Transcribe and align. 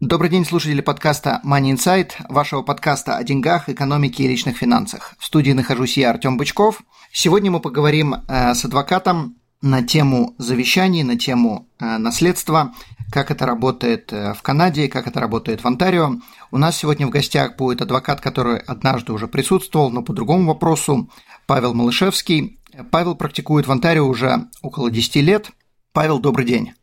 Добрый 0.00 0.30
день, 0.30 0.44
слушатели 0.44 0.80
подкаста 0.80 1.40
Money 1.44 1.72
Insight, 1.72 2.12
вашего 2.28 2.62
подкаста 2.62 3.16
о 3.16 3.24
деньгах, 3.24 3.68
экономике 3.68 4.22
и 4.22 4.28
личных 4.28 4.56
финансах. 4.56 5.14
В 5.18 5.24
студии 5.24 5.50
нахожусь 5.50 5.96
я, 5.96 6.10
Артем 6.10 6.36
Бычков. 6.36 6.82
Сегодня 7.10 7.50
мы 7.50 7.58
поговорим 7.58 8.14
э, 8.14 8.54
с 8.54 8.64
адвокатом 8.64 9.40
на 9.60 9.82
тему 9.82 10.36
завещаний, 10.38 11.02
на 11.02 11.18
тему 11.18 11.66
э, 11.80 11.98
наследства, 11.98 12.74
как 13.12 13.32
это 13.32 13.44
работает 13.44 14.12
э, 14.12 14.34
в 14.34 14.42
Канаде, 14.42 14.86
как 14.86 15.08
это 15.08 15.18
работает 15.18 15.64
в 15.64 15.66
Онтарио. 15.66 16.12
У 16.52 16.58
нас 16.58 16.76
сегодня 16.76 17.08
в 17.08 17.10
гостях 17.10 17.56
будет 17.56 17.82
адвокат, 17.82 18.20
который 18.20 18.58
однажды 18.58 19.12
уже 19.12 19.26
присутствовал, 19.26 19.90
но 19.90 20.04
по 20.04 20.12
другому 20.12 20.46
вопросу, 20.46 21.10
Павел 21.48 21.74
Малышевский. 21.74 22.60
Павел 22.92 23.16
практикует 23.16 23.66
в 23.66 23.72
Онтарио 23.72 24.06
уже 24.06 24.44
около 24.62 24.92
10 24.92 25.16
лет. 25.16 25.50
Павел, 25.92 26.20
добрый 26.20 26.46
день. 26.46 26.74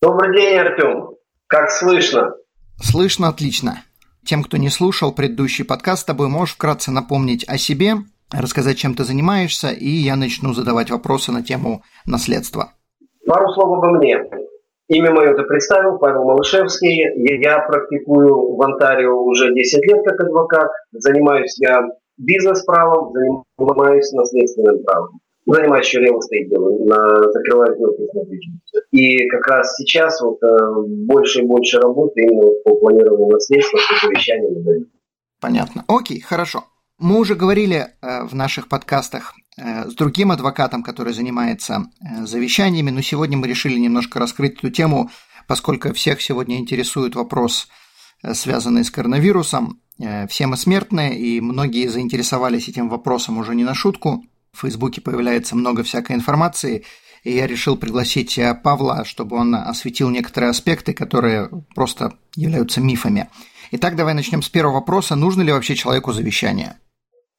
Добрый 0.00 0.34
день, 0.34 0.56
Артем. 0.56 1.21
Как 1.52 1.70
слышно? 1.70 2.34
Слышно 2.80 3.28
отлично. 3.28 3.82
Тем, 4.24 4.42
кто 4.42 4.56
не 4.56 4.70
слушал 4.70 5.12
предыдущий 5.12 5.66
подкаст 5.66 6.00
с 6.00 6.04
тобой, 6.06 6.28
можешь 6.28 6.54
вкратце 6.54 6.90
напомнить 6.90 7.46
о 7.46 7.58
себе, 7.58 7.96
рассказать, 8.30 8.78
чем 8.78 8.94
ты 8.94 9.04
занимаешься, 9.04 9.68
и 9.68 9.86
я 9.86 10.16
начну 10.16 10.54
задавать 10.54 10.90
вопросы 10.90 11.30
на 11.30 11.42
тему 11.42 11.82
наследства. 12.06 12.72
Пару 13.26 13.52
слов 13.52 13.66
обо 13.76 13.98
мне. 13.98 14.16
Имя 14.88 15.10
мое 15.12 15.36
ты 15.36 15.42
представил, 15.42 15.98
Павел 15.98 16.24
Малышевский. 16.24 17.42
Я 17.42 17.58
практикую 17.58 18.56
в 18.56 18.62
Онтарио 18.62 19.22
уже 19.22 19.52
10 19.52 19.86
лет 19.88 20.02
как 20.06 20.20
адвокат. 20.20 20.70
Занимаюсь 20.92 21.54
я 21.58 21.82
бизнес-правом, 22.16 23.12
занимаюсь 23.58 24.10
наследственным 24.12 24.82
правом 24.84 25.20
занимаюсь 25.46 25.94
real 25.94 26.18
estate 26.18 26.48
делом, 26.48 26.86
на, 26.86 26.96
закрываю 27.32 27.74
сделки 27.74 28.02
с 28.10 28.14
недвижимостью. 28.14 28.82
И 28.92 29.28
как 29.28 29.46
раз 29.48 29.76
сейчас 29.76 30.20
вот 30.20 30.42
э, 30.42 30.48
больше 31.06 31.40
и 31.40 31.46
больше 31.46 31.78
работы 31.78 32.20
именно 32.22 32.50
по 32.64 32.76
планированию 32.76 33.28
наследства, 33.28 33.78
по 33.88 34.06
завещанию 34.06 34.86
Понятно. 35.40 35.84
Окей, 35.88 36.20
хорошо. 36.20 36.64
Мы 36.98 37.18
уже 37.18 37.34
говорили 37.34 37.88
э, 38.00 38.24
в 38.24 38.34
наших 38.34 38.68
подкастах 38.68 39.34
э, 39.56 39.88
с 39.88 39.94
другим 39.94 40.30
адвокатом, 40.30 40.84
который 40.84 41.12
занимается 41.12 41.86
э, 42.00 42.24
завещаниями, 42.24 42.90
но 42.90 43.00
сегодня 43.00 43.36
мы 43.36 43.48
решили 43.48 43.78
немножко 43.78 44.20
раскрыть 44.20 44.58
эту 44.58 44.70
тему, 44.70 45.10
поскольку 45.48 45.92
всех 45.92 46.22
сегодня 46.22 46.58
интересует 46.58 47.16
вопрос, 47.16 47.66
э, 48.22 48.34
связанный 48.34 48.84
с 48.84 48.90
коронавирусом. 48.92 49.80
Э, 50.00 50.28
все 50.28 50.46
мы 50.46 50.56
смертные, 50.56 51.18
и 51.18 51.40
многие 51.40 51.88
заинтересовались 51.88 52.68
этим 52.68 52.88
вопросом 52.88 53.38
уже 53.38 53.56
не 53.56 53.64
на 53.64 53.74
шутку. 53.74 54.22
В 54.54 54.60
Фейсбуке 54.60 55.00
появляется 55.00 55.56
много 55.56 55.82
всякой 55.82 56.16
информации, 56.16 56.84
и 57.24 57.32
я 57.32 57.46
решил 57.46 57.76
пригласить 57.76 58.38
э, 58.38 58.54
Павла, 58.62 59.04
чтобы 59.04 59.36
он 59.36 59.54
осветил 59.54 60.10
некоторые 60.10 60.50
аспекты, 60.50 60.92
которые 60.92 61.48
просто 61.74 62.12
являются 62.36 62.80
мифами. 62.80 63.28
Итак, 63.72 63.96
давай 63.96 64.14
начнем 64.14 64.42
с 64.42 64.48
первого 64.48 64.74
вопроса. 64.74 65.16
Нужно 65.16 65.42
ли 65.42 65.52
вообще 65.52 65.74
человеку 65.74 66.12
завещание? 66.12 66.74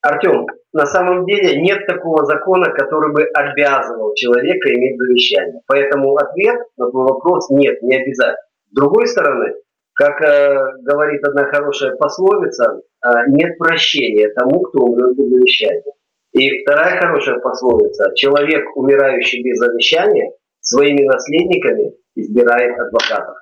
Артем, 0.01 0.47
на 0.73 0.85
самом 0.85 1.25
деле 1.25 1.61
нет 1.61 1.85
такого 1.85 2.25
закона, 2.25 2.71
который 2.71 3.13
бы 3.13 3.23
обязывал 3.23 4.15
человека 4.15 4.73
иметь 4.73 4.97
завещание. 4.97 5.61
Поэтому 5.67 6.15
ответ 6.17 6.59
на 6.77 6.89
твой 6.89 7.03
вопрос 7.05 7.49
нет, 7.51 7.81
не 7.83 7.95
обязательно. 7.95 8.37
С 8.71 8.75
другой 8.75 9.07
стороны, 9.07 9.53
как 9.93 10.19
э, 10.21 10.57
говорит 10.81 11.23
одна 11.23 11.45
хорошая 11.45 11.95
пословица, 11.95 12.81
э, 13.05 13.09
нет 13.27 13.57
прощения 13.59 14.29
тому, 14.33 14.61
кто 14.61 14.79
умрет 14.79 15.15
без 15.15 15.29
завещания. 15.29 15.83
И 16.33 16.63
вторая 16.63 16.99
хорошая 16.99 17.39
пословица. 17.39 18.11
Человек, 18.15 18.63
умирающий 18.75 19.43
без 19.43 19.59
завещания, 19.59 20.31
своими 20.61 21.05
наследниками 21.05 21.93
избирает 22.15 22.79
адвокатов. 22.79 23.35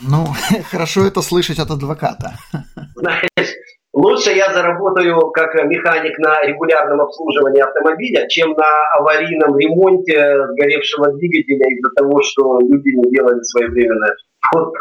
Ну, 0.00 0.26
хорошо 0.70 1.06
это 1.06 1.20
слышать 1.20 1.58
от 1.58 1.70
адвоката. 1.70 2.32
Знаешь, 2.96 3.54
лучше 3.92 4.30
я 4.30 4.52
заработаю 4.52 5.30
как 5.30 5.54
механик 5.66 6.18
на 6.18 6.42
регулярном 6.42 7.02
обслуживании 7.02 7.60
автомобиля, 7.60 8.26
чем 8.28 8.52
на 8.52 8.82
аварийном 8.98 9.58
ремонте 9.58 10.34
сгоревшего 10.52 11.12
двигателя 11.12 11.66
из-за 11.68 11.90
того, 11.96 12.22
что 12.22 12.60
люди 12.60 12.96
не 12.96 13.10
делали 13.10 13.42
своевременно. 13.42 14.08
Вот 14.54 14.72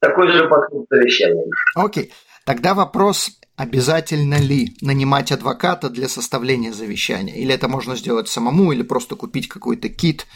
такой 0.00 0.28
же 0.30 0.48
подход 0.48 0.86
завещания. 0.90 1.44
Окей. 1.76 2.12
Тогда 2.44 2.74
вопрос 2.74 3.30
Обязательно 3.56 4.34
ли 4.34 4.76
нанимать 4.82 5.32
адвоката 5.32 5.88
для 5.88 6.08
составления 6.08 6.72
завещания? 6.72 7.34
Или 7.34 7.54
это 7.54 7.68
можно 7.68 7.96
сделать 7.96 8.28
самому, 8.28 8.72
или 8.72 8.82
просто 8.82 9.16
купить 9.16 9.48
какой-то 9.48 9.88
кит 9.88 10.26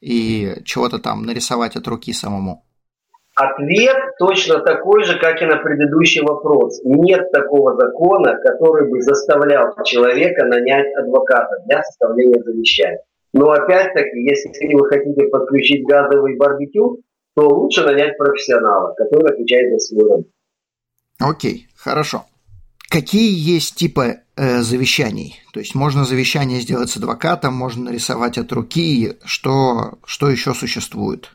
и 0.00 0.54
чего-то 0.64 0.98
там 0.98 1.24
нарисовать 1.24 1.76
от 1.76 1.86
руки 1.86 2.14
самому? 2.14 2.64
Ответ 3.36 3.96
точно 4.18 4.60
такой 4.60 5.04
же, 5.04 5.18
как 5.18 5.40
и 5.42 5.44
на 5.44 5.56
предыдущий 5.56 6.22
вопрос. 6.22 6.80
Нет 6.84 7.30
такого 7.32 7.76
закона, 7.76 8.36
который 8.42 8.90
бы 8.90 9.02
заставлял 9.02 9.74
человека 9.84 10.46
нанять 10.46 10.92
адвоката 10.96 11.62
для 11.66 11.82
составления 11.82 12.42
завещания. 12.42 13.02
Но 13.32 13.50
опять-таки, 13.50 14.20
если 14.22 14.74
вы 14.74 14.88
хотите 14.88 15.28
подключить 15.28 15.86
газовый 15.86 16.36
барбекю, 16.36 17.02
то 17.36 17.46
лучше 17.48 17.84
нанять 17.84 18.16
профессионала, 18.18 18.94
который 18.94 19.32
отвечает 19.32 19.72
за 19.72 19.78
свою 19.78 20.08
работу. 20.08 20.30
Окей, 21.20 21.68
хорошо. 21.76 22.24
Какие 22.90 23.32
есть 23.32 23.76
типы 23.76 24.22
э, 24.36 24.62
завещаний? 24.62 25.36
То 25.52 25.60
есть 25.60 25.76
можно 25.76 26.04
завещание 26.04 26.58
сделать 26.58 26.90
с 26.90 26.96
адвокатом, 26.96 27.54
можно 27.54 27.84
нарисовать 27.84 28.36
от 28.36 28.50
руки. 28.50 29.12
Что, 29.24 29.98
что 30.04 30.28
еще 30.28 30.54
существует? 30.54 31.30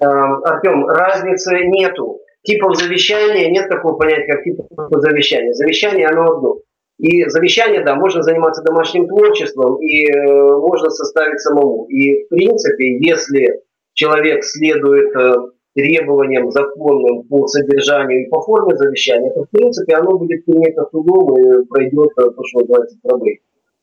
Эм, 0.00 0.44
Артем, 0.44 0.86
разницы 0.86 1.54
нету. 1.64 2.20
Типов 2.42 2.76
завещания 2.76 3.50
нет 3.50 3.70
такого 3.70 3.96
понятия, 3.96 4.30
как 4.30 4.44
тип 4.44 4.60
завещания. 4.90 5.54
Завещание 5.54 6.06
оно 6.06 6.32
одно. 6.32 6.56
И 6.98 7.26
завещание, 7.30 7.82
да, 7.82 7.94
можно 7.94 8.22
заниматься 8.22 8.62
домашним 8.62 9.08
творчеством 9.08 9.80
и 9.80 10.06
э, 10.06 10.12
можно 10.12 10.90
составить 10.90 11.40
самому. 11.40 11.86
И 11.86 12.24
в 12.24 12.28
принципе, 12.28 12.98
если 12.98 13.62
человек 13.94 14.44
следует 14.44 15.16
э, 15.16 15.34
требованиям 15.74 16.50
законным 16.50 17.24
по 17.24 17.46
содержанию 17.46 18.26
и 18.26 18.28
по 18.30 18.40
форме 18.40 18.76
завещания, 18.76 19.32
то 19.32 19.44
в 19.44 19.50
принципе 19.50 19.94
оно 19.94 20.16
будет 20.18 20.44
принято 20.44 20.86
судом 20.90 21.36
и 21.36 21.64
пройдет 21.66 22.10
то, 22.14 22.44
что 22.44 22.60
называется 22.60 22.96
пробы. 23.02 23.38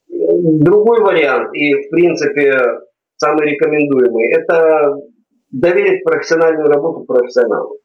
Другой 0.09 1.02
вариант, 1.02 1.53
и 1.53 1.74
в 1.74 1.90
принципе 1.90 2.53
самый 3.18 3.52
рекомендуемый, 3.52 4.31
это 4.31 4.96
доверить 5.52 6.03
профессиональную 6.03 6.68
работу 6.68 7.06
профессионалу. 7.06 7.78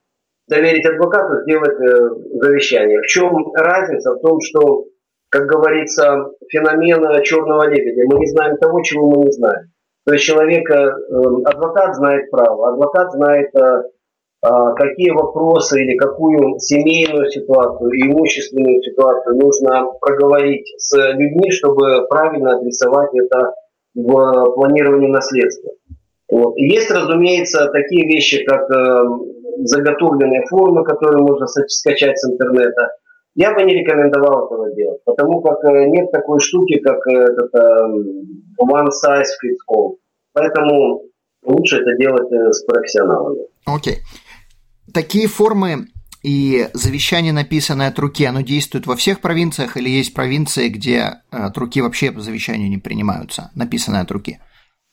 Доверить 0.49 0.87
адвокату 0.87 1.43
сделать 1.43 1.81
э, 1.81 2.09
завещание. 2.41 3.01
В 3.01 3.07
чем 3.07 3.53
разница? 3.55 4.15
В 4.15 4.21
том, 4.21 4.41
что, 4.41 4.85
как 5.29 5.47
говорится, 5.47 6.31
феномен 6.49 7.21
черного 7.25 7.69
лебедя. 7.69 8.05
Мы 8.07 8.21
не 8.21 8.27
знаем 8.29 8.57
того, 8.59 8.81
чего 8.83 9.11
мы 9.11 9.25
не 9.25 9.33
знаем. 9.33 9.73
То 10.05 10.13
есть 10.13 10.25
человека, 10.25 10.75
э, 10.75 10.93
адвокат 11.47 11.97
знает 11.97 12.31
право, 12.31 12.69
адвокат 12.69 13.11
знает 13.11 13.51
э, 13.57 13.83
какие 14.77 15.11
вопросы 15.11 15.83
или 15.83 15.97
какую 15.97 16.59
семейную 16.59 17.31
ситуацию 17.31 17.91
имущественную 17.91 18.83
ситуацию 18.83 19.37
нужно 19.37 19.87
проговорить 20.01 20.73
с 20.79 20.97
людьми, 21.15 21.51
чтобы 21.51 22.07
правильно 22.09 22.57
адресовать 22.57 23.11
это 23.15 23.55
в 23.95 24.53
планировании 24.55 25.09
наследства. 25.09 25.73
Вот. 26.31 26.57
Есть, 26.57 26.91
разумеется, 26.91 27.71
такие 27.73 28.07
вещи, 28.07 28.45
как 28.45 28.71
э, 28.71 29.05
заготовленные 29.65 30.45
формы, 30.49 30.85
которые 30.85 31.23
можно 31.23 31.47
скачать 31.47 32.19
с 32.19 32.31
интернета. 32.31 32.91
Я 33.35 33.55
бы 33.55 33.63
не 33.63 33.75
рекомендовал 33.75 34.47
этого 34.47 34.75
делать, 34.75 35.01
потому 35.05 35.41
как 35.41 35.65
э, 35.65 35.87
нет 35.87 36.11
такой 36.11 36.41
штуки, 36.41 36.79
как 36.81 36.99
э, 37.07 37.13
этот, 37.13 37.55
э, 37.55 37.89
one 38.61 38.89
size 38.89 39.33
fits 39.43 39.63
all. 39.71 39.97
Поэтому 40.33 41.03
лучше 41.45 41.81
это 41.81 41.97
делать 41.97 42.31
э, 42.33 42.53
с 42.53 42.65
профессионалами. 42.65 43.47
Окей. 43.67 43.95
Okay 43.95 44.26
такие 44.93 45.29
формы 45.29 45.89
и 46.23 46.69
завещание, 46.73 47.33
написанное 47.33 47.89
от 47.89 47.99
руки, 47.99 48.25
оно 48.25 48.41
действует 48.41 48.87
во 48.87 48.97
всех 48.97 49.21
провинциях 49.21 49.77
или 49.77 49.89
есть 49.89 50.15
провинции, 50.15 50.69
где 50.69 50.99
э, 51.31 51.37
от 51.37 51.57
руки 51.57 51.81
вообще 51.81 52.11
по 52.11 52.21
завещанию 52.21 52.69
не 52.69 52.79
принимаются, 52.79 53.51
написанное 53.55 54.03
от 54.03 54.11
руки? 54.11 54.41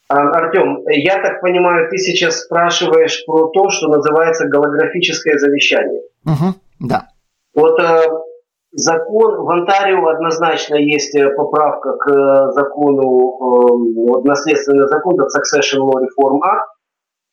А, 0.09 0.19
Артем, 0.19 0.83
я 0.89 1.21
так 1.21 1.41
понимаю, 1.41 1.89
ты 1.89 1.97
сейчас 1.97 2.41
спрашиваешь 2.41 3.23
про 3.25 3.47
то, 3.47 3.69
что 3.69 3.87
называется 3.87 4.47
голографическое 4.47 5.37
завещание. 5.39 6.01
Угу, 6.25 6.53
да. 6.81 7.07
Вот 7.55 7.79
э, 7.79 7.99
закон 8.73 9.45
в 9.45 9.49
Онтарио 9.49 10.05
однозначно 10.07 10.75
есть 10.75 11.15
э, 11.15 11.29
поправка 11.35 11.97
к 11.97 12.09
э, 12.09 12.51
закону, 12.51 13.01
э, 13.01 14.11
вот 14.11 14.25
наследственный 14.25 14.87
закон, 14.87 15.15
это 15.15 15.27
Succession 15.27 15.79
Law 15.79 16.01
Reform 16.01 16.39
Act. 16.41 16.65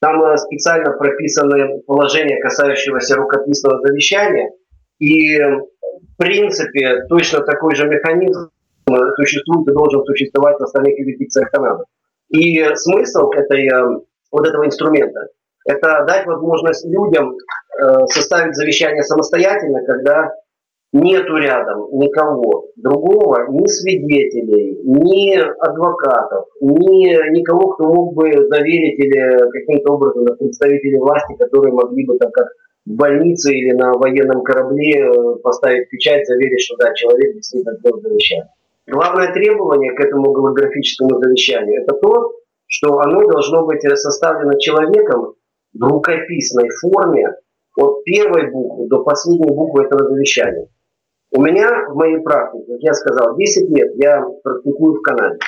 Там 0.01 0.23
э, 0.23 0.37
специально 0.37 0.91
прописаны 0.97 1.79
положения, 1.85 2.41
касающиеся 2.41 3.15
рукописного 3.15 3.79
завещания. 3.81 4.49
И 4.99 5.37
в 5.39 6.17
принципе 6.17 7.05
точно 7.07 7.41
такой 7.41 7.75
же 7.75 7.87
механизм 7.87 8.49
э, 8.89 8.93
существует 9.15 9.67
и 9.67 9.73
должен 9.73 10.03
существовать 10.05 10.59
в 10.59 10.63
остальных 10.63 10.97
юрисдикциях 10.97 11.51
Канады. 11.51 11.83
И 12.29 12.63
смысл 12.75 13.29
этой, 13.31 13.69
вот 14.31 14.47
этого 14.47 14.65
инструмента– 14.65 15.27
это 15.65 16.05
дать 16.07 16.25
возможность 16.25 16.85
людям 16.85 17.35
составить 18.05 18.55
завещание 18.55 19.03
самостоятельно, 19.03 19.85
когда 19.85 20.31
нету 20.93 21.35
рядом 21.37 21.87
никого 21.93 22.67
другого, 22.75 23.47
ни 23.49 23.65
свидетелей, 23.67 24.79
ни 24.83 25.35
адвокатов, 25.37 26.45
ни 26.59 27.31
никого, 27.31 27.69
кто 27.69 27.93
мог 27.93 28.13
бы 28.13 28.29
заверить 28.49 28.99
или 28.99 29.49
каким-то 29.51 29.93
образом 29.93 30.25
представителей 30.37 30.99
власти, 30.99 31.35
которые 31.39 31.73
могли 31.73 32.05
бы 32.05 32.17
так 32.17 32.31
как 32.31 32.47
в 32.85 32.95
больнице 32.95 33.53
или 33.53 33.73
на 33.73 33.93
военном 33.93 34.43
корабле 34.43 35.05
э, 35.05 35.35
поставить 35.43 35.89
печать, 35.89 36.25
заверить, 36.25 36.61
что 36.61 36.75
да, 36.77 36.93
человек 36.93 37.35
действительно 37.35 37.77
сделал 37.77 38.01
завещание. 38.01 38.49
Главное 38.87 39.31
требование 39.31 39.93
к 39.93 39.99
этому 39.99 40.31
голографическому 40.31 41.21
завещанию– 41.21 41.83
это 41.83 41.95
то, 41.95 42.33
что 42.65 42.99
оно 42.99 43.27
должно 43.27 43.65
быть 43.65 43.81
составлено 43.81 44.57
человеком 44.57 45.35
в 45.73 45.83
рукописной 45.83 46.69
форме 46.81 47.27
от 47.77 48.03
первой 48.03 48.51
буквы 48.51 48.87
до 48.87 49.03
последней 49.03 49.53
буквы 49.53 49.85
этого 49.85 50.09
завещания. 50.09 50.67
У 51.31 51.41
меня 51.41 51.69
в 51.89 51.95
моей 51.95 52.19
практике, 52.19 52.65
как 52.73 52.81
я 52.81 52.93
сказал, 52.93 53.37
10 53.37 53.69
лет 53.69 53.91
я 53.95 54.21
практикую 54.43 54.95
в 54.95 55.01
Канаде. 55.01 55.39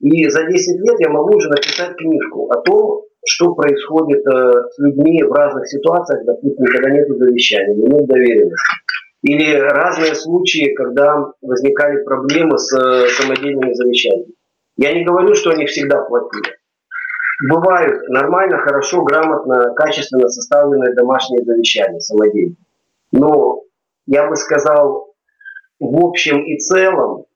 И 0.00 0.28
за 0.28 0.44
10 0.44 0.80
лет 0.80 1.00
я 1.00 1.10
могу 1.10 1.36
уже 1.36 1.48
написать 1.50 1.94
книжку 1.96 2.50
о 2.50 2.60
том, 2.62 3.02
что 3.28 3.54
происходит 3.54 4.26
э, 4.26 4.52
с 4.70 4.78
людьми 4.78 5.22
в 5.22 5.32
разных 5.32 5.68
ситуациях, 5.68 6.24
допустим, 6.24 6.64
когда 6.66 6.90
нет 6.90 7.08
завещания, 7.08 7.74
нет 7.74 8.06
доверенности. 8.06 8.76
Или 9.22 9.58
разные 9.58 10.14
случаи, 10.14 10.72
когда 10.74 11.32
возникали 11.42 12.04
проблемы 12.04 12.56
с 12.56 12.72
э, 12.72 13.08
самодельными 13.08 13.74
завещаниями. 13.74 14.32
Я 14.76 14.94
не 14.94 15.04
говорю, 15.04 15.34
что 15.34 15.50
они 15.50 15.66
всегда 15.66 16.02
плохие. 16.02 16.54
Бывают 17.50 18.08
нормально, 18.08 18.58
хорошо, 18.58 19.02
грамотно, 19.02 19.74
качественно 19.74 20.28
составленные 20.28 20.94
домашние 20.94 21.44
завещания 21.44 21.98
самодельные. 21.98 22.56
Но 23.12 23.62
я 24.06 24.28
бы 24.28 24.36
сказал, 24.36 25.05
в 25.80 26.06
общем 26.06 26.44
и 26.44 26.58
целом 26.58 27.26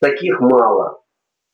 таких 0.00 0.40
мало. 0.40 1.00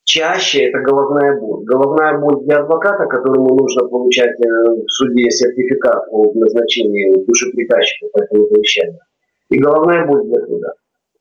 Чаще 0.05 0.64
это 0.69 0.81
головная 0.81 1.41
боль. 1.41 1.64
Головная 1.64 2.19
боль 2.19 2.44
для 2.44 2.58
адвоката, 2.58 3.06
которому 3.06 3.56
нужно 3.56 3.88
получать 3.88 4.38
э, 4.38 4.44
в 4.44 4.88
суде 4.88 5.31
сертификат 5.31 6.05
о 6.11 6.32
назначении 6.35 7.25
душеприказчика 7.25 8.08
по 8.12 8.23
этому 8.23 8.46
завещанию. 8.49 8.99
И 9.49 9.58
головная 9.58 10.06
боль 10.06 10.25
для 10.26 10.46
суда. 10.46 10.73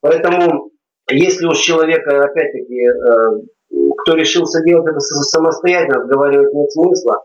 Поэтому, 0.01 0.71
если 1.09 1.45
уж 1.45 1.59
человека, 1.59 2.23
опять-таки, 2.23 2.81
э, 2.81 3.93
кто 3.99 4.15
решился 4.15 4.61
делать 4.63 4.87
это 4.87 4.99
самостоятельно, 4.99 6.01
отговаривать 6.01 6.53
нет 6.53 6.71
смысла, 6.71 7.23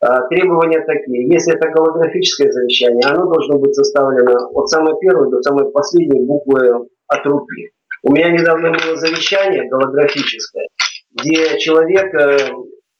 э, 0.00 0.06
Требования 0.30 0.84
такие. 0.86 1.28
Если 1.28 1.56
это 1.56 1.68
голографическое 1.70 2.52
завещание, 2.52 3.02
оно 3.08 3.26
должно 3.26 3.58
быть 3.58 3.74
составлено 3.74 4.50
от 4.54 4.68
самой 4.68 4.94
первой 5.00 5.30
до 5.30 5.42
самой 5.42 5.68
последней 5.72 6.24
буквы 6.24 6.86
от 7.12 7.26
руки. 7.26 7.70
У 8.02 8.12
меня 8.12 8.30
недавно 8.30 8.70
было 8.72 8.96
завещание 8.96 9.68
голографическое, 9.68 10.66
где 11.12 11.58
человек, 11.58 12.12
э, 12.14 12.50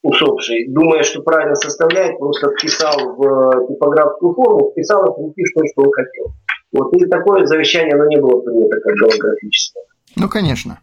усопший, 0.03 0.69
думая, 0.69 1.03
что 1.03 1.23
правильно 1.23 1.57
составляет, 1.57 2.19
просто 2.19 2.51
вписал 2.51 3.17
в 3.17 3.23
э, 3.23 3.67
типографскую 3.69 4.35
форму, 4.35 4.71
вписал 4.71 5.03
от 5.03 5.19
руки 5.19 5.45
что, 5.47 5.63
что 5.67 5.83
он 5.83 5.93
хотел. 5.93 6.33
Вот, 6.73 6.95
и 6.95 7.07
такое 7.07 7.47
завещание, 7.47 7.95
оно 7.95 8.07
не 8.07 8.21
было 8.21 8.41
принято 8.41 8.81
как 8.81 8.95
голографическое. 8.95 9.85
Ну, 10.17 10.29
конечно. 10.29 10.79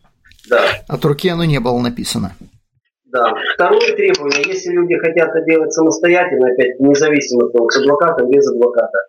Да. 0.49 0.63
От 0.87 1.05
руки 1.05 1.29
оно 1.29 1.45
не 1.45 1.59
было 1.59 1.79
написано. 1.79 2.35
Да. 3.05 3.33
Второе 3.55 3.95
требование, 3.95 4.43
если 4.45 4.71
люди 4.71 4.95
хотят 4.97 5.29
это 5.29 5.41
делать 5.45 5.73
самостоятельно, 5.73 6.51
опять 6.51 6.79
независимо 6.79 7.47
от 7.47 7.53
того, 7.53 7.69
с 7.69 7.77
адвокатом, 7.77 8.29
без 8.29 8.47
адвоката, 8.47 8.99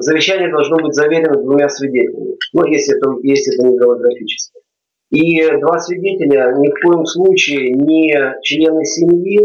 завещание 0.00 0.50
должно 0.50 0.76
быть 0.76 0.94
заверено 0.94 1.42
двумя 1.42 1.68
свидетелями, 1.68 2.36
ну, 2.52 2.64
если 2.66 2.96
это, 2.96 3.10
если 3.22 3.54
это 3.54 3.68
не 3.68 3.78
голографическое. 3.78 4.62
И 5.10 5.40
два 5.60 5.78
свидетеля 5.78 6.54
ни 6.58 6.68
в 6.68 6.80
коем 6.82 7.06
случае 7.06 7.70
не 7.70 8.12
члены 8.42 8.84
семьи 8.84 9.40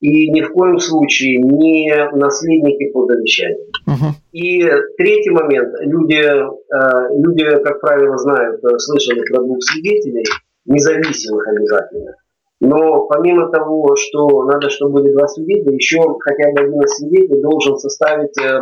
и 0.00 0.30
ни 0.30 0.40
в 0.42 0.52
коем 0.52 0.78
случае 0.78 1.38
не 1.38 1.92
наследники 2.12 2.90
по 2.92 3.06
завещанию. 3.06 3.66
Uh-huh. 3.86 4.12
И 4.32 4.60
третий 4.96 5.30
момент. 5.30 5.74
Люди, 5.80 6.14
э, 6.14 7.18
люди, 7.18 7.44
как 7.62 7.80
правило, 7.80 8.16
знают, 8.16 8.64
э, 8.64 8.78
слышали 8.78 9.20
про 9.30 9.42
двух 9.42 9.58
свидетелей, 9.62 10.24
независимых 10.64 11.46
обязательно. 11.48 12.14
Но 12.60 13.06
помимо 13.06 13.50
того, 13.50 13.96
что 13.96 14.44
надо, 14.44 14.70
чтобы 14.70 15.00
были 15.00 15.12
два 15.12 15.26
свидетеля, 15.26 15.74
еще 15.74 16.00
хотя 16.20 16.52
бы 16.52 16.60
один 16.60 16.86
свидетель 16.86 17.42
должен 17.42 17.76
составить 17.76 18.38
э, 18.38 18.60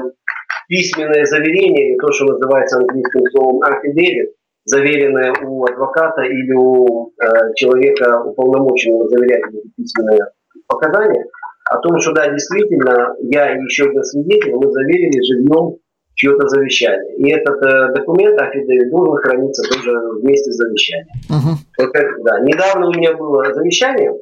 письменное 0.68 1.24
заверение, 1.24 1.90
или 1.90 1.98
то, 1.98 2.12
что 2.12 2.26
называется 2.26 2.78
английским 2.78 3.22
словом 3.32 3.62
affidavit, 3.62 4.32
заверенное 4.64 5.32
у 5.44 5.64
адвоката 5.64 6.22
или 6.22 6.52
у 6.52 7.12
э, 7.20 7.54
человека 7.56 8.22
уполномоченного 8.22 9.08
заверять 9.08 9.42
эти 9.48 9.68
письменные 9.76 10.20
показания, 10.66 11.24
о 11.70 11.78
том, 11.78 11.98
что 12.00 12.12
да, 12.12 12.28
действительно, 12.28 13.14
я 13.20 13.50
еще 13.50 13.84
один 13.84 14.02
свидетель, 14.04 14.54
мы 14.54 14.70
заверили 14.70 15.20
живьем 15.22 15.76
чье-то 16.14 16.48
завещание. 16.48 17.16
И 17.16 17.30
этот 17.30 17.62
э, 17.62 17.94
документ, 17.94 18.40
афидевит, 18.40 18.90
должен 18.90 19.16
храниться 19.16 19.62
тоже 19.72 19.92
вместе 20.20 20.50
с 20.52 20.56
завещанием. 20.56 21.08
Uh-huh. 21.30 21.84
Это, 21.84 22.08
да. 22.24 22.40
Недавно 22.40 22.88
у 22.88 22.92
меня 22.92 23.14
было 23.16 23.52
завещание, 23.54 24.12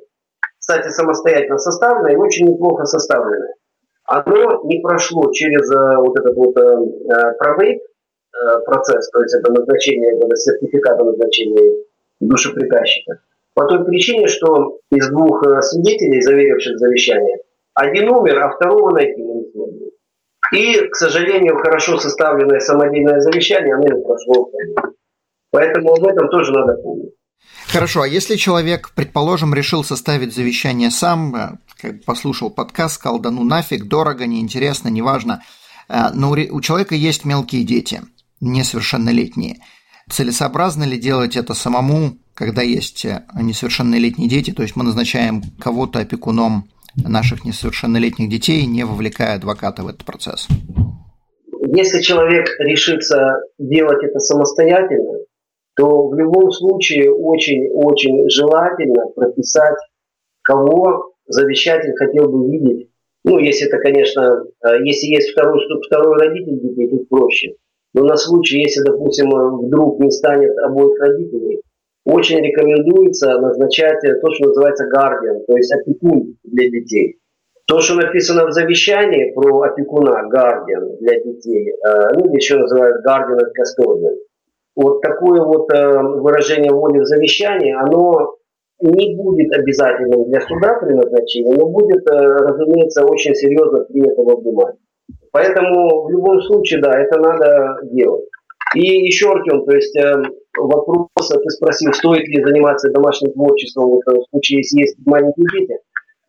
кстати, 0.58 0.88
самостоятельно 0.88 1.58
составленное 1.58 2.12
и 2.12 2.16
очень 2.16 2.46
неплохо 2.46 2.84
составленное 2.84 3.54
оно 4.06 4.62
не 4.64 4.80
прошло 4.80 5.32
через 5.32 5.70
э, 5.70 5.96
вот 5.96 6.18
этот 6.18 6.36
вот 6.36 6.56
э, 6.56 6.62
э, 6.62 8.60
процесс, 8.64 9.10
то 9.10 9.20
есть 9.20 9.34
это 9.34 9.52
назначение, 9.52 10.16
это 10.16 10.36
сертификата 10.36 11.04
назначения 11.04 11.84
душеприказчика. 12.20 13.20
По 13.54 13.66
той 13.66 13.84
причине, 13.84 14.28
что 14.28 14.78
из 14.90 15.08
двух 15.08 15.42
свидетелей, 15.62 16.20
заверивших 16.20 16.78
завещание, 16.78 17.38
один 17.74 18.10
умер, 18.10 18.38
а 18.42 18.50
второго 18.50 18.90
найти 18.90 19.22
не 19.22 19.50
смогли. 19.50 19.92
И, 20.52 20.88
к 20.88 20.94
сожалению, 20.94 21.56
хорошо 21.56 21.98
составленное 21.98 22.60
самодельное 22.60 23.20
завещание, 23.20 23.74
оно 23.74 23.84
не 23.84 24.02
прошло. 24.02 24.50
Поэтому 25.50 25.94
об 25.94 26.06
этом 26.06 26.28
тоже 26.28 26.52
надо 26.52 26.74
помнить. 26.74 27.15
Хорошо, 27.66 28.02
а 28.02 28.08
если 28.08 28.36
человек, 28.36 28.92
предположим, 28.94 29.52
решил 29.52 29.82
составить 29.82 30.34
завещание 30.34 30.90
сам, 30.90 31.34
э, 31.34 31.48
как 31.80 32.04
послушал 32.04 32.50
подкаст, 32.50 32.94
сказал, 32.94 33.18
да 33.18 33.30
ну 33.30 33.44
нафиг, 33.44 33.84
дорого, 33.84 34.26
неинтересно, 34.26 34.88
неважно, 34.88 35.42
э, 35.88 36.10
но 36.14 36.30
у 36.30 36.60
человека 36.60 36.94
есть 36.94 37.24
мелкие 37.24 37.64
дети, 37.64 38.02
несовершеннолетние. 38.40 39.58
Целесообразно 40.08 40.84
ли 40.84 40.96
делать 40.96 41.36
это 41.36 41.54
самому, 41.54 42.16
когда 42.34 42.62
есть 42.62 43.04
э, 43.04 43.24
несовершеннолетние 43.34 44.28
дети, 44.28 44.52
то 44.52 44.62
есть 44.62 44.76
мы 44.76 44.84
назначаем 44.84 45.42
кого-то 45.58 45.98
опекуном 45.98 46.70
наших 46.94 47.44
несовершеннолетних 47.44 48.28
детей, 48.28 48.64
не 48.64 48.84
вовлекая 48.84 49.34
адвоката 49.34 49.82
в 49.82 49.88
этот 49.88 50.04
процесс? 50.04 50.46
Если 51.74 52.00
человек 52.00 52.48
решится 52.60 53.40
делать 53.58 54.02
это 54.02 54.18
самостоятельно, 54.20 55.25
то 55.76 56.08
в 56.08 56.14
любом 56.14 56.50
случае 56.50 57.12
очень-очень 57.12 58.28
желательно 58.30 59.08
прописать, 59.14 59.76
кого 60.42 61.12
завещатель 61.26 61.94
хотел 61.96 62.28
бы 62.28 62.50
видеть. 62.50 62.88
Ну, 63.24 63.38
если 63.38 63.68
это, 63.68 63.78
конечно, 63.78 64.44
э, 64.64 64.78
если 64.84 65.08
есть 65.08 65.30
второй, 65.32 65.60
второй 65.86 66.18
родитель 66.18 66.60
детей, 66.60 66.88
тут 66.88 67.08
проще. 67.08 67.54
Но 67.92 68.04
на 68.04 68.16
случай, 68.16 68.58
если, 68.60 68.82
допустим, 68.82 69.28
вдруг 69.66 70.00
не 70.00 70.10
станет 70.10 70.56
обоих 70.58 70.98
родителей, 71.00 71.60
очень 72.04 72.38
рекомендуется 72.38 73.38
назначать 73.38 74.00
то, 74.00 74.32
что 74.32 74.46
называется 74.46 74.86
гардиан, 74.86 75.44
то 75.44 75.56
есть 75.56 75.72
опекун 75.72 76.36
для 76.44 76.70
детей. 76.70 77.18
То, 77.66 77.80
что 77.80 77.96
написано 77.96 78.46
в 78.46 78.52
завещании 78.52 79.32
про 79.34 79.62
опекуна, 79.62 80.28
гардиан 80.28 80.96
для 81.00 81.20
детей, 81.20 81.72
э, 81.72 82.12
ну, 82.14 82.32
еще 82.32 82.58
называют 82.58 83.02
гардиан 83.02 83.50
custodian, 83.58 84.14
вот 84.76 85.00
такое 85.00 85.42
вот 85.42 85.72
э, 85.72 85.98
выражение 86.02 86.70
воли 86.70 87.00
в 87.00 87.04
завещании, 87.04 87.72
оно 87.72 88.36
не 88.80 89.16
будет 89.16 89.52
обязательным 89.52 90.24
для 90.28 90.40
суда 90.42 90.74
при 90.74 90.92
назначении, 90.92 91.54
но 91.54 91.66
будет, 91.66 92.06
э, 92.06 92.14
разумеется, 92.14 93.04
очень 93.04 93.34
серьезно 93.34 93.84
принято 93.84 94.22
во 94.22 94.36
внимание. 94.36 94.78
Поэтому 95.32 96.04
в 96.04 96.10
любом 96.10 96.40
случае, 96.42 96.80
да, 96.80 96.92
это 96.98 97.18
надо 97.18 97.78
делать. 97.84 98.26
И 98.74 98.80
еще, 98.80 99.30
Артем, 99.32 99.64
то 99.64 99.74
есть 99.74 99.96
э, 99.96 100.14
вопрос, 100.58 101.08
еще, 101.16 101.24
Артем, 101.24 101.24
то 101.24 101.24
есть 101.24 101.26
э, 101.26 101.26
вопрос, 101.26 101.28
ты 101.28 101.50
спросил, 101.50 101.92
стоит 101.92 102.28
ли 102.28 102.44
заниматься 102.44 102.90
домашним 102.90 103.32
творчеством 103.32 103.90
вот, 103.90 104.02
в 104.04 104.24
случае, 104.30 104.58
если 104.58 104.80
есть 104.80 104.96
маленькие 105.06 105.46
дети. 105.52 105.78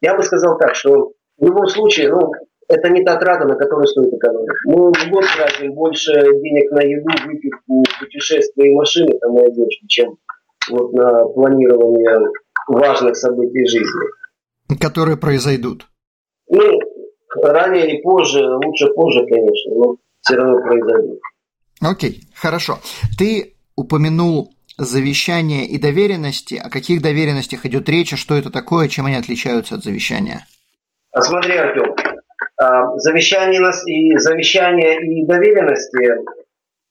Я 0.02 0.16
бы 0.16 0.24
сказал 0.24 0.58
так, 0.58 0.76
что 0.76 1.12
в 1.38 1.46
любом 1.46 1.68
случае, 1.68 2.12
ну, 2.12 2.32
это 2.68 2.90
не 2.90 3.04
та 3.04 3.16
трата, 3.18 3.46
на 3.46 3.56
которую 3.56 3.88
стоит 3.88 4.14
экономить. 4.14 4.50
Мы 4.66 4.92
в 4.92 5.10
год 5.10 5.26
тратим 5.36 5.74
больше 5.74 6.12
денег 6.14 6.72
на 6.72 6.82
еду, 6.82 7.10
выпивку, 7.26 7.84
путешествия 8.00 8.70
и 8.70 8.76
машины, 8.76 9.18
там, 9.20 9.38
и 9.38 9.46
одежду, 9.46 9.88
чем 9.88 10.18
вот 10.70 10.94
на 10.94 11.26
планирование 11.30 12.30
важных 12.68 13.16
событий 13.16 13.66
жизни. 13.68 14.78
Которые 14.82 15.18
произойдут. 15.18 15.88
Ну, 16.50 16.80
ранее 17.42 17.88
или 17.88 18.02
позже, 18.02 18.46
лучше 18.46 18.88
позже, 18.88 19.26
конечно, 19.26 19.76
но 19.76 19.96
все 20.22 20.36
равно 20.36 20.62
произойдут. 20.62 21.20
Окей, 21.82 22.24
хорошо. 22.36 22.80
Ты 23.18 23.56
упомянул 23.76 24.54
завещание 24.78 25.66
и 25.66 25.80
доверенности. 25.80 26.56
О 26.56 26.70
каких 26.70 27.02
доверенностях 27.02 27.66
идет 27.66 27.88
речь, 27.90 28.14
а 28.14 28.18
что 28.18 28.36
это 28.36 28.50
такое, 28.52 28.90
чем 28.90 29.06
они 29.06 29.16
отличаются 29.16 29.76
от 29.76 29.84
завещания? 29.84 30.46
А 31.12 31.22
смотри, 31.22 31.56
Артем, 31.56 31.96
завещание 32.60 33.62
и, 33.86 34.18
завещание 34.18 35.02
и 35.02 35.26
доверенности 35.26 36.24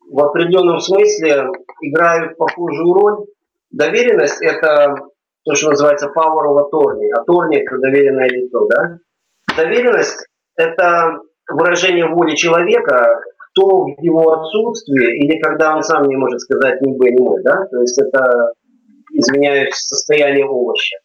в 0.08 0.20
определенном 0.20 0.80
смысле 0.80 1.48
играют 1.82 2.36
похожую 2.36 2.92
роль. 2.94 3.26
Доверенность– 3.70 4.40
это 4.42 4.94
то, 5.44 5.54
что 5.54 5.70
называется 5.70 6.12
power 6.16 6.46
of 6.46 6.70
attorney. 6.70 7.10
Attorney– 7.18 7.56
это 7.66 7.78
доверенное 7.78 8.28
лицо, 8.28 8.66
да? 8.68 8.98
Доверенность– 9.56 10.26
это 10.56 11.18
выражение 11.48 12.06
воли 12.06 12.34
человека, 12.34 13.20
то 13.54 13.84
в 13.84 14.00
его 14.00 14.32
отсутствии, 14.32 15.24
или 15.24 15.40
когда 15.40 15.74
он 15.74 15.82
сам 15.82 16.04
не 16.04 16.16
может 16.16 16.40
сказать 16.40 16.80
ни 16.82 16.96
бы, 16.96 17.10
ни 17.10 17.20
мы, 17.20 17.42
да, 17.42 17.66
то 17.70 17.80
есть 17.80 17.98
это, 17.98 18.52
извиняюсь, 19.18 19.74
состояние 19.74 20.44
овоща. 20.44 20.96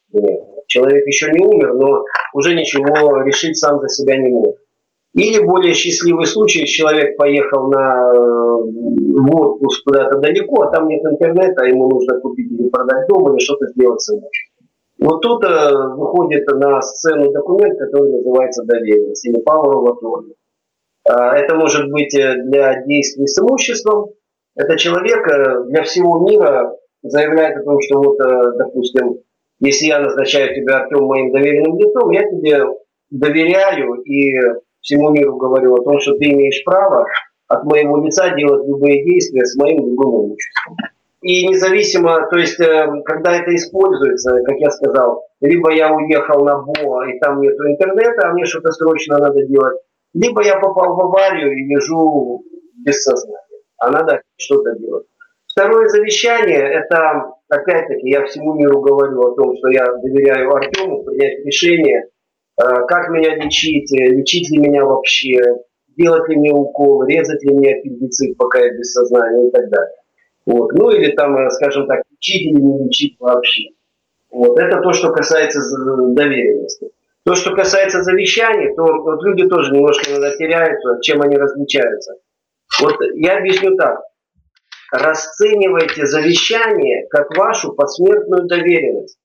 Человек 0.68 1.06
еще 1.06 1.32
не 1.32 1.46
умер, 1.46 1.74
но 1.74 2.04
уже 2.34 2.56
ничего 2.56 3.22
решить 3.24 3.58
сам 3.58 3.80
за 3.80 3.88
себя 3.90 4.18
не 4.18 4.30
может. 4.30 4.58
Или 5.14 5.44
более 5.44 5.74
счастливый 5.74 6.26
случай, 6.26 6.66
человек 6.66 7.18
поехал 7.18 7.68
на, 7.68 8.14
в 8.14 9.36
отпуск 9.36 9.84
куда-то 9.84 10.20
далеко, 10.20 10.64
а 10.64 10.72
там 10.72 10.88
нет 10.88 11.04
интернета, 11.04 11.64
а 11.64 11.68
ему 11.68 11.90
нужно 11.90 12.20
купить 12.22 12.50
или 12.50 12.70
продать 12.70 13.08
дом, 13.10 13.34
или 13.34 13.44
что-то 13.44 13.68
сделать 13.68 14.00
с 14.00 14.10
имуществом. 14.10 14.68
Вот 15.00 15.22
тут 15.22 15.44
э, 15.44 15.76
выходит 15.98 16.48
на 16.48 16.82
сцену 16.82 17.32
документ, 17.32 17.78
который 17.78 18.12
называется 18.14 18.64
доверенность 18.64 19.26
или 19.26 19.44
power 19.44 19.84
of 19.84 19.98
attorney. 19.98 20.36
Это 21.04 21.56
может 21.56 21.90
быть 21.92 22.16
э, 22.16 22.36
для 22.46 22.84
действий 22.86 23.26
с 23.26 23.38
имуществом. 23.40 24.12
Это 24.56 24.78
человек 24.78 25.28
э, 25.28 25.64
для 25.70 25.84
всего 25.84 26.20
мира 26.20 26.74
заявляет 27.04 27.58
о 27.58 27.64
том, 27.64 27.78
что 27.82 28.00
вот, 28.00 28.20
э, 28.20 28.58
допустим, 28.58 29.18
если 29.60 29.86
я 29.88 30.00
назначаю 30.00 30.56
тебя, 30.56 30.80
Артем, 30.80 31.06
моим 31.06 31.32
доверенным 31.32 31.78
лицом, 31.78 32.10
я 32.12 32.24
тебе 32.24 32.64
доверяю 33.10 33.96
и 34.04 34.34
всему 34.82 35.12
миру 35.12 35.38
говорю 35.38 35.76
о 35.76 35.84
том, 35.84 36.00
что 36.00 36.18
ты 36.18 36.26
имеешь 36.32 36.64
право 36.66 37.06
от 37.48 37.64
моего 37.66 38.04
лица 38.04 38.34
делать 38.36 38.68
любые 38.68 39.04
действия 39.04 39.46
с 39.46 39.56
моим 39.58 39.86
любым 39.86 40.26
имуществом. 40.26 40.78
И 41.22 41.48
независимо, 41.48 42.28
то 42.32 42.38
есть, 42.38 42.58
когда 42.58 43.36
это 43.36 43.54
используется, 43.54 44.42
как 44.44 44.58
я 44.58 44.72
сказал, 44.72 45.24
либо 45.40 45.72
я 45.72 45.94
уехал 45.94 46.44
на 46.44 46.58
БО, 46.58 47.10
и 47.10 47.20
там 47.20 47.42
нет 47.42 47.54
интернета, 47.60 48.30
а 48.30 48.34
мне 48.34 48.46
что-то 48.46 48.72
срочно 48.72 49.20
надо 49.20 49.46
делать, 49.46 49.80
либо 50.14 50.44
я 50.44 50.60
попал 50.60 50.96
в 50.96 51.02
аварию 51.02 51.52
и 51.52 51.66
лежу 51.66 52.44
без 52.84 53.04
сознания, 53.04 53.38
а 53.78 53.92
надо 53.92 54.22
что-то 54.38 54.74
делать. 54.80 55.06
Второе 55.52 55.90
завещание, 55.90 56.62
это, 56.62 57.34
опять-таки, 57.50 58.10
я 58.10 58.26
всему 58.26 58.54
миру 58.54 58.80
говорю 58.80 59.22
о 59.22 59.36
том, 59.36 59.54
что 59.58 59.68
я 59.68 59.86
доверяю 59.98 60.54
Артему 60.56 61.04
принять 61.04 61.46
решение, 61.46 62.06
э, 62.58 62.64
как 62.88 63.10
меня 63.10 63.36
лечить, 63.36 63.92
э, 63.92 64.06
лечить 64.16 64.50
ли 64.50 64.60
меня 64.60 64.86
вообще, 64.86 65.42
делать 65.98 66.30
ли 66.30 66.38
мне 66.38 66.54
укол, 66.54 67.04
резать 67.04 67.44
ли 67.44 67.54
мне 67.54 67.76
аппендицит, 67.76 68.38
пока 68.38 68.60
я 68.60 68.72
без 68.72 68.94
сознания 68.94 69.50
и 69.50 69.52
так 69.52 69.70
далее. 69.70 69.96
Вот. 70.46 70.72
Ну 70.72 70.90
или 70.90 71.12
там, 71.12 71.36
э, 71.36 71.50
скажем 71.50 71.86
так, 71.86 72.04
лечить 72.12 72.48
или 72.48 72.62
не 72.62 72.86
лечить 72.86 73.18
вообще. 73.20 73.72
Вот. 74.32 74.58
Это 74.58 74.80
то, 74.80 74.94
что 74.94 75.12
касается 75.12 75.60
доверенности. 76.14 76.92
То, 77.26 77.36
что 77.36 77.54
касается 77.54 78.04
завещаний, 78.04 78.74
то 78.74 78.84
вот 78.84 79.22
люди 79.24 79.48
тоже 79.48 79.74
немножко 79.74 80.10
иногда 80.10 80.36
теряются, 80.36 80.98
чем 81.02 81.22
они 81.22 81.36
различаются. 81.36 82.16
Вот 82.82 82.96
я 83.16 83.38
объясню 83.38 83.76
так. 83.76 84.00
Расценивайте 84.92 86.06
завещание 86.06 87.08
как 87.10 87.36
вашу 87.38 87.74
посмертную 87.74 88.48
доверенность. 88.48 89.18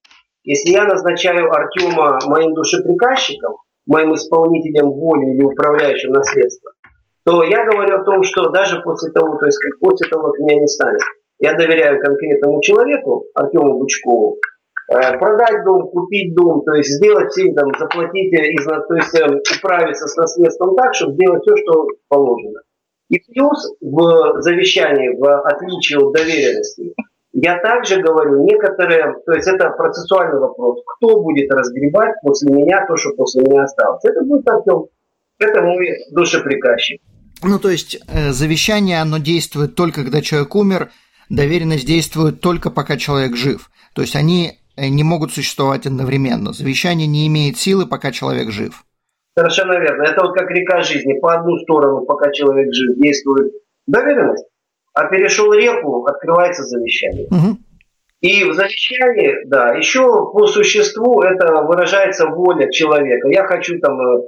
Если 0.44 0.70
я 0.70 0.84
назначаю 0.84 1.52
Артема 1.52 2.18
моим 2.26 2.54
душеприказчиком, 2.54 3.56
моим 3.86 4.14
исполнителем 4.14 4.90
воли 4.90 5.34
или 5.34 5.42
управляющим 5.42 6.12
наследством, 6.12 6.72
то 7.24 7.42
я 7.42 7.64
говорю 7.64 7.96
о 7.96 8.04
том, 8.04 8.22
что 8.22 8.50
даже 8.50 8.80
после 8.82 9.10
того, 9.10 9.36
то 9.38 9.46
есть 9.46 9.58
после 9.80 10.08
того, 10.08 10.30
как 10.30 10.38
меня 10.40 10.60
не 10.60 10.68
станет, 10.68 11.00
я 11.40 11.54
доверяю 11.54 12.00
конкретному 12.00 12.62
человеку, 12.62 13.26
Артему 13.34 13.78
Бучкову, 13.78 14.38
Э, 14.88 15.18
продать 15.18 15.64
дом, 15.64 15.88
купить 15.88 16.32
дом, 16.34 16.62
то 16.62 16.74
есть 16.74 16.90
сделать 16.90 17.32
все, 17.32 17.52
там, 17.54 17.70
заплатить, 17.76 18.30
то 18.30 18.94
есть 18.94 19.14
э, 19.18 19.56
управиться 19.58 20.06
с 20.06 20.16
наследством 20.16 20.76
так, 20.76 20.94
чтобы 20.94 21.14
сделать 21.14 21.42
все, 21.42 21.56
что 21.56 21.88
положено. 22.08 22.60
И 23.08 23.18
плюс 23.18 23.72
в 23.80 24.40
завещании, 24.40 25.16
в 25.16 25.42
отличие 25.42 25.98
от 26.00 26.12
доверенности, 26.12 26.94
я 27.32 27.60
также 27.60 28.00
говорю 28.00 28.44
некоторые, 28.44 29.14
то 29.24 29.32
есть 29.32 29.46
это 29.46 29.70
процессуальный 29.70 30.40
вопрос, 30.40 30.80
кто 30.96 31.20
будет 31.20 31.50
разгребать 31.52 32.14
после 32.22 32.52
меня 32.52 32.84
то, 32.86 32.96
что 32.96 33.10
после 33.12 33.42
меня 33.42 33.64
осталось. 33.64 34.04
Это 34.04 34.22
будет 34.22 34.48
Артем, 34.48 34.86
это 35.38 35.62
мой 35.62 35.86
душеприказчик. 36.12 37.00
Ну, 37.42 37.58
то 37.58 37.68
есть 37.68 37.98
э, 38.08 38.32
завещание, 38.32 39.02
оно 39.02 39.18
действует 39.18 39.74
только, 39.74 40.02
когда 40.02 40.22
человек 40.22 40.54
умер, 40.54 40.90
доверенность 41.28 41.86
действует 41.86 42.40
только, 42.40 42.70
пока 42.70 42.96
человек 42.96 43.36
жив. 43.36 43.70
То 43.94 44.00
есть 44.02 44.16
они 44.16 44.58
Э, 44.76 44.88
не 44.88 45.02
могут 45.02 45.32
существовать 45.32 45.86
одновременно. 45.86 46.52
Завещание 46.52 47.06
не 47.06 47.26
имеет 47.26 47.58
силы, 47.58 47.86
пока 47.86 48.12
человек 48.12 48.50
жив. 48.50 48.84
Совершенно 49.38 49.78
верно. 49.78 50.04
Это 50.04 50.22
вот 50.22 50.34
как 50.34 50.50
река 50.50 50.82
жизни. 50.82 51.18
По 51.20 51.34
одну 51.34 51.58
сторону, 51.58 52.06
пока 52.06 52.32
человек 52.32 52.72
жив, 52.72 52.96
действует 52.96 53.52
доверенность, 53.86 54.46
а 54.94 55.08
перешел 55.08 55.52
реку, 55.52 56.06
открывается 56.06 56.62
завещание. 56.62 57.26
Угу. 57.26 57.58
И 58.22 58.44
в 58.44 58.54
завещании, 58.54 59.46
да, 59.46 59.74
еще 59.74 60.06
по 60.32 60.46
существу 60.46 61.20
это 61.20 61.62
выражается 61.62 62.26
воля 62.26 62.70
человека. 62.70 63.28
Я 63.28 63.44
хочу 63.44 63.78
там, 63.78 64.00
э, 64.00 64.22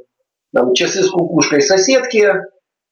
там 0.52 0.74
часы 0.74 1.02
с 1.02 1.10
кукушкой 1.10 1.62
соседки, 1.62 2.30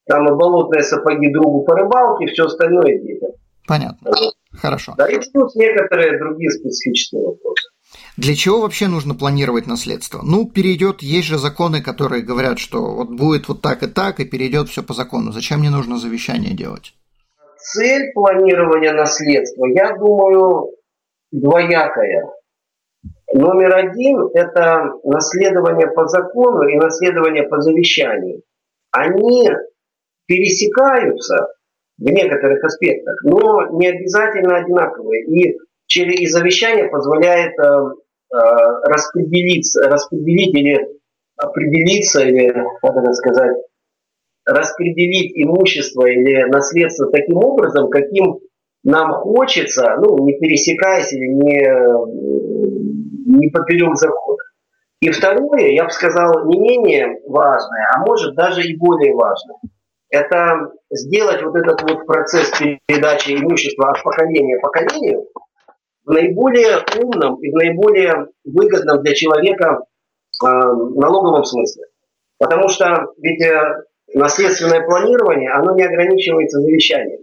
там 0.07 0.25
болотные 0.39 0.83
сапоги 0.83 1.31
другу 1.31 1.65
по 1.65 1.77
рыбалке, 1.77 2.27
все 2.27 2.47
остальное 2.47 2.99
детям. 2.99 3.31
Понятно. 3.69 4.11
Хорошо. 4.53 4.95
Да, 4.97 5.07
и 5.07 5.19
плюс 5.19 5.55
некоторые 5.55 6.19
другие 6.19 6.51
специфические 6.51 7.23
вопросы. 7.23 7.69
Для 8.17 8.35
чего 8.35 8.63
вообще 8.63 8.89
нужно 8.89 9.15
планировать 9.15 9.67
наследство? 9.67 10.21
Ну, 10.23 10.51
перейдет, 10.51 11.03
есть 11.03 11.27
же 11.27 11.39
законы, 11.39 11.83
которые 11.83 12.23
говорят, 12.23 12.59
что 12.59 12.95
вот 12.95 13.11
будет 13.11 13.49
вот 13.49 13.61
так 13.61 13.83
и 13.83 13.87
так, 13.87 14.21
и 14.21 14.25
перейдет 14.25 14.69
все 14.69 14.83
по 14.83 14.95
закону. 14.95 15.33
Зачем 15.33 15.61
мне 15.61 15.71
нужно 15.71 15.99
завещание 15.99 16.55
делать? 16.55 16.95
Цель 17.59 18.13
планирования 18.15 18.93
наследства, 18.93 19.67
я 19.67 19.97
думаю, 19.97 20.71
двоякая. 21.31 22.31
Номер 23.35 23.75
один– 23.75 24.29
это 24.35 24.93
наследование 25.05 25.89
по 25.89 26.07
закону 26.07 26.69
и 26.69 26.77
наследование 26.77 27.43
по 27.43 27.61
завещанию. 27.61 28.43
Они 28.93 29.51
пересекаются, 30.27 31.49
в 31.99 32.03
некоторых 32.03 32.63
аспектах, 32.63 33.17
но 33.25 33.79
не 33.79 33.89
обязательно 33.89 34.59
одинаковые. 34.59 35.25
И 35.25 35.59
через 35.87 36.21
и 36.21 36.27
завещание 36.27 36.89
позволяет 36.89 37.59
э, 37.59 37.65
распределиться, 38.31 39.89
распределить 39.89 40.55
или 40.55 40.87
определиться, 41.37 42.23
или, 42.23 42.53
как 42.83 42.97
это 42.97 43.13
сказать, 43.13 43.57
распределить 44.47 45.33
имущество 45.35 46.07
или 46.07 46.45
наследство 46.45 47.11
таким 47.11 47.39
образом, 47.39 47.91
каким 47.91 48.39
нам 48.85 49.13
хочется, 49.13 49.97
ну, 49.99 50.25
не 50.25 50.39
пересекаясь 50.39 51.13
или 51.13 51.27
не, 51.27 51.67
не 53.39 53.51
поперек 53.51 53.97
захода. 53.97 54.45
И 55.01 55.11
второе, 55.11 55.73
я 55.73 55.85
бы 55.85 55.91
сказал, 55.91 56.47
не 56.47 56.59
менее 56.59 57.21
важное, 57.27 57.87
а 57.95 57.99
может 58.07 58.35
даже 58.35 58.63
и 58.63 58.77
более 58.77 59.15
важное– 59.15 59.59
это 60.11 60.73
сделать 60.91 61.43
вот 61.43 61.57
этот 61.57 61.83
вот 61.83 62.07
процесс 62.07 62.51
передачи 62.87 63.33
имущества 63.33 63.91
от 63.91 64.03
поколения 64.03 64.59
к 64.59 64.63
поколению 64.63 65.27
в 66.07 66.13
наиболее 66.13 66.79
умном 67.03 67.37
и 67.43 67.51
в 67.51 67.55
наиболее 67.55 68.29
выгодном 68.45 69.03
для 69.03 69.15
человека 69.15 69.81
э, 70.43 70.47
налоговом 70.47 71.45
смысле. 71.45 71.85
Потому 72.39 72.69
что 72.69 73.13
ведь 73.19 73.43
э, 73.45 73.83
наследственное 74.15 74.87
планирование, 74.87 75.51
оно 75.51 75.75
не 75.75 75.83
ограничивается 75.83 76.61
завещанием. 76.61 77.21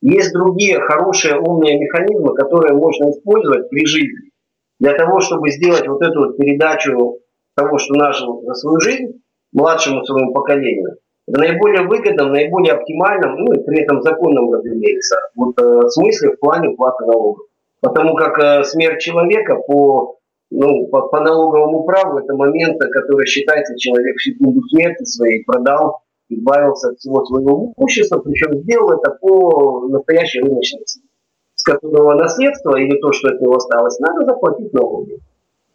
Есть 0.00 0.32
другие 0.32 0.80
хорошие, 0.80 1.40
умные 1.40 1.80
механизмы, 1.80 2.34
которые 2.34 2.74
можно 2.74 3.10
использовать 3.10 3.68
при 3.70 3.84
жизни 3.86 4.30
для 4.78 4.94
того, 4.94 5.20
чтобы 5.20 5.50
сделать 5.50 5.88
вот 5.88 6.02
эту 6.02 6.20
вот 6.20 6.36
передачу 6.36 7.18
того, 7.56 7.78
что 7.78 7.94
нажил 7.94 8.42
за 8.42 8.54
свою 8.54 8.78
жизнь, 8.78 9.20
младшему 9.52 10.04
своему 10.04 10.32
поколению, 10.32 10.98
в 11.26 11.36
наиболее 11.36 11.86
выгодном, 11.86 12.32
наиболее 12.32 12.74
оптимальном, 12.74 13.36
ну 13.36 13.52
и 13.54 13.64
при 13.64 13.82
этом 13.82 14.02
законном, 14.02 14.52
разумеется, 14.52 15.16
вот, 15.34 15.60
э, 15.60 15.88
смысле 15.88 16.30
в 16.30 16.38
плане 16.38 16.68
уплаты 16.68 17.04
налогов. 17.06 17.46
Потому 17.80 18.14
как 18.16 18.38
э, 18.38 18.64
смерть 18.64 19.00
человека 19.00 19.56
по, 19.56 20.18
ну, 20.50 20.86
по, 20.88 21.02
по 21.08 21.20
налоговому 21.20 21.84
праву 21.84 22.18
это 22.18 22.34
момент, 22.34 22.80
который 22.80 23.26
считается 23.26 23.76
человек 23.78 24.16
в 24.16 24.22
секунду 24.22 24.60
смерти 24.68 25.04
своей 25.04 25.44
продал, 25.44 26.00
избавился 26.28 26.90
от 26.90 26.98
всего 26.98 27.24
своего 27.24 27.72
имущества, 27.76 28.18
причем 28.18 28.58
сделал 28.62 28.92
это 28.92 29.12
по 29.12 29.88
настоящей 29.88 30.40
рыночной 30.40 30.84
цене, 30.84 31.06
с 31.54 31.62
которого 31.62 32.14
наследство 32.14 32.76
или 32.76 33.00
то, 33.00 33.12
что 33.12 33.28
от 33.28 33.40
него 33.40 33.56
осталось, 33.56 33.98
надо 34.00 34.26
заплатить 34.26 34.72
налоги. 34.72 35.18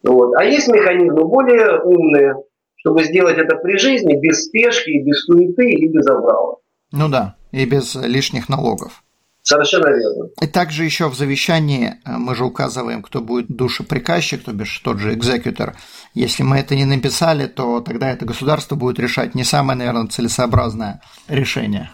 Вот. 0.04 0.36
А 0.36 0.44
есть 0.44 0.68
механизмы 0.68 1.26
более 1.26 1.82
умные, 1.82 2.36
чтобы 2.76 3.04
сделать 3.04 3.38
это 3.38 3.56
при 3.56 3.78
жизни, 3.78 4.20
без 4.20 4.46
спешки, 4.46 5.02
без 5.04 5.24
суеты 5.26 5.70
и 5.72 5.88
без 5.88 6.06
обрала. 6.08 6.58
Ну 6.92 7.10
да, 7.10 7.36
и 7.52 7.66
без 7.66 7.96
лишних 7.96 8.50
налогов. 8.50 9.03
Совершенно 9.44 9.90
верно. 9.90 10.30
И 10.42 10.48
также 10.48 10.86
еще 10.86 11.10
в 11.10 11.16
завещании 11.16 11.96
э, 12.06 12.12
мы 12.18 12.34
же 12.34 12.46
указываем, 12.46 13.02
кто 13.02 13.20
будет 13.20 13.48
душеприказчик, 13.48 14.42
то 14.44 14.54
бишь 14.54 14.80
тот 14.80 15.00
же 15.00 15.14
экзекутор. 15.14 15.76
Если 16.14 16.44
мы 16.44 16.60
это 16.60 16.76
не 16.76 16.86
написали, 16.86 17.48
то 17.48 17.82
тогда 17.82 18.10
это 18.10 18.26
государство 18.26 18.76
будет 18.76 19.00
решать 19.00 19.36
не 19.36 19.44
самое, 19.44 19.78
наверное, 19.78 20.08
целесообразное 20.08 21.02
решение. 21.28 21.90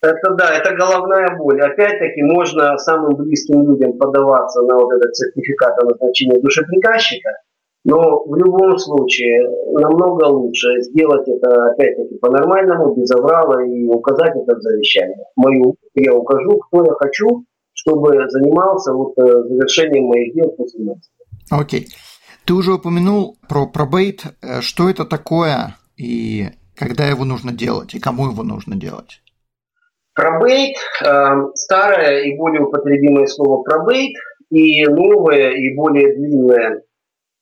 Это 0.00 0.34
да, 0.38 0.54
это 0.54 0.76
головная 0.76 1.36
боль. 1.36 1.60
Опять-таки 1.60 2.22
можно 2.22 2.78
самым 2.78 3.16
близким 3.16 3.66
людям 3.66 3.98
подаваться 3.98 4.62
на 4.62 4.76
вот 4.76 4.92
этот 4.92 5.16
сертификат 5.16 5.76
о 5.82 5.84
назначении 5.84 6.40
душеприказчика– 6.40 7.30
но 7.88 8.22
в 8.22 8.36
любом 8.36 8.76
случае 8.76 9.48
намного 9.72 10.26
лучше 10.26 10.68
сделать 10.82 11.26
это 11.26 11.70
опять-таки 11.70 12.18
по-нормальному, 12.18 12.94
без 12.94 13.10
аврала 13.10 13.64
и 13.64 13.86
указать 13.86 14.36
это 14.36 14.56
в 14.56 14.60
завещании. 14.60 15.16
Мою 15.36 15.74
я 15.94 16.14
укажу, 16.14 16.58
кто 16.58 16.84
я 16.84 16.92
хочу, 16.92 17.46
чтобы 17.72 18.28
занимался 18.28 18.92
вот 18.92 19.14
э, 19.16 19.22
завершением 19.24 20.04
моих 20.04 20.34
дел 20.34 20.50
после 20.50 20.80
смерти. 20.80 21.08
Окей. 21.50 21.80
Okay. 21.80 21.86
Ты 22.44 22.52
уже 22.52 22.74
упомянул 22.74 23.38
про 23.48 23.66
пробейт. 23.66 24.22
Э, 24.42 24.60
что 24.60 24.90
это 24.90 25.06
такое 25.06 25.76
и 25.96 26.48
когда 26.74 27.06
его 27.06 27.24
нужно 27.24 27.52
делать, 27.52 27.94
и 27.94 28.00
кому 28.00 28.26
его 28.26 28.42
нужно 28.42 28.76
делать? 28.76 29.22
Пробейт 30.14 30.76
э,– 31.02 31.06
старое 31.54 32.24
и 32.24 32.36
более 32.36 32.66
употребимое 32.66 33.26
слово 33.28 33.62
пробейт, 33.62 34.14
и 34.50 34.84
новое 34.84 35.52
и 35.52 35.74
более 35.74 36.14
длинное 36.14 36.82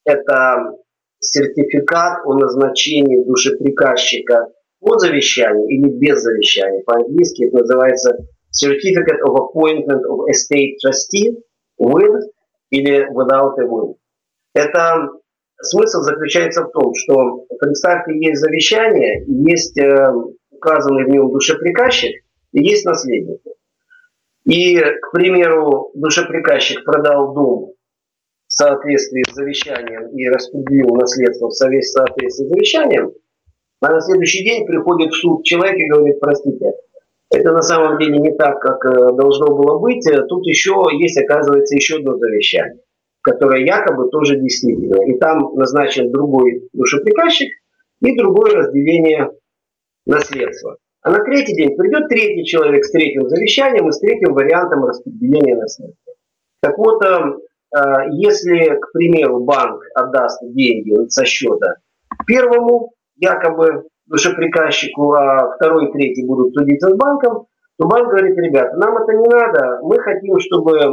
это 0.06 0.72
сертификат 1.20 2.24
о 2.24 2.34
назначении 2.34 3.24
душеприказчика 3.24 4.48
по 4.80 4.98
завещанию 4.98 5.66
или 5.68 5.90
без 5.90 6.22
завещания. 6.22 6.82
По-английски 6.84 7.46
это 7.46 7.58
называется 7.58 8.16
Certificate 8.52 9.20
of 9.26 9.36
Appointment 9.36 10.02
of 10.08 10.20
Estate 10.30 10.76
Trustee 10.82 11.36
with 11.78 12.22
или 12.70 13.06
without 13.12 13.58
a 13.58 13.64
will. 13.64 13.96
Это 14.54 15.08
смысл 15.60 16.00
заключается 16.02 16.64
в 16.64 16.70
том, 16.70 16.92
что 16.94 17.44
представьте, 17.58 18.12
есть 18.18 18.40
завещание, 18.40 19.24
есть 19.26 19.78
э, 19.78 20.12
указанный 20.50 21.04
в 21.04 21.08
нем 21.08 21.30
душеприказчик 21.32 22.12
и 22.52 22.62
есть 22.62 22.84
наследники. 22.84 23.50
И, 24.44 24.78
к 24.78 25.10
примеру, 25.12 25.90
душеприказчик 25.94 26.84
продал 26.84 27.34
дом 27.34 27.75
соответствии 28.56 29.22
с 29.28 29.34
завещанием 29.34 30.08
и 30.16 30.28
распределил 30.28 30.94
наследство 30.96 31.48
в 31.48 31.52
соответствии 31.52 32.28
с 32.28 32.36
завещанием, 32.36 33.12
а 33.80 33.92
на 33.92 34.00
следующий 34.00 34.44
день 34.44 34.66
приходит 34.66 35.12
в 35.12 35.16
суд 35.16 35.44
человек 35.44 35.76
и 35.76 35.88
говорит, 35.88 36.18
простите, 36.20 36.72
это 37.30 37.52
на 37.52 37.62
самом 37.62 37.98
деле 37.98 38.18
не 38.18 38.34
так, 38.34 38.60
как 38.60 38.84
э, 38.84 39.12
должно 39.12 39.54
было 39.54 39.78
быть. 39.78 40.04
Тут 40.28 40.46
еще 40.46 40.86
есть, 40.92 41.18
оказывается, 41.18 41.74
еще 41.74 41.96
одно 41.96 42.16
завещание, 42.16 42.80
которое 43.20 43.64
якобы 43.64 44.08
тоже 44.10 44.36
действительно. 44.36 45.02
И 45.04 45.18
там 45.18 45.54
назначен 45.54 46.10
другой 46.10 46.68
душеприказчик 46.72 47.50
и 48.00 48.16
другое 48.16 48.54
разделение 48.54 49.32
наследства. 50.06 50.78
А 51.02 51.10
на 51.10 51.24
третий 51.24 51.54
день 51.54 51.76
придет 51.76 52.08
третий 52.08 52.44
человек 52.44 52.84
с 52.84 52.90
третьим 52.90 53.28
завещанием 53.28 53.88
и 53.88 53.92
с 53.92 53.98
третьим 53.98 54.32
вариантом 54.32 54.84
распределения 54.84 55.56
наследства. 55.56 56.14
Так 56.62 56.78
вот, 56.78 57.02
Э, 57.04 57.36
если, 58.12 58.78
к 58.78 58.92
примеру, 58.92 59.44
банк 59.44 59.82
отдаст 59.94 60.40
деньги 60.42 61.08
со 61.08 61.24
счета 61.24 61.76
первому, 62.26 62.92
якобы 63.16 63.84
душеприказчику, 64.06 65.12
а 65.12 65.56
второй 65.56 65.88
и 65.88 65.92
третий 65.92 66.26
будут 66.26 66.54
судиться 66.54 66.90
с 66.90 66.96
банком, 66.96 67.46
то 67.78 67.86
банк 67.86 68.08
говорит, 68.08 68.36
ребята, 68.38 68.76
нам 68.76 68.96
это 68.96 69.12
не 69.12 69.28
надо, 69.28 69.80
мы 69.82 69.98
хотим, 69.98 70.38
чтобы 70.38 70.78
э, 70.78 70.92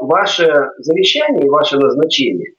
ваше 0.00 0.70
завещание 0.78 1.50
ваше 1.50 1.78
назначение 1.78 2.52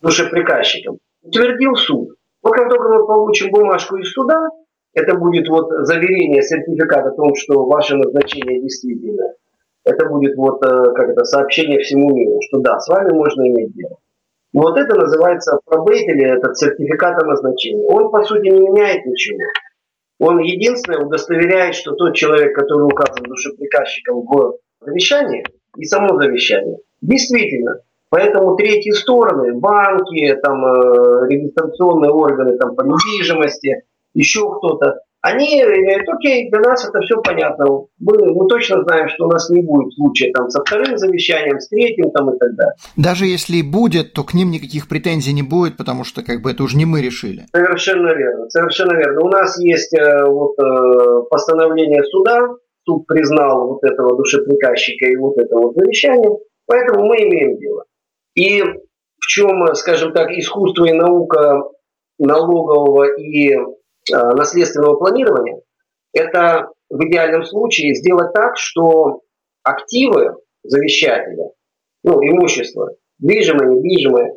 душеприказчиком 0.00 0.98
утвердил 1.22 1.74
суд. 1.74 2.10
Вот 2.42 2.54
как 2.54 2.68
только 2.68 2.88
мы 2.88 3.06
получим 3.06 3.50
бумажку 3.50 3.96
из 3.96 4.12
суда, 4.12 4.48
это 4.94 5.16
будет 5.16 5.48
вот 5.48 5.68
заверение, 5.86 6.42
сертификат 6.42 7.06
о 7.06 7.10
том, 7.10 7.34
что 7.34 7.66
ваше 7.66 7.96
назначение 7.96 8.62
действительно 8.62 9.34
это 9.88 10.06
будет 10.08 10.36
вот 10.36 10.62
э, 10.64 10.92
как 10.94 11.08
это 11.10 11.24
сообщение 11.24 11.80
всему 11.80 12.14
миру, 12.14 12.38
что 12.48 12.58
да, 12.58 12.78
с 12.78 12.88
вами 12.88 13.12
можно 13.12 13.48
иметь 13.48 13.72
дело. 13.74 13.96
И 14.52 14.58
вот 14.58 14.78
это 14.78 14.94
называется 14.94 15.58
пробейт 15.64 16.08
или 16.08 16.24
этот 16.24 16.56
сертификат 16.56 17.22
о 17.22 17.26
назначении. 17.26 17.86
Он 17.86 18.10
по 18.10 18.22
сути 18.22 18.48
не 18.48 18.60
меняет 18.60 19.04
ничего. 19.06 19.40
Он 20.20 20.38
единственное 20.40 21.04
удостоверяет, 21.04 21.74
что 21.74 21.92
тот 21.92 22.14
человек, 22.14 22.54
который 22.54 22.84
указан 22.84 23.22
душеприказчиком 23.22 24.22
в 24.26 24.58
завещании 24.80 25.44
и 25.76 25.84
само 25.84 26.20
завещание, 26.20 26.78
действительно. 27.00 27.80
Поэтому 28.10 28.56
третьи 28.56 28.90
стороны, 28.90 29.54
банки, 29.54 30.34
там, 30.42 30.64
э, 30.64 31.28
регистрационные 31.28 32.10
органы 32.10 32.56
там, 32.56 32.74
по 32.74 32.82
недвижимости, 32.82 33.82
еще 34.14 34.50
кто-то, 34.56 35.00
они 35.20 35.60
говорят, 35.60 36.08
окей, 36.08 36.48
для 36.48 36.60
нас 36.60 36.88
это 36.88 37.00
все 37.00 37.20
понятно. 37.20 37.66
Мы, 37.98 38.34
мы 38.34 38.46
точно 38.48 38.82
знаем, 38.84 39.08
что 39.08 39.26
у 39.26 39.30
нас 39.30 39.50
не 39.50 39.62
будет 39.62 39.92
случая 39.94 40.30
там, 40.32 40.48
со 40.48 40.60
вторым 40.60 40.96
завещанием, 40.96 41.58
с 41.58 41.68
третьим 41.68 42.10
там, 42.12 42.34
и 42.34 42.38
так 42.38 42.54
далее. 42.54 42.74
Даже 42.96 43.26
если 43.26 43.62
будет, 43.62 44.12
то 44.12 44.22
к 44.22 44.32
ним 44.32 44.50
никаких 44.50 44.88
претензий 44.88 45.32
не 45.32 45.42
будет, 45.42 45.76
потому 45.76 46.04
что 46.04 46.22
как 46.22 46.40
бы 46.40 46.52
это 46.52 46.62
уже 46.62 46.76
не 46.76 46.84
мы 46.84 47.02
решили. 47.02 47.46
Совершенно 47.52 48.14
верно, 48.14 48.48
совершенно 48.48 48.96
верно. 48.96 49.22
У 49.22 49.28
нас 49.28 49.58
есть 49.60 49.92
э, 49.94 50.24
вот, 50.24 50.56
э, 50.58 51.22
постановление 51.28 52.04
суда, 52.04 52.48
суд 52.84 53.06
признал 53.06 53.68
вот 53.68 53.82
этого 53.82 54.16
душеприказчика 54.16 55.06
и 55.06 55.16
вот 55.16 55.36
это 55.36 55.56
вот 55.56 55.74
завещание, 55.74 56.30
поэтому 56.66 57.06
мы 57.06 57.16
имеем 57.16 57.58
дело. 57.58 57.84
И 58.34 58.62
в 58.62 59.26
чем, 59.26 59.74
скажем 59.74 60.12
так, 60.12 60.30
искусство 60.30 60.84
и 60.84 60.92
наука 60.92 61.64
налогового 62.20 63.04
и 63.18 63.56
Э, 63.56 63.77
наследственного 64.10 64.96
планирования, 64.96 65.60
это 66.12 66.68
в 66.90 67.04
идеальном 67.04 67.44
случае 67.44 67.94
сделать 67.94 68.32
так, 68.32 68.56
что 68.56 69.20
активы 69.62 70.36
завещателя, 70.62 71.50
ну, 72.04 72.22
имущество, 72.22 72.90
движимое, 73.18 73.68
недвижимое, 73.68 74.34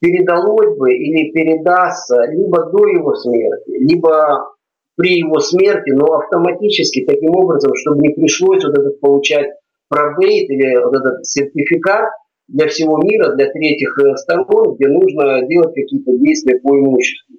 передалось 0.00 0.76
бы 0.78 0.92
или 0.92 1.32
передастся 1.32 2.22
либо 2.30 2.70
до 2.70 2.86
его 2.86 3.14
смерти, 3.14 3.70
либо 3.70 4.54
при 4.96 5.18
его 5.18 5.38
смерти, 5.38 5.90
но 5.90 6.06
автоматически 6.14 7.04
таким 7.04 7.34
образом, 7.36 7.72
чтобы 7.74 8.00
не 8.00 8.14
пришлось 8.14 8.64
вот 8.64 8.76
этот 8.78 9.00
получать 9.00 9.46
пробейт 9.88 10.50
или 10.50 10.82
вот 10.82 10.94
этот 10.94 11.26
сертификат 11.26 12.10
для 12.48 12.66
всего 12.68 12.98
мира, 12.98 13.34
для 13.34 13.50
третьих 13.50 13.96
э, 13.98 14.16
сторон, 14.16 14.74
где 14.74 14.88
нужно 14.88 15.46
делать 15.46 15.74
какие-то 15.74 16.16
действия 16.18 16.58
по 16.60 16.76
имуществу. 16.76 17.36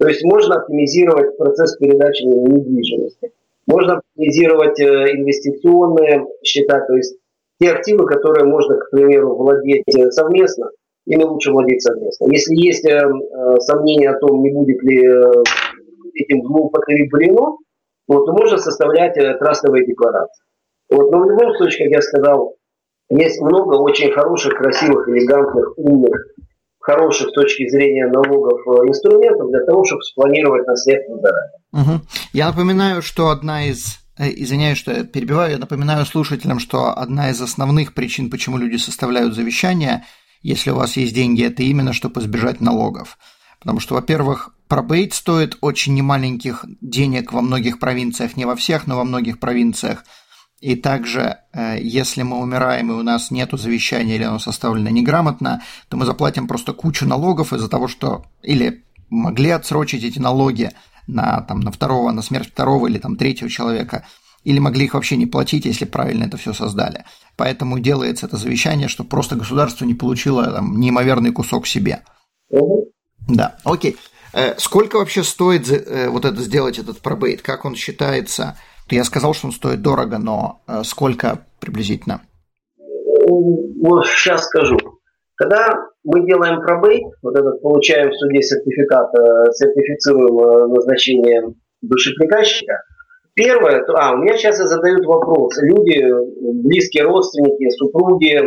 То 0.00 0.08
есть 0.08 0.24
можно 0.24 0.56
оптимизировать 0.56 1.36
процесс 1.36 1.76
передачи 1.76 2.22
недвижимости. 2.22 3.32
Можно 3.66 3.98
оптимизировать 3.98 4.80
э, 4.80 5.12
инвестиционные 5.12 6.26
счета, 6.42 6.80
то 6.86 6.96
есть 6.96 7.18
те 7.60 7.70
активы, 7.70 8.06
которые 8.06 8.46
можно, 8.46 8.78
к 8.78 8.90
примеру, 8.90 9.36
владеть 9.36 9.84
э, 9.94 10.10
совместно, 10.10 10.70
ими 11.06 11.22
лучше 11.22 11.52
владеть 11.52 11.82
совместно. 11.82 12.32
Если 12.32 12.54
есть 12.54 12.86
э, 12.86 12.98
сомнения 13.58 14.08
о 14.08 14.18
том, 14.18 14.42
не 14.42 14.50
будет 14.50 14.82
ли 14.82 15.06
этим 16.14 16.46
злоупотреблено, 16.46 17.58
вот, 18.08 18.24
то 18.24 18.32
можно 18.32 18.56
составлять 18.56 19.14
трастовые 19.38 19.86
декларации. 19.86 20.44
Вот, 20.90 21.12
но 21.12 21.20
в 21.20 21.30
любом 21.30 21.54
случае, 21.56 21.88
как 21.88 21.96
я 21.96 22.00
сказал, 22.00 22.54
есть 23.10 23.38
много 23.42 23.74
очень 23.74 24.10
хороших, 24.12 24.54
красивых, 24.54 25.06
элегантных, 25.10 25.78
умных 25.78 26.26
хороших 26.80 27.28
с 27.28 27.32
точки 27.32 27.68
зрения 27.68 28.06
налогов 28.06 28.60
э, 28.66 28.88
инструментов 28.88 29.50
для 29.50 29.64
того, 29.64 29.84
чтобы 29.84 30.02
спланировать 30.02 30.66
наследство 30.66 31.18
заранее. 31.20 31.60
Угу. 31.72 32.06
Я 32.32 32.48
напоминаю, 32.48 33.02
что 33.02 33.28
одна 33.28 33.66
из 33.66 33.98
э, 34.18 34.30
извиняюсь, 34.34 34.78
что 34.78 34.92
я 34.92 35.04
перебиваю, 35.04 35.52
я 35.52 35.58
напоминаю 35.58 36.04
слушателям, 36.06 36.58
что 36.58 36.96
одна 36.96 37.30
из 37.30 37.40
основных 37.40 37.94
причин, 37.94 38.30
почему 38.30 38.56
люди 38.56 38.76
составляют 38.76 39.34
завещание, 39.34 40.04
если 40.42 40.70
у 40.70 40.76
вас 40.76 40.96
есть 40.96 41.14
деньги, 41.14 41.44
это 41.44 41.62
именно 41.62 41.92
чтобы 41.92 42.20
избежать 42.20 42.60
налогов. 42.60 43.18
Потому 43.60 43.78
что, 43.78 43.94
во-первых, 43.94 44.54
пробейт 44.68 45.12
стоит 45.12 45.58
очень 45.60 45.94
немаленьких 45.94 46.64
денег 46.80 47.32
во 47.32 47.42
многих 47.42 47.78
провинциях, 47.78 48.36
не 48.36 48.46
во 48.46 48.56
всех, 48.56 48.86
но 48.86 48.96
во 48.96 49.04
многих 49.04 49.38
провинциях. 49.38 50.04
И 50.60 50.76
также, 50.76 51.38
э, 51.52 51.78
если 51.80 52.22
мы 52.22 52.38
умираем 52.38 52.90
и 52.90 52.94
у 52.94 53.02
нас 53.02 53.30
нет 53.30 53.50
завещания 53.52 54.16
или 54.16 54.24
оно 54.24 54.38
составлено 54.38 54.90
неграмотно, 54.90 55.62
то 55.88 55.96
мы 55.96 56.04
заплатим 56.04 56.46
просто 56.46 56.74
кучу 56.74 57.06
налогов 57.06 57.52
из-за 57.52 57.68
того, 57.68 57.88
что 57.88 58.26
или 58.42 58.84
могли 59.08 59.50
отсрочить 59.50 60.04
эти 60.04 60.18
налоги 60.18 60.70
на, 61.06 61.40
там, 61.42 61.60
на 61.60 61.72
второго, 61.72 62.12
на 62.12 62.22
смерть 62.22 62.50
второго 62.50 62.88
или 62.88 62.98
там, 62.98 63.16
третьего 63.16 63.48
человека, 63.48 64.04
или 64.44 64.58
могли 64.58 64.84
их 64.84 64.94
вообще 64.94 65.16
не 65.16 65.26
платить, 65.26 65.64
если 65.64 65.86
правильно 65.86 66.24
это 66.24 66.36
все 66.36 66.52
создали. 66.52 67.04
Поэтому 67.36 67.78
делается 67.78 68.26
это 68.26 68.36
завещание, 68.36 68.88
чтобы 68.88 69.08
просто 69.08 69.36
государство 69.36 69.86
не 69.86 69.94
получило 69.94 70.46
там, 70.50 70.78
неимоверный 70.78 71.32
кусок 71.32 71.66
себе. 71.66 72.02
Да, 73.28 73.56
окей. 73.64 73.96
Э, 74.32 74.54
сколько 74.58 74.96
вообще 74.96 75.24
стоит 75.24 75.70
э, 75.70 76.08
вот 76.08 76.24
это 76.24 76.40
сделать, 76.42 76.78
этот 76.78 77.00
пробейт? 77.00 77.42
Как 77.42 77.64
он 77.64 77.74
считается? 77.74 78.58
Я 78.90 79.04
сказал, 79.04 79.34
что 79.34 79.46
он 79.46 79.52
стоит 79.52 79.82
дорого, 79.82 80.18
но 80.18 80.60
э, 80.66 80.82
сколько 80.84 81.40
приблизительно? 81.60 82.22
Вот 83.82 84.06
сейчас 84.06 84.46
скажу. 84.46 84.76
Когда 85.36 85.74
мы 86.04 86.26
делаем 86.26 86.60
пробейт, 86.60 87.04
вот 87.22 87.36
этот 87.36 87.62
получаем 87.62 88.10
в 88.10 88.14
суде 88.14 88.42
сертификат, 88.42 89.10
сертифицируем 89.54 90.72
назначение 90.72 91.54
душеприказчика, 91.80 92.82
первое, 93.34 93.82
а, 93.96 94.12
у 94.12 94.18
меня 94.18 94.36
сейчас 94.36 94.58
задают 94.58 95.06
вопрос, 95.06 95.56
люди, 95.62 96.04
близкие 96.62 97.04
родственники, 97.04 97.70
супруги, 97.70 98.38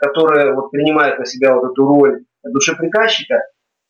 которые 0.00 0.54
вот 0.54 0.70
принимают 0.70 1.18
на 1.18 1.24
себя 1.24 1.54
вот 1.54 1.70
эту 1.70 1.86
роль 1.86 2.24
душеприказчика, 2.44 3.36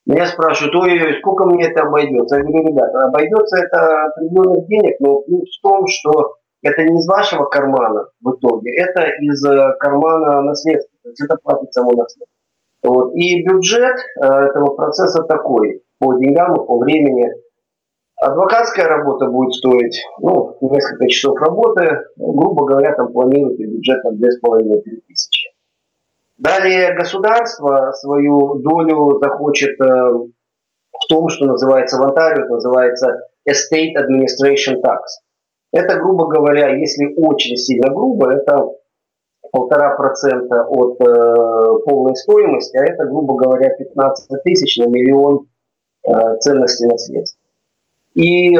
меня 0.05 0.25
спрашивают, 0.25 0.75
ой, 0.75 1.17
сколько 1.19 1.45
мне 1.45 1.67
это 1.67 1.83
обойдется? 1.83 2.37
Я 2.37 2.43
говорю, 2.43 2.67
ребята, 2.69 2.99
обойдется 3.05 3.57
это 3.57 4.05
определенных 4.05 4.67
денег, 4.67 4.95
но 4.99 5.19
в 5.19 5.61
том, 5.61 5.85
что 5.87 6.35
это 6.61 6.83
не 6.83 6.99
из 6.99 7.07
вашего 7.07 7.45
кармана 7.45 8.07
в 8.21 8.31
итоге, 8.31 8.75
это 8.75 9.01
из 9.21 9.43
э, 9.45 9.73
кармана 9.79 10.41
наследства. 10.41 10.97
То 11.03 11.09
есть 11.09 11.23
это 11.23 11.37
платит 11.41 11.73
само 11.73 11.91
наследство. 11.91 12.25
Вот. 12.83 13.13
И 13.13 13.43
бюджет 13.45 13.95
э, 14.21 14.25
этого 14.25 14.75
процесса 14.75 15.23
такой, 15.23 15.83
по 15.99 16.17
деньгам 16.17 16.55
по 16.55 16.79
времени. 16.79 17.29
Адвокатская 18.21 18.87
работа 18.87 19.27
будет 19.27 19.53
стоить 19.53 20.03
ну, 20.19 20.57
несколько 20.61 21.07
часов 21.07 21.37
работы, 21.39 22.01
грубо 22.17 22.65
говоря, 22.65 22.93
там 22.93 23.13
планируется 23.13 23.63
бюджет 23.63 24.03
на 24.03 24.09
2,5 24.09 24.81
тысячи. 25.07 25.49
Далее 26.39 26.95
государство 26.95 27.91
свою 27.91 28.59
долю 28.59 29.19
захочет 29.21 29.79
э, 29.81 29.83
в 29.83 31.07
том, 31.09 31.27
что 31.27 31.45
называется 31.45 31.97
в 31.97 32.01
Онтарио, 32.01 32.45
это 32.45 32.53
называется 32.53 33.07
Estate 33.45 33.95
Administration 33.97 34.81
Tax. 34.81 34.99
Это, 35.73 35.99
грубо 35.99 36.27
говоря, 36.27 36.75
если 36.77 37.13
очень 37.17 37.57
сильно 37.57 37.93
грубо, 37.93 38.31
это 38.31 38.69
полтора 39.51 39.95
процента 39.97 40.63
от 40.63 41.01
э, 41.01 41.83
полной 41.85 42.15
стоимости, 42.15 42.77
а 42.77 42.85
это, 42.85 43.03
грубо 43.03 43.35
говоря, 43.35 43.75
15 43.75 44.41
тысяч 44.43 44.77
на 44.77 44.87
миллион 44.87 45.47
э, 46.07 46.37
ценностей 46.39 46.87
наследства. 46.87 47.41
И 48.13 48.57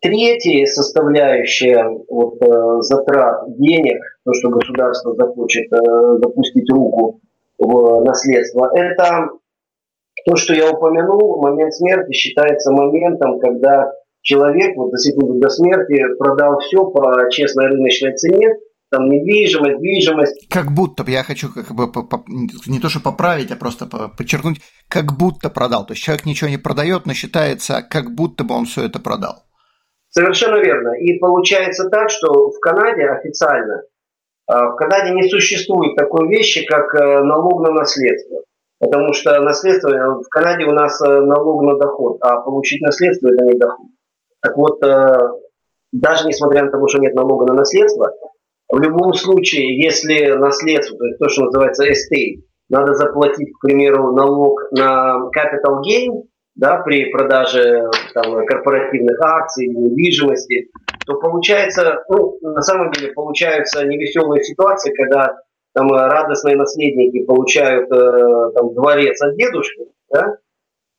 третья 0.00 0.64
составляющая 0.64 1.84
вот, 2.08 2.40
э, 2.42 2.80
затрат 2.80 3.58
денег, 3.58 4.00
то, 4.30 4.34
что 4.38 4.50
государство 4.50 5.14
захочет 5.14 5.72
э, 5.72 5.76
запустить 6.22 6.70
руку 6.70 7.20
в 7.58 8.04
наследство, 8.04 8.70
это 8.74 9.30
то, 10.24 10.36
что 10.36 10.54
я 10.54 10.70
упомянул, 10.70 11.40
момент 11.42 11.74
смерти 11.74 12.12
считается 12.12 12.70
моментом, 12.72 13.40
когда 13.40 13.92
человек 14.22 14.76
вот, 14.76 14.90
за 14.92 14.98
секунду 14.98 15.40
до 15.40 15.48
смерти 15.48 16.16
продал 16.18 16.58
все 16.60 16.84
по 16.84 17.28
честной 17.30 17.66
рыночной 17.68 18.14
цене, 18.14 18.48
там 18.90 19.08
недвижимость, 19.08 19.78
движимость. 19.78 20.48
Как 20.48 20.72
будто 20.72 21.04
бы, 21.04 21.10
я 21.10 21.22
хочу 21.22 21.48
как 21.52 21.72
бы 21.74 21.86
не 22.66 22.80
то, 22.80 22.88
что 22.88 23.00
поправить, 23.00 23.50
а 23.50 23.56
просто 23.56 23.86
подчеркнуть, 23.86 24.60
как 24.88 25.16
будто 25.16 25.48
продал. 25.48 25.86
То 25.86 25.92
есть 25.92 26.02
человек 26.02 26.26
ничего 26.26 26.50
не 26.50 26.58
продает, 26.58 27.06
но 27.06 27.14
считается, 27.14 27.82
как 27.88 28.14
будто 28.14 28.44
бы 28.44 28.54
он 28.54 28.66
все 28.66 28.84
это 28.84 28.98
продал. 29.00 29.44
Совершенно 30.10 30.56
верно. 30.56 30.90
И 30.98 31.18
получается 31.18 31.88
так, 31.88 32.10
что 32.10 32.50
в 32.50 32.58
Канаде 32.60 33.04
официально, 33.04 33.82
в 34.50 34.76
Канаде 34.76 35.12
не 35.12 35.28
существует 35.28 35.94
такой 35.96 36.28
вещи, 36.28 36.64
как 36.66 36.94
э, 36.94 37.22
налог 37.22 37.62
на 37.62 37.72
наследство. 37.72 38.42
Потому 38.80 39.12
что 39.12 39.38
наследство, 39.40 39.90
э, 39.90 40.08
в 40.08 40.28
Канаде 40.28 40.64
у 40.64 40.72
нас 40.72 41.00
э, 41.02 41.20
налог 41.20 41.62
на 41.62 41.76
доход, 41.76 42.16
а 42.20 42.40
получить 42.40 42.80
наследство 42.80 43.28
это 43.28 43.44
не 43.44 43.58
доход. 43.58 43.86
Так 44.42 44.56
вот, 44.56 44.80
даже 45.92 46.26
несмотря 46.26 46.64
на 46.64 46.70
то, 46.70 46.88
что 46.88 46.98
нет 46.98 47.14
налога 47.14 47.44
на 47.44 47.52
наследство, 47.52 48.10
в 48.72 48.78
любом 48.80 49.12
случае, 49.12 49.78
если 49.78 50.32
наследство, 50.32 50.96
то 50.96 51.04
есть 51.04 51.18
то, 51.18 51.28
что 51.28 51.44
называется 51.44 51.84
estate, 51.84 52.42
надо 52.70 52.94
заплатить, 52.94 53.52
к 53.52 53.60
примеру, 53.60 54.12
налог 54.12 54.62
на 54.70 55.28
capital 55.36 55.82
gain, 55.86 56.22
да, 56.54 56.78
при 56.78 57.10
продаже 57.10 57.90
там, 58.14 58.46
корпоративных 58.46 59.20
акций, 59.20 59.66
недвижимости, 59.66 60.68
то 61.06 61.14
получается, 61.14 62.02
ну, 62.08 62.38
на 62.42 62.62
самом 62.62 62.90
деле, 62.92 63.12
получаются 63.12 63.84
невеселые 63.84 64.42
ситуации, 64.42 64.92
когда 64.94 65.36
там 65.72 65.90
радостные 65.90 66.56
наследники 66.56 67.24
получают 67.24 67.90
э, 67.92 68.52
там, 68.54 68.74
дворец 68.74 69.20
от 69.22 69.36
дедушки, 69.36 69.86
да, 70.10 70.36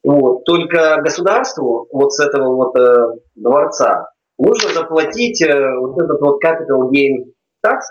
вот. 0.04 0.44
Только 0.46 1.02
государству 1.02 1.88
вот 1.92 2.12
с 2.14 2.20
этого 2.20 2.56
вот 2.56 2.76
э, 2.78 3.20
дворца 3.36 4.10
нужно 4.40 4.70
заплатить 4.70 5.42
э, 5.44 5.78
вот 5.78 6.02
этот 6.02 6.20
вот 6.22 6.44
capital 6.44 6.90
gain 6.90 7.34
tax, 7.66 7.82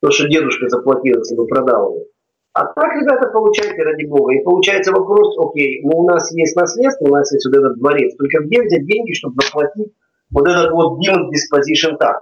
то, 0.00 0.10
что 0.10 0.28
дедушка 0.28 0.68
заплатил, 0.68 1.18
если 1.18 1.36
бы 1.36 1.46
продал 1.46 1.94
его. 1.94 2.04
А 2.52 2.64
так, 2.64 2.92
ребята, 2.94 3.28
получайте, 3.28 3.82
ради 3.82 4.06
бога. 4.06 4.34
И 4.34 4.42
получается 4.42 4.92
вопрос, 4.92 5.36
окей, 5.38 5.82
ну 5.82 6.00
у 6.00 6.08
нас 6.08 6.32
есть 6.32 6.56
наследство, 6.56 7.06
у 7.06 7.14
нас 7.14 7.30
есть 7.32 7.46
вот 7.46 7.56
этот 7.56 7.78
дворец, 7.78 8.16
только 8.16 8.42
где 8.44 8.62
взять 8.62 8.86
деньги, 8.86 9.12
чтобы 9.12 9.36
заплатить 9.44 9.92
вот 10.30 10.48
этот 10.48 10.70
вот 10.72 10.98
deemed 10.98 11.28
disposition 11.28 11.98
tax? 11.98 12.18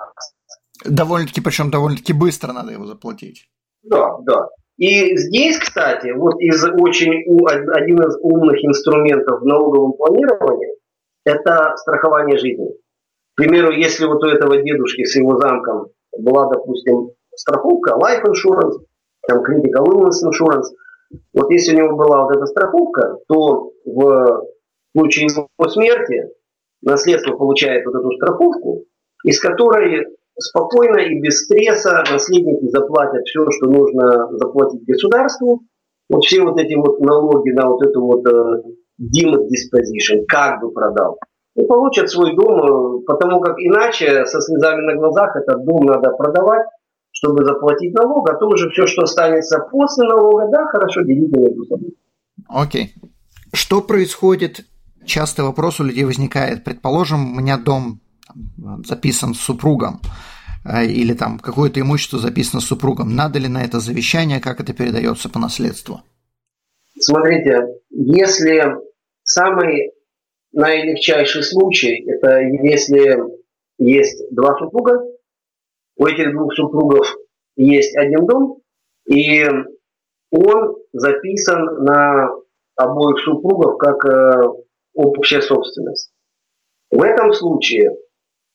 Довольно-таки, 0.84 1.40
причем 1.40 1.70
довольно-таки 1.70 2.12
быстро 2.12 2.52
надо 2.52 2.72
его 2.72 2.86
заплатить. 2.86 3.48
Да, 3.82 4.18
да. 4.22 4.48
И 4.76 5.16
здесь, 5.16 5.58
кстати, 5.58 6.12
вот 6.12 6.40
из 6.40 6.64
очень 6.64 7.12
один 7.72 8.00
из 8.00 8.16
умных 8.22 8.64
инструментов 8.64 9.40
в 9.40 9.44
налоговом 9.44 9.92
планировании– 9.94 10.74
это 11.24 11.74
страхование 11.76 12.38
жизни. 12.38 12.70
К 13.34 13.36
примеру, 13.36 13.72
если 13.72 14.06
вот 14.06 14.22
у 14.22 14.28
этого 14.28 14.62
дедушки 14.62 15.04
с 15.04 15.16
его 15.16 15.36
замком 15.36 15.88
была, 16.16 16.48
допустим, 16.48 17.10
страховка, 17.34 17.96
life 18.00 18.22
insurance, 18.24 18.78
там 19.26 19.44
critical 19.44 19.84
illness 19.84 20.22
insurance, 20.24 20.66
вот 21.32 21.50
если 21.50 21.74
у 21.74 21.78
него 21.78 21.96
была 21.96 22.24
вот 22.24 22.36
эта 22.36 22.46
страховка, 22.46 23.16
то 23.26 23.72
в 23.84 24.44
случае 24.96 25.26
его 25.26 25.68
смерти 25.68 26.30
наследство 26.82 27.36
получает 27.36 27.84
вот 27.86 27.94
эту 27.94 28.10
страховку, 28.12 28.84
из 29.24 29.40
которой 29.40 30.06
спокойно 30.38 30.98
и 30.98 31.20
без 31.20 31.44
стресса 31.44 32.04
наследники 32.10 32.68
заплатят 32.68 33.24
все, 33.26 33.50
что 33.50 33.66
нужно 33.66 34.28
заплатить 34.38 34.84
государству, 34.86 35.62
вот 36.08 36.24
все 36.24 36.42
вот 36.42 36.58
эти 36.58 36.74
вот 36.74 37.00
налоги 37.00 37.50
на 37.50 37.68
вот 37.68 37.82
эту 37.82 38.00
вот 38.00 38.24
deemed 39.00 39.46
disposition, 39.46 40.24
как 40.28 40.60
бы 40.60 40.70
продал, 40.70 41.18
и 41.58 41.64
получат 41.64 42.08
свой 42.08 42.36
дом, 42.36 43.00
э, 43.00 43.04
потому 43.06 43.40
как 43.40 43.58
иначе 43.58 44.24
со 44.26 44.40
слезами 44.40 44.82
на 44.82 44.94
глазах 44.94 45.34
этот 45.36 45.64
дом 45.64 45.86
надо 45.86 46.10
продавать, 46.10 46.66
чтобы 47.10 47.44
заплатить 47.44 47.94
налог, 47.94 48.30
а 48.30 48.34
то 48.34 48.46
уже 48.46 48.70
все, 48.70 48.86
что 48.86 49.02
останется 49.02 49.58
после 49.70 50.06
налога, 50.06 50.48
да, 50.52 50.66
хорошо, 50.66 51.02
делите 51.02 51.36
между 51.36 51.64
собой. 51.64 51.96
Окей. 52.48 52.94
Что 53.52 53.80
происходит? 53.80 54.60
Часто 55.04 55.44
вопрос 55.44 55.80
у 55.80 55.84
людей 55.84 56.04
возникает. 56.04 56.64
Предположим, 56.64 57.32
у 57.32 57.40
меня 57.40 57.56
дом 57.56 58.00
записан 58.84 59.34
с 59.34 59.40
супругом, 59.40 60.00
э, 60.64 60.86
или 60.86 61.14
там 61.14 61.38
какое-то 61.38 61.80
имущество 61.80 62.18
записано 62.18 62.60
с 62.60 62.66
супругом. 62.66 63.14
Надо 63.14 63.38
ли 63.38 63.48
на 63.48 63.64
это 63.64 63.80
завещание, 63.80 64.40
как 64.40 64.60
это 64.60 64.72
передается 64.72 65.28
по 65.28 65.38
наследству? 65.38 66.02
Смотрите, 66.98 67.62
если 67.90 68.64
самый 69.22 69.92
наилегчайший 70.52 71.42
случай, 71.42 72.04
это 72.06 72.40
если 72.40 73.18
есть 73.78 74.22
два 74.34 74.56
супруга, 74.58 75.00
у 75.96 76.06
этих 76.06 76.32
двух 76.32 76.54
супругов 76.54 77.14
есть 77.56 77.96
один 77.96 78.26
дом, 78.26 78.58
и 79.08 79.44
он 80.30 80.76
записан 80.92 81.84
на 81.84 82.30
обоих 82.76 83.18
супругов 83.24 83.78
как 83.78 84.04
э, 84.04 84.42
общая 84.98 85.40
собственность. 85.40 86.10
В 86.90 87.02
этом 87.02 87.32
случае 87.32 87.96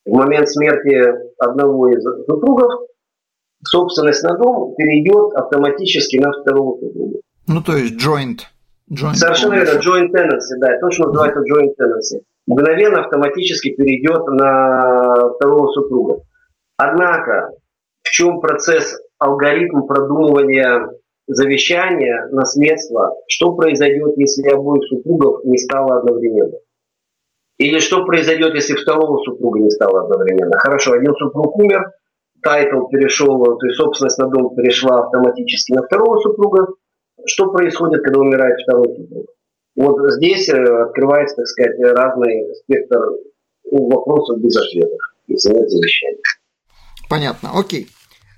в 0.06 0.12
момент 0.12 0.49
смерти 0.49 1.01
одного 1.38 1.89
из 1.89 2.03
супругов 2.25 2.88
собственность 3.65 4.23
на 4.23 4.38
дом 4.38 4.75
перейдет 4.75 5.34
автоматически 5.36 6.17
на 6.17 6.32
второго 6.34 6.77
супруга. 6.79 7.19
Ну, 7.47 7.63
то 7.63 7.77
есть 7.77 7.95
joint. 7.95 8.41
joint 8.91 9.13
Совершенно 9.13 9.53
верно, 9.53 9.79
joint 9.79 10.10
tenancy, 10.12 10.60
да, 10.60 10.77
то, 10.79 10.91
что 10.91 11.08
называется 11.08 11.39
joint 11.41 11.71
tenancy. 11.79 12.21
Мгновенно 12.45 12.99
автоматически 12.99 13.73
перейдет 13.73 14.25
на 14.27 15.29
второго 15.36 15.71
супруга. 15.71 16.23
Однако, 16.75 17.51
в 18.01 18.10
чем 18.10 18.41
процесс, 18.41 18.99
алгоритм 19.17 19.84
продумывания 19.84 20.89
завещания, 21.27 22.27
наследства, 22.31 23.15
что 23.27 23.53
произойдет, 23.53 24.13
если 24.17 24.49
обоих 24.49 24.83
супругов 24.88 25.43
не 25.45 25.57
стало 25.57 25.99
одновременно? 25.99 26.57
Или 27.57 27.79
что 27.79 28.05
произойдет, 28.05 28.55
если 28.55 28.75
второго 28.75 29.23
супруга 29.23 29.59
не 29.59 29.69
стало 29.69 30.03
одновременно? 30.03 30.57
Хорошо, 30.57 30.93
один 30.93 31.13
супруг 31.15 31.57
умер, 31.57 31.91
title 32.41 32.88
перешел, 32.88 33.43
то 33.57 33.65
есть 33.65 33.77
собственность 33.77 34.17
на 34.17 34.27
дом 34.27 34.55
перешла 34.55 35.05
автоматически 35.05 35.73
на 35.73 35.83
второго 35.83 36.19
супруга. 36.19 36.67
Что 37.25 37.51
происходит, 37.51 38.03
когда 38.03 38.19
умирает 38.19 38.59
второй 38.62 38.95
супруг? 38.95 39.25
Вот 39.75 39.97
здесь 40.13 40.49
э, 40.49 40.62
открывается, 40.62 41.38
так 41.38 41.47
сказать, 41.47 41.79
разный 41.79 42.53
спектр 42.63 42.99
ну, 43.71 43.88
вопросов 43.89 44.39
без 44.39 44.55
ответов, 44.55 44.99
если 45.27 45.53
нет 45.53 45.69
завещания. 45.69 46.19
Понятно, 47.09 47.51
окей. 47.53 47.88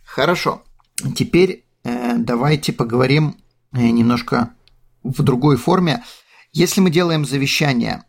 Хорошо. 0.05 0.61
Теперь 1.15 1.49
э, 1.51 1.64
давайте 2.17 2.73
поговорим 2.73 3.35
э, 3.73 3.89
немножко 3.89 4.51
в 5.03 5.23
другой 5.23 5.57
форме. 5.57 6.03
Если 6.51 6.81
мы 6.81 6.89
делаем 6.89 7.25
завещание, 7.25 8.03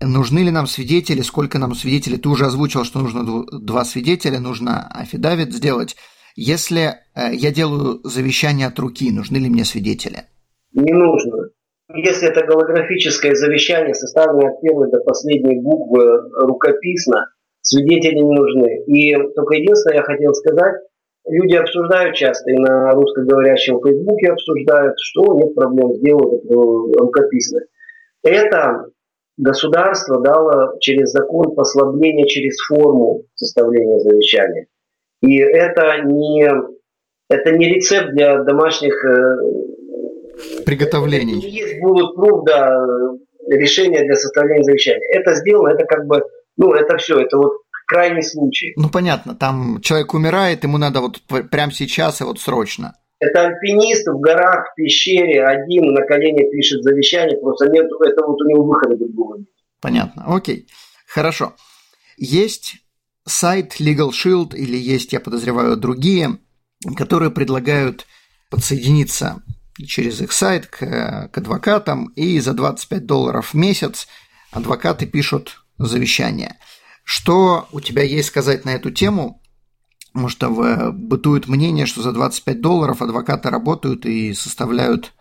нужны 0.00 0.40
ли 0.40 0.50
нам 0.50 0.66
свидетели, 0.66 1.22
сколько 1.22 1.58
нам 1.58 1.74
свидетелей? 1.74 2.18
Ты 2.18 2.28
уже 2.28 2.46
озвучил, 2.46 2.84
что 2.84 3.00
нужно 3.00 3.44
два 3.60 3.84
свидетеля, 3.84 4.38
нужно 4.38 4.86
аффидавит 4.88 5.52
сделать. 5.52 5.96
Если 6.36 6.94
э, 7.14 7.34
я 7.34 7.50
делаю 7.50 8.00
завещание 8.04 8.66
от 8.66 8.78
руки, 8.78 9.10
нужны 9.10 9.36
ли 9.36 9.48
мне 9.48 9.64
свидетели? 9.64 10.24
Не 10.72 10.92
нужно. 10.92 11.48
Если 11.94 12.28
это 12.28 12.46
голографическое 12.46 13.34
завещание, 13.34 13.94
составленное 13.94 14.52
от 14.52 14.60
первой 14.62 14.90
до 14.90 14.98
последней 15.00 15.60
буквы 15.60 16.04
рукописно, 16.40 17.26
свидетели 17.60 18.14
не 18.14 18.34
нужны. 18.34 18.84
И 18.86 19.14
только 19.34 19.54
единственное 19.54 19.98
я 19.98 20.02
хотел 20.02 20.32
сказать, 20.32 20.74
люди 21.26 21.54
обсуждают 21.54 22.16
часто, 22.16 22.50
и 22.50 22.56
на 22.56 22.90
русскоговорящем 22.92 23.80
Фейсбуке 23.82 24.32
обсуждают, 24.32 24.94
что 24.98 25.34
нет 25.34 25.54
проблем, 25.54 25.94
сделают 25.94 26.44
это 26.44 26.54
рукописно. 26.54 27.60
Это 28.22 28.86
государство 29.36 30.20
дало 30.20 30.78
через 30.80 31.10
закон 31.10 31.54
послабление 31.54 32.26
через 32.26 32.56
форму 32.66 33.24
составления 33.34 33.98
завещания. 34.00 34.66
И 35.20 35.38
это 35.38 36.02
не, 36.04 36.50
это 37.28 37.50
не 37.52 37.68
рецепт 37.74 38.10
для 38.12 38.42
домашних 38.42 39.04
э, 39.04 39.36
приготовлений. 40.66 41.38
Это 41.38 41.46
не 41.46 41.52
есть 41.52 41.82
bulletproof, 41.82 42.42
да, 42.44 42.84
решение 43.48 44.04
для 44.04 44.16
составления 44.16 44.64
завещания. 44.64 45.08
Это 45.12 45.34
сделано, 45.34 45.72
это 45.72 45.84
как 45.84 46.06
бы, 46.06 46.22
ну, 46.56 46.72
это 46.74 46.96
все, 46.96 47.20
это 47.20 47.36
вот 47.36 47.52
крайний 47.92 48.22
случай. 48.22 48.72
Ну, 48.76 48.88
понятно, 48.88 49.34
там 49.34 49.80
человек 49.80 50.14
умирает, 50.14 50.64
ему 50.64 50.78
надо 50.78 51.00
вот 51.00 51.20
прямо 51.50 51.72
сейчас 51.72 52.20
и 52.20 52.24
вот 52.24 52.40
срочно. 52.40 52.94
Это 53.20 53.46
альпинист 53.46 54.08
в 54.08 54.18
горах, 54.18 54.72
в 54.72 54.74
пещере, 54.74 55.44
один 55.44 55.92
на 55.92 56.04
колене 56.06 56.50
пишет 56.50 56.82
завещание, 56.82 57.38
просто 57.38 57.66
нет, 57.68 57.86
это 57.86 58.26
вот 58.26 58.40
у 58.40 58.48
него 58.48 58.64
выхода 58.64 58.96
другого 58.96 59.38
нет. 59.38 59.48
Понятно, 59.80 60.24
окей, 60.26 60.66
хорошо. 61.06 61.54
Есть 62.16 62.76
сайт 63.24 63.80
Legal 63.80 64.10
Shield 64.10 64.56
или 64.56 64.76
есть, 64.76 65.12
я 65.12 65.20
подозреваю, 65.20 65.76
другие, 65.76 66.38
которые 66.96 67.30
предлагают 67.30 68.06
подсоединиться 68.50 69.42
через 69.86 70.20
их 70.20 70.32
сайт 70.32 70.66
к, 70.66 71.28
к 71.32 71.38
адвокатам, 71.38 72.08
и 72.16 72.40
за 72.40 72.54
25 72.54 73.06
долларов 73.06 73.52
в 73.52 73.54
месяц 73.54 74.08
адвокаты 74.50 75.06
пишут 75.06 75.64
завещание. 75.78 76.56
Что 77.04 77.66
у 77.72 77.80
тебя 77.80 78.02
есть 78.02 78.28
сказать 78.28 78.64
на 78.64 78.70
эту 78.70 78.90
тему? 78.90 79.40
Потому 80.12 80.28
что 80.28 80.48
в, 80.48 80.92
бытует 80.92 81.48
мнение, 81.48 81.86
что 81.86 82.02
за 82.02 82.12
25 82.12 82.60
долларов 82.60 83.02
адвокаты 83.02 83.50
работают 83.50 84.04
и 84.04 84.34
составляют 84.34 85.12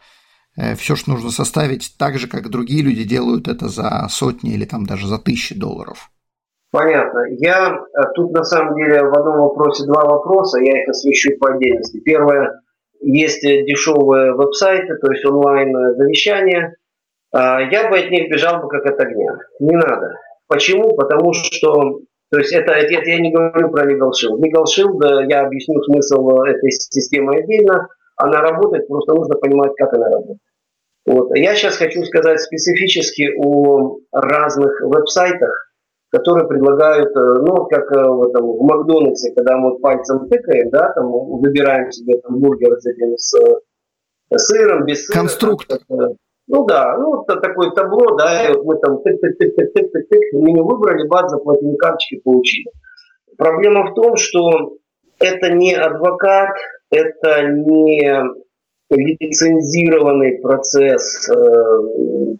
э, 0.57 0.75
все, 0.75 0.95
что 0.95 1.11
нужно 1.11 1.31
составить, 1.31 1.95
так 1.97 2.19
же, 2.19 2.27
как 2.27 2.49
другие 2.49 2.83
люди 2.83 3.03
делают 3.03 3.47
это 3.47 3.69
за 3.69 4.07
сотни 4.09 4.53
или 4.53 4.65
там 4.65 4.85
даже 4.85 5.07
за 5.07 5.17
тысячи 5.17 5.55
долларов. 5.55 6.09
Понятно. 6.71 7.25
Я 7.39 7.69
э, 7.69 8.01
тут 8.15 8.31
на 8.31 8.43
самом 8.43 8.75
деле 8.75 9.03
в 9.03 9.17
одном 9.17 9.39
вопросе 9.39 9.85
два 9.85 10.03
вопроса, 10.03 10.59
я 10.59 10.81
их 10.81 10.89
освещу 10.89 11.37
по 11.39 11.53
отдельности. 11.53 12.01
Первое, 12.01 12.61
есть 13.01 13.41
дешевые 13.41 14.33
веб-сайты, 14.33 14.95
то 15.01 15.11
есть 15.11 15.25
онлайн 15.25 15.73
завещания. 15.95 16.75
А, 17.33 17.61
я 17.61 17.89
бы 17.89 17.97
от 17.97 18.11
них 18.11 18.29
бежал 18.29 18.61
бы 18.61 18.67
как 18.67 18.85
от 18.85 18.99
огня. 18.99 19.37
Не 19.59 19.75
надо. 19.75 20.13
Почему? 20.51 20.95
Потому 20.97 21.31
что 21.31 22.01
то 22.29 22.39
есть 22.39 22.51
это, 22.51 22.73
это 22.73 23.09
я 23.09 23.19
не 23.19 23.31
говорю 23.31 23.69
про 23.69 23.89
Legal 23.89 24.11
Shield. 24.11 24.37
Legal 24.39 24.65
Shield, 24.65 24.99
я 25.29 25.45
объясню 25.45 25.81
смысл 25.83 26.41
этой 26.41 26.71
системы 26.71 27.37
отдельно. 27.37 27.87
Она 28.17 28.41
работает, 28.41 28.87
просто 28.87 29.13
нужно 29.13 29.35
понимать, 29.35 29.71
как 29.77 29.93
она 29.93 30.09
работает. 30.09 30.39
Вот. 31.05 31.35
Я 31.35 31.55
сейчас 31.55 31.77
хочу 31.77 32.03
сказать 32.03 32.41
специфически 32.41 33.29
о 33.37 33.97
разных 34.11 34.81
веб-сайтах, 34.81 35.71
которые 36.09 36.47
предлагают, 36.47 37.15
э, 37.15 37.19
ну, 37.19 37.65
как 37.65 37.89
э, 37.91 38.07
вот, 38.07 38.33
там, 38.33 38.43
в 38.45 38.61
Макдональдсе, 38.61 39.33
когда 39.33 39.57
мы 39.57 39.79
пальцем 39.79 40.27
тыкаем, 40.29 40.69
да, 40.69 40.91
там 40.93 41.09
выбираем 41.11 41.91
себе 41.91 42.19
там 42.19 42.39
бургер 42.39 42.77
с 42.77 42.85
этим 42.85 43.17
с, 43.17 43.33
с 44.29 44.47
сыром, 44.47 44.85
без 44.85 45.05
сыра. 45.05 45.19
Конструктор. 45.19 45.79
Там, 45.87 46.15
ну 46.51 46.65
да, 46.65 46.97
ну 46.97 47.15
вот 47.15 47.27
такое 47.27 47.71
табло, 47.71 48.17
да, 48.17 48.43
и 48.43 48.53
вот 48.53 48.65
мы 48.65 48.77
там 48.79 48.97
тык-тык-тык-тык-тык-тык, 48.97 50.33
меню 50.33 50.65
выбрали, 50.65 51.07
бац, 51.07 51.31
заплатили 51.31 51.77
карточки, 51.77 52.19
получили. 52.19 52.67
Проблема 53.37 53.89
в 53.89 53.93
том, 53.93 54.17
что 54.17 54.73
это 55.19 55.53
не 55.53 55.73
адвокат, 55.73 56.49
это 56.89 57.43
не 57.43 58.11
лицензированный 58.89 60.39
процесс, 60.39 61.29
э, 61.29 61.33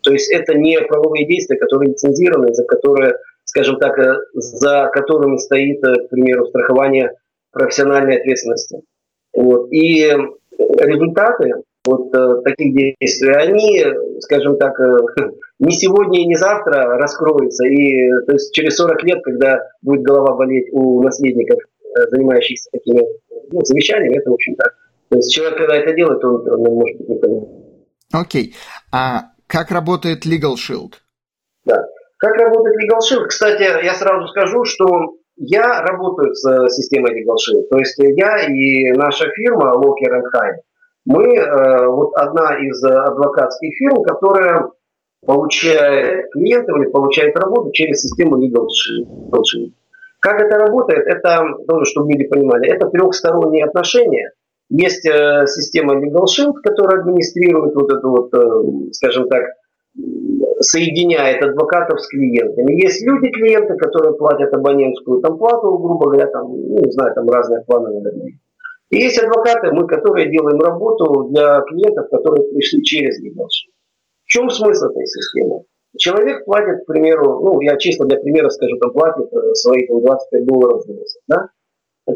то 0.04 0.12
есть 0.12 0.30
это 0.30 0.56
не 0.56 0.82
правовые 0.82 1.26
действия, 1.26 1.58
которые 1.58 1.92
лицензированы, 1.92 2.54
за 2.54 2.66
которые, 2.66 3.16
скажем 3.46 3.78
так, 3.78 3.98
э, 3.98 4.16
за 4.34 4.90
которыми 4.92 5.38
стоит, 5.38 5.82
э, 5.86 6.06
к 6.06 6.10
примеру, 6.10 6.48
страхование 6.48 7.14
профессиональной 7.54 8.18
ответственности. 8.18 8.82
Вот. 9.34 9.72
И 9.72 10.06
результаты 10.60 11.54
вот 11.86 12.14
э, 12.14 12.42
таких 12.44 12.76
действий, 12.76 13.34
они, 13.34 13.84
скажем 14.20 14.58
так, 14.58 14.80
э, 14.80 14.98
не 15.60 15.72
сегодня 15.72 16.22
и 16.22 16.28
не 16.28 16.36
завтра 16.36 16.98
раскроются. 16.98 17.66
И 17.66 18.10
то 18.28 18.34
есть 18.34 18.54
через 18.54 18.76
40 18.78 19.04
лет, 19.04 19.20
когда 19.24 19.60
будет 19.82 20.04
голова 20.04 20.36
болеть 20.36 20.68
у 20.72 21.02
наследников, 21.02 21.60
э, 21.60 22.08
занимающихся 22.10 22.70
такими 22.72 23.02
ну, 23.52 23.62
завещаниями, 23.64 24.18
это 24.18 24.30
в 24.30 24.34
общем 24.34 24.56
так. 24.56 24.74
То 25.10 25.18
есть 25.18 25.34
человек, 25.34 25.58
когда 25.58 25.76
это 25.76 25.94
делает, 25.94 26.24
он, 26.24 26.48
он 26.50 26.74
может 26.76 26.98
быть 26.98 27.10
не 27.10 27.16
понимает. 27.16 27.50
Окей. 28.14 28.56
А 28.92 29.32
как 29.48 29.72
работает 29.72 30.26
Legal 30.26 30.56
Shield? 30.56 30.94
Да. 31.66 31.86
Как 32.18 32.36
работает 32.36 32.76
Legal 32.78 33.00
Shield? 33.00 33.28
Кстати, 33.28 33.64
я 33.64 33.94
сразу 33.96 34.28
скажу, 34.28 34.64
что 34.66 34.86
я 35.38 35.82
работаю 35.82 36.34
с 36.36 36.70
системой 36.70 37.12
Legal 37.12 37.36
Shield. 37.36 37.64
То 37.70 37.78
есть 37.78 37.98
я 37.98 38.46
и 38.48 38.92
наша 38.92 39.26
фирма 39.32 39.74
Walker 39.76 40.22
Hine 40.34 40.62
мы 41.06 41.36
э, 41.36 41.88
вот 41.88 42.14
одна 42.16 42.58
из 42.60 42.84
адвокатских 42.84 43.74
фирм, 43.76 44.04
которая 44.04 44.70
получает 45.26 46.32
клиентов 46.32 46.78
или 46.78 46.90
получает 46.90 47.38
работу 47.38 47.72
через 47.72 48.02
систему 48.02 48.38
Legal 48.38 48.68
Shield. 48.68 49.72
Как 50.20 50.42
это 50.42 50.58
работает, 50.58 51.08
это 51.08 51.44
тоже, 51.68 51.86
чтобы 51.86 52.12
люди 52.12 52.28
понимали, 52.28 52.72
это 52.72 52.88
трехсторонние 52.88 53.66
отношения. 53.66 54.32
Есть 54.70 55.06
э, 55.06 55.46
система 55.48 55.96
Legal 55.96 56.26
Shield, 56.26 56.54
которая 56.64 57.02
администрирует 57.02 57.76
вот 57.76 57.92
это 57.92 58.08
вот, 58.08 58.34
э, 58.34 58.92
скажем 58.92 59.28
так, 59.28 59.44
соединяет 60.62 61.44
адвокатов 61.44 62.00
с 62.00 62.08
клиентами. 62.08 62.82
Есть 62.82 63.06
люди-клиенты, 63.06 63.76
которые 63.76 64.14
платят 64.14 64.54
абонентскую 64.54 65.22
там 65.22 65.38
плату, 65.38 65.78
грубо 65.78 66.06
говоря, 66.06 66.28
там, 66.28 66.48
ну, 66.48 66.80
не 66.80 66.92
знаю, 66.92 67.14
там 67.16 67.28
разные 67.30 67.64
планы, 67.66 67.90
наверное. 67.90 68.32
И 68.92 68.98
есть 68.98 69.18
адвокаты, 69.18 69.72
мы, 69.72 69.88
которые 69.88 70.30
делаем 70.30 70.60
работу 70.60 71.30
для 71.32 71.62
клиентов, 71.62 72.10
которые 72.12 72.44
пришли 72.52 72.84
через 72.84 73.24
Legalship. 73.24 73.72
В 74.26 74.28
чем 74.28 74.50
смысл 74.50 74.88
этой 74.88 75.08
системы? 75.08 75.64
Человек 75.98 76.46
платит, 76.46 76.84
к 76.84 76.86
примеру, 76.88 77.40
ну, 77.42 77.62
я 77.62 77.78
чисто 77.78 78.06
для 78.06 78.18
примера 78.18 78.50
скажу, 78.50 78.78
там 78.78 78.92
платит 78.92 79.32
э, 79.34 79.54
свои 79.56 79.88
там, 79.88 80.02
25 80.02 80.46
долларов 80.46 80.84
в 80.86 80.90
месяц, 80.90 81.20
да? 81.28 81.50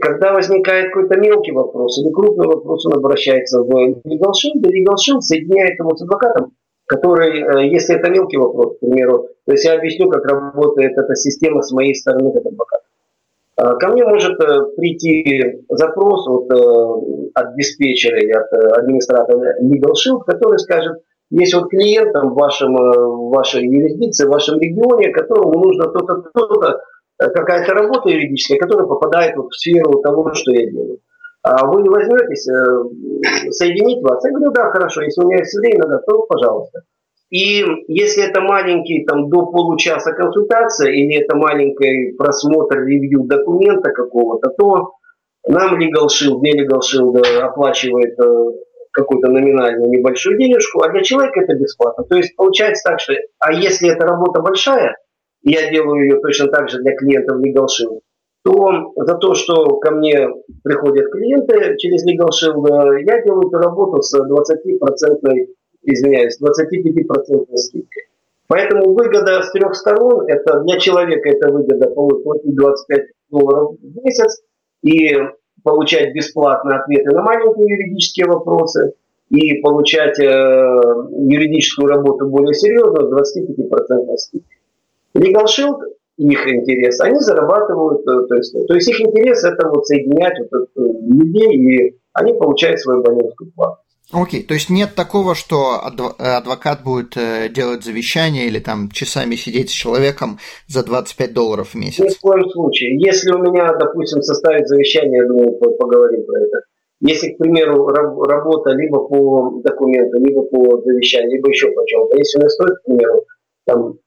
Когда 0.01 0.33
возникает 0.33 0.93
какой-то 0.93 1.17
мелкий 1.19 1.51
вопрос 1.51 1.99
или 1.99 2.11
крупный 2.11 2.47
вопрос, 2.47 2.85
он 2.85 2.93
обращается 2.93 3.61
в 3.61 3.69
Shield, 3.69 4.01
и 4.05 4.85
Shield 4.85 5.21
соединяет 5.21 5.79
его 5.79 5.95
с 5.95 6.01
адвокатом, 6.01 6.53
который, 6.85 7.41
э, 7.41 7.67
если 7.67 7.95
это 7.95 8.09
мелкий 8.09 8.37
вопрос, 8.37 8.77
к 8.77 8.79
примеру, 8.79 9.29
то 9.45 9.51
есть 9.51 9.65
я 9.65 9.75
объясню, 9.75 10.09
как 10.09 10.25
работает 10.25 10.97
эта 10.97 11.15
система 11.15 11.61
с 11.61 11.71
моей 11.71 11.95
стороны 11.95 12.33
как 12.33 12.45
адвоката. 12.45 12.84
Ко 13.57 13.87
мне 13.87 14.03
может 14.03 14.37
прийти 14.75 15.63
запрос 15.69 16.27
от, 16.27 16.51
от 17.33 17.55
диспетчера 17.55 18.17
или 18.19 18.31
от 18.31 18.51
администратора 18.77 19.55
Legal 19.63 19.93
который 20.25 20.59
скажет, 20.59 20.97
есть 21.29 21.53
вот 21.53 21.69
клиент 21.69 22.11
там, 22.13 22.31
в, 22.31 22.35
вашем, 22.35 22.75
в 22.75 23.29
вашей 23.31 23.65
юрисдикции, 23.65 24.25
в 24.25 24.31
вашем 24.31 24.59
регионе, 24.59 25.11
которому 25.11 25.57
нужно 25.59 25.85
то-то, 25.85 26.23
то-то, 26.33 26.81
какая-то 27.17 27.73
работа 27.73 28.09
юридическая, 28.09 28.59
которая 28.59 28.87
попадает 28.87 29.35
вот 29.35 29.47
в 29.47 29.55
сферу 29.55 30.01
того, 30.01 30.33
что 30.33 30.51
я 30.51 30.69
делаю. 30.69 30.99
А 31.43 31.67
вы 31.67 31.83
возьметесь 31.89 32.47
э, 32.49 33.51
соединить 33.51 34.03
вас? 34.03 34.23
Я 34.25 34.31
говорю, 34.31 34.51
да, 34.51 34.71
хорошо, 34.71 35.03
если 35.03 35.23
у 35.23 35.27
меня 35.27 35.37
есть 35.39 35.55
время, 35.55 35.83
да, 35.87 35.99
то 35.99 36.25
пожалуйста. 36.27 36.81
И 37.35 37.65
если 37.89 38.29
это 38.29 38.39
маленький 38.39 39.03
там 39.03 39.29
до 39.29 39.47
получаса 39.47 40.13
консультация 40.13 40.93
или 40.93 41.21
это 41.21 41.35
маленький 41.35 42.13
просмотр, 42.17 42.85
ревью 42.85 43.25
документа 43.25 43.91
какого-то, 43.91 44.51
то 44.51 44.93
нам 45.45 45.77
Legal 45.77 46.07
Shield, 46.07 46.39
не 46.39 46.53
Legal 46.53 46.79
Shield 46.79 47.19
оплачивает 47.41 48.17
э, 48.17 48.45
какую-то 48.93 49.27
номинальную 49.27 49.89
небольшую 49.89 50.37
денежку, 50.37 50.81
а 50.81 50.89
для 50.93 51.03
человека 51.03 51.41
это 51.41 51.55
бесплатно. 51.55 52.05
То 52.05 52.15
есть 52.15 52.37
получается 52.37 52.89
так, 52.89 53.01
что, 53.01 53.13
а 53.39 53.51
если 53.51 53.91
эта 53.91 54.05
работа 54.05 54.39
большая, 54.39 54.95
я 55.41 55.69
делаю 55.69 56.05
ее 56.05 56.21
точно 56.21 56.47
так 56.47 56.69
же 56.69 56.79
для 56.79 56.95
клиентов 56.95 57.41
Legal 57.41 57.65
Shield, 57.65 57.99
то 58.45 58.93
за 58.95 59.15
то, 59.15 59.33
что 59.33 59.75
ко 59.79 59.91
мне 59.91 60.29
приходят 60.63 61.11
клиенты 61.11 61.75
через 61.79 62.07
Legal 62.07 62.29
Shield, 62.29 63.01
я 63.05 63.21
делаю 63.23 63.49
эту 63.49 63.57
работу 63.57 64.01
с 64.01 64.17
20%, 64.17 64.25
извиняюсь, 65.93 66.39
25% 66.41 67.55
скидкой. 67.55 68.03
Поэтому 68.47 68.93
выгода 68.93 69.41
с 69.41 69.51
трех 69.51 69.75
сторон, 69.75 70.27
это 70.27 70.61
для 70.61 70.79
человека 70.79 71.29
это 71.29 71.51
выгода 71.51 71.89
платить 71.89 72.55
25 72.55 73.01
долларов 73.31 73.75
в 73.81 74.03
месяц 74.03 74.41
и 74.83 75.17
получать 75.63 76.13
бесплатно 76.13 76.77
ответы 76.77 77.09
на 77.11 77.23
маленькие 77.23 77.67
юридические 77.67 78.27
вопросы 78.27 78.93
и 79.29 79.59
получать 79.61 80.19
э, 80.19 80.23
юридическую 80.23 81.87
работу 81.87 82.27
более 82.27 82.53
серьезную 82.53 83.11
25% 83.11 84.17
скидкой. 84.17 84.57
Legal 85.17 85.45
Shield 85.45 85.79
их 86.17 86.47
интерес, 86.47 87.01
они 87.01 87.19
зарабатывают, 87.19 88.07
э, 88.07 88.27
то 88.27 88.35
есть, 88.35 88.67
то 88.67 88.73
есть 88.75 88.87
их 88.87 89.01
интерес 89.01 89.43
это 89.43 89.67
вот 89.67 89.87
соединять 89.87 90.37
вот, 90.51 90.69
людей, 90.75 91.55
и 91.55 91.95
они 92.13 92.33
получают 92.33 92.79
свою 92.79 93.01
банковскую 93.01 93.51
плату. 93.55 93.77
Окей, 94.15 94.43
то 94.43 94.53
есть 94.53 94.69
нет 94.69 94.95
такого, 94.95 95.35
что 95.35 95.81
адвокат 95.83 96.83
будет 96.83 97.17
э, 97.17 97.49
делать 97.49 97.83
завещание 97.83 98.47
или 98.47 98.59
там 98.59 98.89
часами 98.89 99.35
сидеть 99.35 99.69
с 99.69 99.73
человеком 99.73 100.39
за 100.67 100.85
25 100.85 101.33
долларов 101.33 101.69
в 101.69 101.75
месяц? 101.75 101.99
Ни 101.99 102.07
в 102.07 102.19
коем 102.21 102.49
случае. 102.49 102.97
Если 102.97 103.31
у 103.31 103.39
меня, 103.39 103.73
допустим, 103.77 104.21
составить 104.21 104.69
завещание, 104.69 105.21
я 105.21 105.27
думаю, 105.27 105.51
поговорим 105.59 106.25
про 106.25 106.39
это. 106.39 106.61
Если, 107.01 107.33
к 107.33 107.37
примеру, 107.37 107.87
работа 107.87 108.69
либо 108.69 109.05
по 109.05 109.59
документу, 109.61 110.17
либо 110.17 110.43
по 110.43 110.81
завещанию, 110.81 111.31
либо 111.31 111.49
еще 111.49 111.71
по 111.71 111.85
чем-то, 111.85 112.17
если 112.17 112.37
у 112.37 112.39
меня 112.39 112.49
стоит, 112.49 112.77
к 112.77 112.83
примеру, 112.85 113.25
там, 113.65 113.97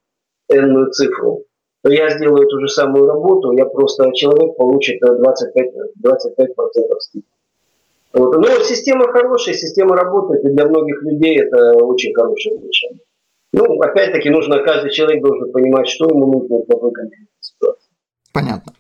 энную 0.49 0.91
цифру, 0.91 1.45
то 1.83 1.93
я 1.93 2.09
сделаю 2.09 2.47
ту 2.49 2.59
же 2.61 2.69
самую 2.69 3.07
работу, 3.07 3.53
я 3.53 3.67
просто 3.67 4.11
человек 4.15 4.57
получит 4.57 5.01
25, 5.01 5.67
25% 6.03 6.99
скидки. 7.01 7.38
Вот. 8.13 8.35
Но 8.35 8.41
ну, 8.41 8.65
система 8.65 9.11
хорошая, 9.13 9.55
система 9.55 9.97
работает, 9.97 10.45
и 10.45 10.49
для 10.49 10.67
многих 10.67 11.03
людей 11.03 11.41
это 11.41 11.75
очень 11.85 12.15
хорошее 12.15 12.57
решение. 12.57 13.01
Ну, 13.53 13.81
опять-таки, 13.81 14.31
нужно, 14.31 14.63
каждый 14.63 14.91
человек 14.91 15.23
должен 15.23 15.53
понимать, 15.53 15.89
что 15.89 16.07
ему 16.07 16.27
нужно 16.27 16.59
в 16.59 16.67
какой 16.67 16.93
конкретной 16.93 17.29
ситуации. 17.41 17.91
Понятно. 18.33 18.73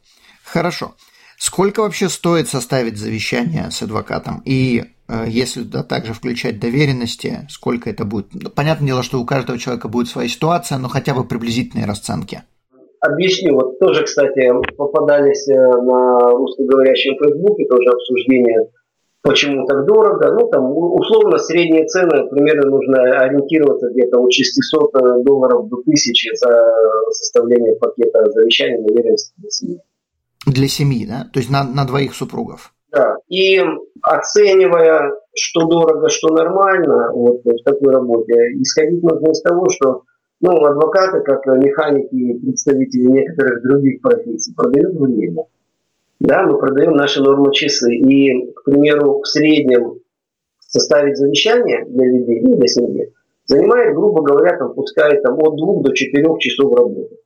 Хорошо. 0.44 0.92
Сколько 1.38 1.80
вообще 1.80 2.08
стоит 2.08 2.48
составить 2.48 2.98
завещание 2.98 3.70
с 3.70 3.82
адвокатом? 3.82 4.42
И 4.44 4.82
э, 5.08 5.24
если 5.28 5.62
туда 5.62 5.84
также 5.84 6.12
включать 6.12 6.58
доверенности, 6.58 7.46
сколько 7.48 7.88
это 7.88 8.04
будет? 8.04 8.54
Понятное 8.54 8.88
дело, 8.88 9.02
что 9.02 9.20
у 9.20 9.24
каждого 9.24 9.58
человека 9.58 9.88
будет 9.88 10.08
своя 10.08 10.28
ситуация, 10.28 10.78
но 10.78 10.88
хотя 10.88 11.14
бы 11.14 11.24
приблизительные 11.24 11.86
расценки. 11.86 12.42
Объясню. 13.00 13.54
Вот 13.54 13.78
тоже, 13.78 14.02
кстати, 14.02 14.50
попадались 14.76 15.48
э, 15.48 15.54
на 15.54 16.30
русскоговорящем 16.32 17.14
Фейсбуке 17.16 17.66
тоже 17.66 17.88
обсуждения 17.90 18.68
почему 19.22 19.66
так 19.66 19.84
дорого. 19.86 20.32
Ну, 20.32 20.48
там, 20.48 20.70
условно, 20.72 21.38
средние 21.38 21.86
цены 21.86 22.28
примерно 22.28 22.70
нужно 22.70 23.02
ориентироваться 23.18 23.90
где-то 23.90 24.20
от 24.20 24.32
600 24.32 24.94
э, 24.94 25.22
долларов 25.24 25.68
до 25.68 25.76
1000 25.76 26.30
за 26.36 26.48
составление 27.12 27.76
пакета 27.76 28.30
завещания 28.30 28.82
доверенности 28.82 29.32
для 29.36 29.50
семьи. 29.50 29.80
Для 30.46 30.68
семьи, 30.68 31.06
да? 31.06 31.26
То 31.32 31.40
есть 31.40 31.50
на, 31.50 31.64
на 31.64 31.84
двоих 31.86 32.14
супругов? 32.14 32.72
Да. 32.90 33.16
И 33.28 33.60
оценивая, 34.02 35.12
что 35.36 35.66
дорого, 35.66 36.08
что 36.08 36.28
нормально 36.28 37.12
вот, 37.12 37.42
в 37.44 37.62
такой 37.64 37.92
работе, 37.92 38.34
исходить 38.60 39.02
нужно 39.02 39.30
из 39.30 39.42
того, 39.42 39.66
что 39.68 40.02
ну, 40.40 40.52
адвокаты, 40.64 41.20
как 41.20 41.44
механики 41.46 42.14
и 42.14 42.38
представители 42.38 43.02
некоторых 43.02 43.62
других 43.62 44.00
профессий, 44.00 44.54
продают 44.54 44.94
время. 44.94 45.44
Да, 46.20 46.42
мы 46.42 46.58
продаем 46.58 46.92
наши 46.92 47.22
нормы 47.22 47.52
часы. 47.52 47.94
И, 47.94 48.50
к 48.52 48.64
примеру, 48.64 49.20
в 49.20 49.26
среднем 49.26 50.00
составить 50.58 51.16
завещание 51.16 51.84
для 51.86 52.06
людей, 52.06 52.40
ну, 52.42 52.56
для 52.56 52.66
семьи, 52.66 53.12
занимает, 53.46 53.94
грубо 53.94 54.22
говоря, 54.22 54.58
там, 54.58 54.74
пускай 54.74 55.20
там, 55.22 55.38
от 55.38 55.56
двух 55.56 55.84
до 55.84 55.94
четырех 55.94 56.38
часов 56.38 56.74
работы. 56.74 57.16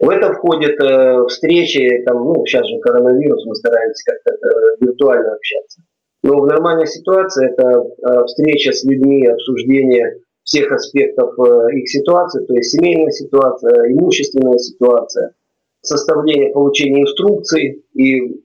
В 0.00 0.08
это 0.08 0.32
входят 0.32 0.80
э, 0.80 1.26
встречи, 1.28 2.02
там, 2.04 2.24
ну, 2.24 2.44
сейчас 2.44 2.66
же 2.66 2.80
коронавирус, 2.80 3.46
мы 3.46 3.54
стараемся 3.54 4.02
как-то 4.10 4.48
э, 4.48 4.76
виртуально 4.80 5.34
общаться. 5.34 5.82
Но 6.24 6.40
в 6.40 6.46
нормальной 6.46 6.86
ситуации 6.86 7.52
это 7.52 7.84
э, 7.84 8.24
встреча 8.26 8.72
с 8.72 8.82
людьми, 8.82 9.28
обсуждение 9.28 10.22
всех 10.42 10.72
аспектов 10.72 11.38
э, 11.38 11.76
их 11.76 11.88
ситуации, 11.88 12.44
то 12.46 12.54
есть 12.54 12.72
семейная 12.72 13.12
ситуация, 13.12 13.92
имущественная 13.92 14.58
ситуация– 14.58 15.34
составление, 15.82 16.52
получение 16.52 17.02
инструкций 17.02 17.84
и 17.94 18.42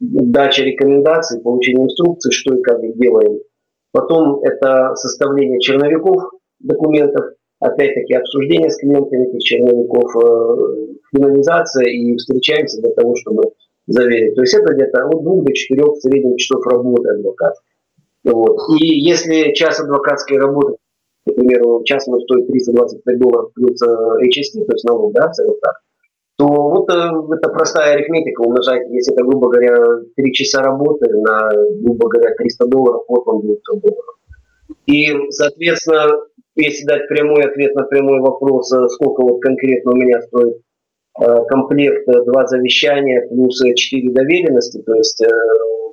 дача 0.00 0.62
рекомендаций, 0.64 1.40
получение 1.40 1.84
инструкций, 1.84 2.32
что 2.32 2.56
и 2.56 2.62
как 2.62 2.80
делаем. 2.96 3.40
Потом 3.92 4.40
это 4.42 4.94
составление 4.94 5.60
черновиков 5.60 6.30
документов, 6.60 7.34
опять-таки 7.58 8.14
обсуждение 8.14 8.70
с 8.70 8.78
клиентами 8.78 9.28
этих 9.28 9.40
черновиков, 9.40 10.16
э, 10.16 10.86
финализация 11.14 11.88
и 11.88 12.16
встречаемся 12.16 12.80
для 12.80 12.92
того, 12.92 13.14
чтобы 13.16 13.42
заверить. 13.86 14.34
То 14.34 14.42
есть 14.42 14.54
это 14.54 14.72
где-то 14.72 15.06
от 15.06 15.22
двух 15.22 15.44
до 15.44 15.52
четырех 15.52 15.92
в 15.92 16.00
среднем 16.00 16.36
часов 16.36 16.64
работы 16.66 17.08
адвоката. 17.10 17.60
Вот. 18.24 18.58
И 18.80 18.86
если 18.86 19.52
час 19.52 19.80
адвокатской 19.80 20.38
работы, 20.38 20.76
например, 21.26 21.82
час 21.84 22.04
стоит 22.04 22.46
325 22.46 23.18
долларов 23.18 23.52
плюс 23.54 23.82
HST, 23.82 24.64
то 24.64 24.72
есть 24.72 24.84
налог, 24.84 25.12
да, 25.12 25.30
целый 25.30 25.56
так, 25.60 25.74
то 26.40 26.46
вот 26.46 26.88
э, 26.88 26.94
это 27.36 27.50
простая 27.50 27.96
арифметика, 27.96 28.40
умножать, 28.40 28.88
если 28.88 29.12
это, 29.12 29.24
грубо 29.24 29.50
говоря, 29.50 29.76
3 30.16 30.32
часа 30.32 30.62
работы 30.62 31.06
на, 31.10 31.50
грубо 31.82 32.08
говоря, 32.08 32.34
300 32.34 32.66
долларов, 32.66 33.02
вот 33.08 33.24
он 33.26 33.42
900 33.42 33.80
долларов. 33.82 34.14
И, 34.86 35.12
соответственно, 35.28 36.18
если 36.54 36.86
дать 36.86 37.08
прямой 37.08 37.44
ответ 37.44 37.74
на 37.74 37.82
прямой 37.82 38.20
вопрос, 38.20 38.72
э, 38.72 38.88
сколько 38.88 39.22
вот 39.22 39.40
конкретно 39.42 39.92
у 39.92 39.96
меня 39.96 40.22
стоит 40.22 40.62
э, 41.20 41.44
комплект, 41.46 42.06
два 42.06 42.46
завещания 42.46 43.28
плюс 43.28 43.60
четыре 43.74 44.10
доверенности, 44.10 44.80
то 44.80 44.94
есть 44.94 45.22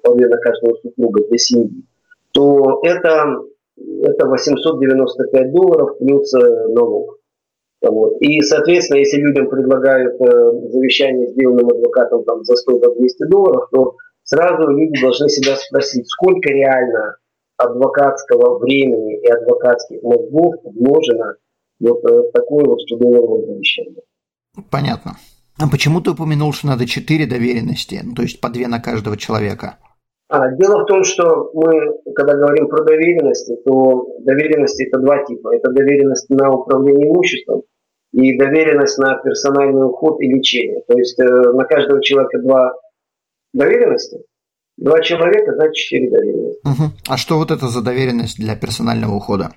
по 0.02 0.16
две 0.16 0.30
на 0.30 0.38
каждого 0.38 0.76
супруга 0.76 1.28
для 1.28 1.38
семьи, 1.38 1.84
то 2.32 2.80
это, 2.84 3.42
это 3.76 4.26
895 4.26 5.52
долларов 5.52 5.98
плюс 5.98 6.32
налог. 6.32 7.18
Вот. 7.82 8.18
И, 8.22 8.42
соответственно, 8.42 9.00
если 9.00 9.18
людям 9.18 9.50
предлагают 9.50 10.19
э, 10.19 10.25
завещание 10.69 11.28
сделанным 11.30 11.67
адвокатом 11.67 12.23
там, 12.23 12.44
за 12.44 12.54
100-200 12.54 13.30
долларов, 13.30 13.69
то 13.71 13.96
сразу 14.23 14.67
люди 14.69 15.00
должны 15.00 15.30
себя 15.30 15.56
спросить, 15.56 16.08
сколько 16.10 16.50
реально 16.50 17.17
адвокатского 17.58 18.60
времени 18.60 19.19
и 19.19 19.28
адвокатских 19.28 20.02
мозгов 20.02 20.56
вложено 20.63 21.36
вот 21.80 22.04
э, 22.04 22.21
в 22.21 22.32
такое 22.32 22.65
вот 22.65 22.80
100-долларовое 22.92 23.46
завещание. 23.46 24.02
Понятно. 24.71 25.17
А 25.60 25.69
почему 25.69 26.02
ты 26.02 26.12
упомянул, 26.12 26.54
что 26.54 26.67
надо 26.67 26.86
4 26.86 27.25
доверенности, 27.25 28.02
ну, 28.04 28.13
то 28.13 28.23
есть 28.23 28.42
по 28.42 28.50
2 28.50 28.67
на 28.67 28.80
каждого 28.80 29.17
человека? 29.17 29.78
А, 30.30 30.50
дело 30.52 30.84
в 30.84 30.86
том, 30.86 31.04
что 31.04 31.52
мы, 31.54 32.00
когда 32.13 32.36
говорим 32.36 32.67
про 32.67 32.84
доверенности, 32.84 33.56
то 33.63 34.08
доверенности 34.19 34.88
это 34.88 35.00
два 35.00 35.23
типа. 35.23 35.56
Это 35.56 35.71
доверенность 35.71 36.30
на 36.30 36.52
управление 36.52 37.08
имуществом 37.08 37.63
и 38.12 38.38
доверенность 38.38 38.98
на 38.98 39.15
персональный 39.15 39.86
уход 39.86 40.19
и 40.21 40.28
лечение. 40.28 40.84
То 40.88 40.98
есть 40.98 41.19
э, 41.19 41.23
на 41.23 41.63
каждого 41.63 42.02
человека 42.02 42.40
два 42.40 42.73
доверенности, 43.54 44.19
два 44.75 45.02
человека, 45.02 45.54
значит 45.56 45.75
четыре 45.75 46.10
доверенности. 46.10 46.62
Угу. 46.65 46.92
А 47.08 47.17
что 47.17 47.38
вот 47.38 47.52
это 47.52 47.67
за 47.67 47.82
доверенность 47.82 48.38
для 48.38 48.56
персонального 48.58 49.15
ухода? 49.15 49.52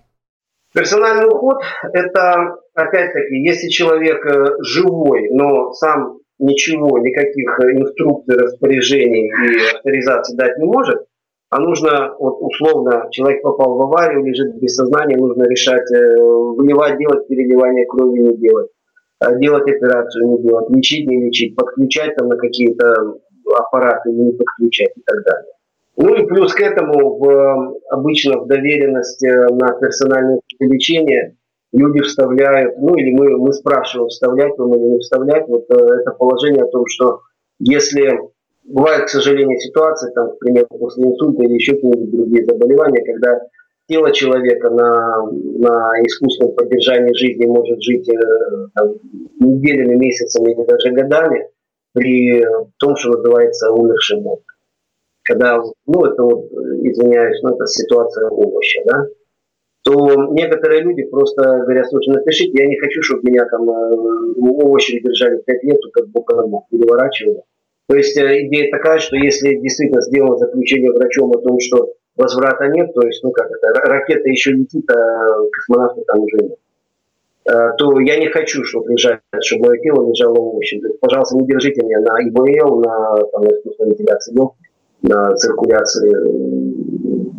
Персональный 0.72 1.26
уход– 1.26 1.58
это, 1.92 2.58
опять-таки, 2.74 3.34
если 3.38 3.68
человек 3.68 4.24
э, 4.24 4.62
живой, 4.62 5.30
но 5.32 5.72
сам 5.72 6.19
ничего, 6.40 6.98
никаких 6.98 7.58
инструкций, 7.60 8.36
распоряжений 8.36 9.28
и 9.28 9.76
авторизации 9.76 10.36
дать 10.36 10.58
не 10.58 10.66
может, 10.66 11.06
а 11.50 11.58
нужно, 11.58 12.14
вот 12.18 12.38
условно, 12.40 13.08
человек 13.10 13.42
попал 13.42 13.76
в 13.76 13.82
аварию, 13.82 14.24
лежит 14.24 14.54
без 14.60 14.76
сознания, 14.76 15.16
нужно 15.16 15.44
решать, 15.48 15.90
э, 15.92 16.16
выливать, 16.16 16.96
делать 16.96 17.26
переливание 17.26 17.86
крови, 17.86 18.20
не 18.20 18.36
делать, 18.36 18.70
э, 19.20 19.36
делать 19.40 19.68
операцию, 19.68 20.28
не 20.28 20.42
делать, 20.42 20.70
лечить, 20.70 21.08
не 21.08 21.24
лечить, 21.24 21.56
подключать 21.56 22.14
там 22.14 22.28
на 22.28 22.36
какие-то 22.36 23.16
аппараты, 23.52 24.12
не 24.12 24.32
подключать 24.32 24.92
и 24.96 25.02
так 25.04 25.24
далее. 25.24 25.52
Ну 25.96 26.14
и 26.14 26.26
плюс 26.26 26.54
к 26.54 26.60
этому 26.60 27.18
в, 27.18 27.76
обычно 27.90 28.38
в 28.38 28.46
доверенность 28.46 29.22
э, 29.24 29.48
на 29.48 29.72
персональное 29.80 30.40
лечение 30.60 31.36
люди 31.72 32.00
вставляют, 32.02 32.78
ну 32.78 32.94
или 32.96 33.14
мы, 33.14 33.36
мы 33.38 33.52
спрашиваем, 33.52 34.08
вставлять 34.08 34.56
вам 34.58 34.74
или 34.74 34.94
не 34.94 34.98
вставлять, 34.98 35.46
вот 35.48 35.64
это 35.68 36.10
положение 36.18 36.64
о 36.64 36.70
том, 36.70 36.84
что 36.86 37.20
если 37.58 38.18
Бывают, 38.70 39.06
к 39.06 39.08
сожалению, 39.08 39.58
ситуации, 39.58 40.12
там, 40.14 40.30
к 40.30 40.38
примеру, 40.38 40.68
после 40.68 41.04
инсульта 41.04 41.42
или 41.42 41.54
еще 41.54 41.74
какие-нибудь 41.74 42.10
другие 42.10 42.44
заболевания, 42.44 43.04
когда 43.04 43.40
тело 43.88 44.12
человека 44.12 44.70
на, 44.70 45.26
на 45.26 46.06
искусственном 46.06 46.54
поддержании 46.54 47.12
жизни 47.14 47.46
может 47.46 47.82
жить 47.82 48.08
э, 48.08 48.16
там, 48.74 48.94
неделями, 49.40 49.96
месяцами 49.96 50.52
или 50.52 50.64
даже 50.64 50.92
годами 50.92 51.48
при 51.92 52.44
том, 52.78 52.94
что 52.94 53.10
называется 53.10 53.72
умерший 53.72 54.20
мозг. 54.20 54.44
Когда, 55.24 55.60
ну 55.86 56.04
это 56.04 56.22
вот, 56.22 56.52
извиняюсь, 56.52 57.42
но 57.42 57.54
это 57.56 57.66
ситуация 57.66 58.28
овоща, 58.28 58.82
да, 58.84 59.06
то 59.82 60.32
некоторые 60.32 60.82
люди 60.82 61.04
просто 61.04 61.42
говорят, 61.42 61.88
слушай, 61.88 62.14
напишите, 62.14 62.62
я 62.62 62.66
не 62.66 62.78
хочу, 62.78 63.02
чтобы 63.02 63.30
меня 63.30 63.46
там 63.46 63.68
э, 63.68 64.34
овощи 64.38 65.00
держали 65.00 65.40
5 65.40 65.62
лет, 65.64 65.80
как 65.92 66.08
бок 66.08 66.30
на 66.32 66.46
бок 66.46 66.66
переворачивали. 66.70 67.42
То 67.86 67.96
есть 67.96 68.16
э, 68.18 68.46
идея 68.46 68.70
такая, 68.70 68.98
что 68.98 69.16
если 69.16 69.56
действительно 69.56 70.02
сделано 70.02 70.36
заключение 70.36 70.92
врачом 70.92 71.32
о 71.32 71.40
том, 71.40 71.58
что 71.60 71.94
возврата 72.16 72.66
нет, 72.68 72.92
то 72.94 73.06
есть, 73.06 73.22
ну 73.22 73.30
как 73.30 73.50
это, 73.50 73.80
ракета 73.88 74.28
еще 74.28 74.52
летит, 74.52 74.88
а 74.90 75.28
космонавта 75.50 76.02
там 76.06 76.20
уже 76.20 76.36
нет, 76.36 76.58
э, 77.46 77.70
то 77.78 77.98
я 78.00 78.18
не 78.18 78.28
хочу, 78.28 78.64
чтобы 78.64 78.92
лежать, 78.92 79.20
чтобы 79.40 79.68
мое 79.68 79.80
тело 79.80 80.08
лежало 80.10 80.34
в 80.34 80.56
общем. 80.56 80.82
То 80.82 80.88
есть, 80.88 81.00
пожалуйста, 81.00 81.38
не 81.38 81.46
держите 81.46 81.82
меня 81.84 82.00
на 82.00 82.20
ИБЛ, 82.28 82.80
на, 82.80 83.16
там, 83.32 83.44
на 83.44 83.48
искусственной 83.48 83.90
вентиляции 83.90 84.34
легких, 84.34 84.70
на 85.02 85.34
циркуляции 85.36 87.30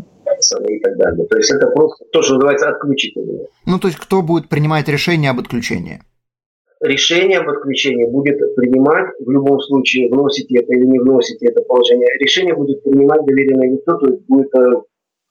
и 0.68 0.80
так 0.80 0.98
далее. 0.98 1.28
То 1.28 1.38
есть 1.38 1.52
это 1.52 1.68
просто 1.68 2.06
то, 2.12 2.22
что 2.22 2.36
называется 2.36 2.70
отключить 2.70 3.16
меня. 3.16 3.46
Ну, 3.66 3.80
то 3.80 3.88
есть 3.88 4.00
кто 4.00 4.22
будет 4.22 4.50
принимать 4.50 4.88
решение 4.88 5.32
об 5.32 5.40
отключении? 5.40 6.02
решение 6.82 7.40
об 7.40 7.50
отключении 7.50 8.10
будет 8.10 8.40
принимать, 8.56 9.12
в 9.20 9.30
любом 9.30 9.60
случае, 9.62 10.10
вносите 10.10 10.60
это 10.60 10.74
или 10.74 10.86
не 10.86 11.00
вносите 11.00 11.48
это 11.48 11.62
положение, 11.62 12.08
решение 12.20 12.56
будет 12.56 12.84
принимать 12.84 13.24
доверенное 13.26 13.70
лицо, 13.70 13.98
то 13.98 14.08
есть 14.08 14.26
будет 14.28 14.54
э, 14.56 14.82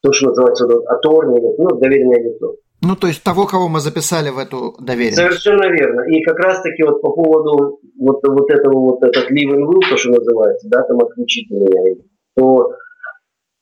то, 0.02 0.12
что 0.12 0.28
называется 0.28 0.66
аторный, 0.86 1.40
ну, 1.58 1.76
доверенное 1.76 2.22
лицо. 2.22 2.54
Ну, 2.82 2.96
то 2.96 3.08
есть 3.08 3.22
того, 3.22 3.46
кого 3.46 3.68
мы 3.68 3.80
записали 3.80 4.30
в 4.30 4.38
эту 4.38 4.76
доверенность. 4.80 5.16
Совершенно 5.16 5.66
верно. 5.70 6.00
И 6.08 6.22
как 6.22 6.38
раз-таки 6.38 6.82
вот 6.82 7.02
по 7.02 7.10
поводу 7.10 7.80
вот, 7.98 8.20
вот 8.26 8.50
этого 8.50 8.78
вот 8.78 9.02
этот 9.02 9.30
live 9.30 9.52
and 9.52 9.66
will, 9.66 9.80
то, 9.90 9.96
что 9.98 10.10
называется, 10.10 10.68
да, 10.70 10.82
там 10.84 10.98
отключить 11.00 11.50
меня, 11.50 11.96
то 12.36 12.72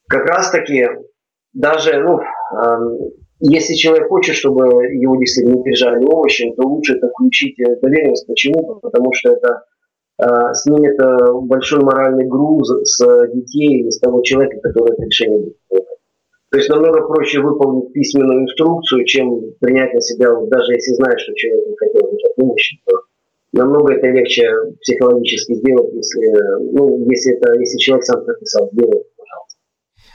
как 0.08 0.24
раз-таки 0.26 0.86
даже, 1.54 1.98
ну, 2.00 2.20
если 3.40 3.74
человек 3.74 4.08
хочет, 4.08 4.34
чтобы 4.34 4.66
его 4.86 5.16
действительно 5.16 5.62
держали 5.62 6.04
овощи, 6.04 6.52
то 6.56 6.66
лучше 6.66 6.96
это 6.96 7.08
включить 7.08 7.56
доверенность. 7.80 8.26
Почему? 8.26 8.80
Потому 8.80 9.12
что 9.12 9.32
это 9.32 9.62
э, 10.20 10.24
снимет 10.54 11.00
э, 11.00 11.32
большой 11.42 11.80
моральный 11.80 12.26
груз 12.26 12.68
с 12.84 13.28
детей 13.32 13.80
или 13.80 13.90
с 13.90 14.00
того 14.00 14.22
человека, 14.22 14.58
который 14.60 14.92
это 14.92 15.02
решение 15.04 15.38
будет. 15.38 15.86
То 16.50 16.56
есть 16.56 16.70
намного 16.70 17.06
проще 17.06 17.40
выполнить 17.40 17.92
письменную 17.92 18.42
инструкцию, 18.42 19.04
чем 19.04 19.40
принять 19.60 19.92
на 19.92 20.00
себя, 20.00 20.34
даже 20.46 20.72
если 20.72 20.94
знаешь, 20.94 21.20
что 21.20 21.34
человек 21.34 21.68
не 21.68 21.76
хотел 21.76 22.10
держать 22.10 22.32
овощи, 22.38 22.78
то 22.86 22.96
намного 23.52 23.92
это 23.92 24.06
легче 24.08 24.50
психологически 24.80 25.54
сделать, 25.54 25.92
если, 25.92 26.72
ну, 26.72 27.06
если, 27.10 27.36
это, 27.36 27.52
если 27.52 27.76
человек 27.78 28.04
сам 28.04 28.24
прописал, 28.24 28.70
сделать. 28.72 29.04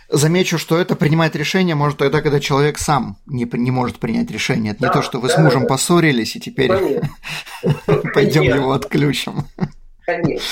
Замечу, 0.10 0.58
что 0.58 0.78
это 0.78 0.95
принимать 0.95 1.36
решение 1.36 1.76
может 1.76 1.97
тогда, 1.97 2.22
когда 2.22 2.39
человек 2.39 2.78
сам 2.78 3.18
не, 3.26 3.47
не 3.54 3.72
может 3.72 3.99
принять 3.99 4.30
решение. 4.32 4.74
Это 4.74 4.82
да, 4.82 4.88
не 4.88 4.93
то, 4.93 5.01
что 5.01 5.20
вы 5.20 5.28
да, 5.30 5.36
с 5.36 5.38
мужем 5.38 5.62
да. 5.62 5.68
поссорились, 5.68 6.36
и 6.36 6.39
теперь 6.39 6.72
пойдем 8.14 8.43
его 8.43 8.74
отключим. 8.74 9.45
Конечно. 10.06 10.45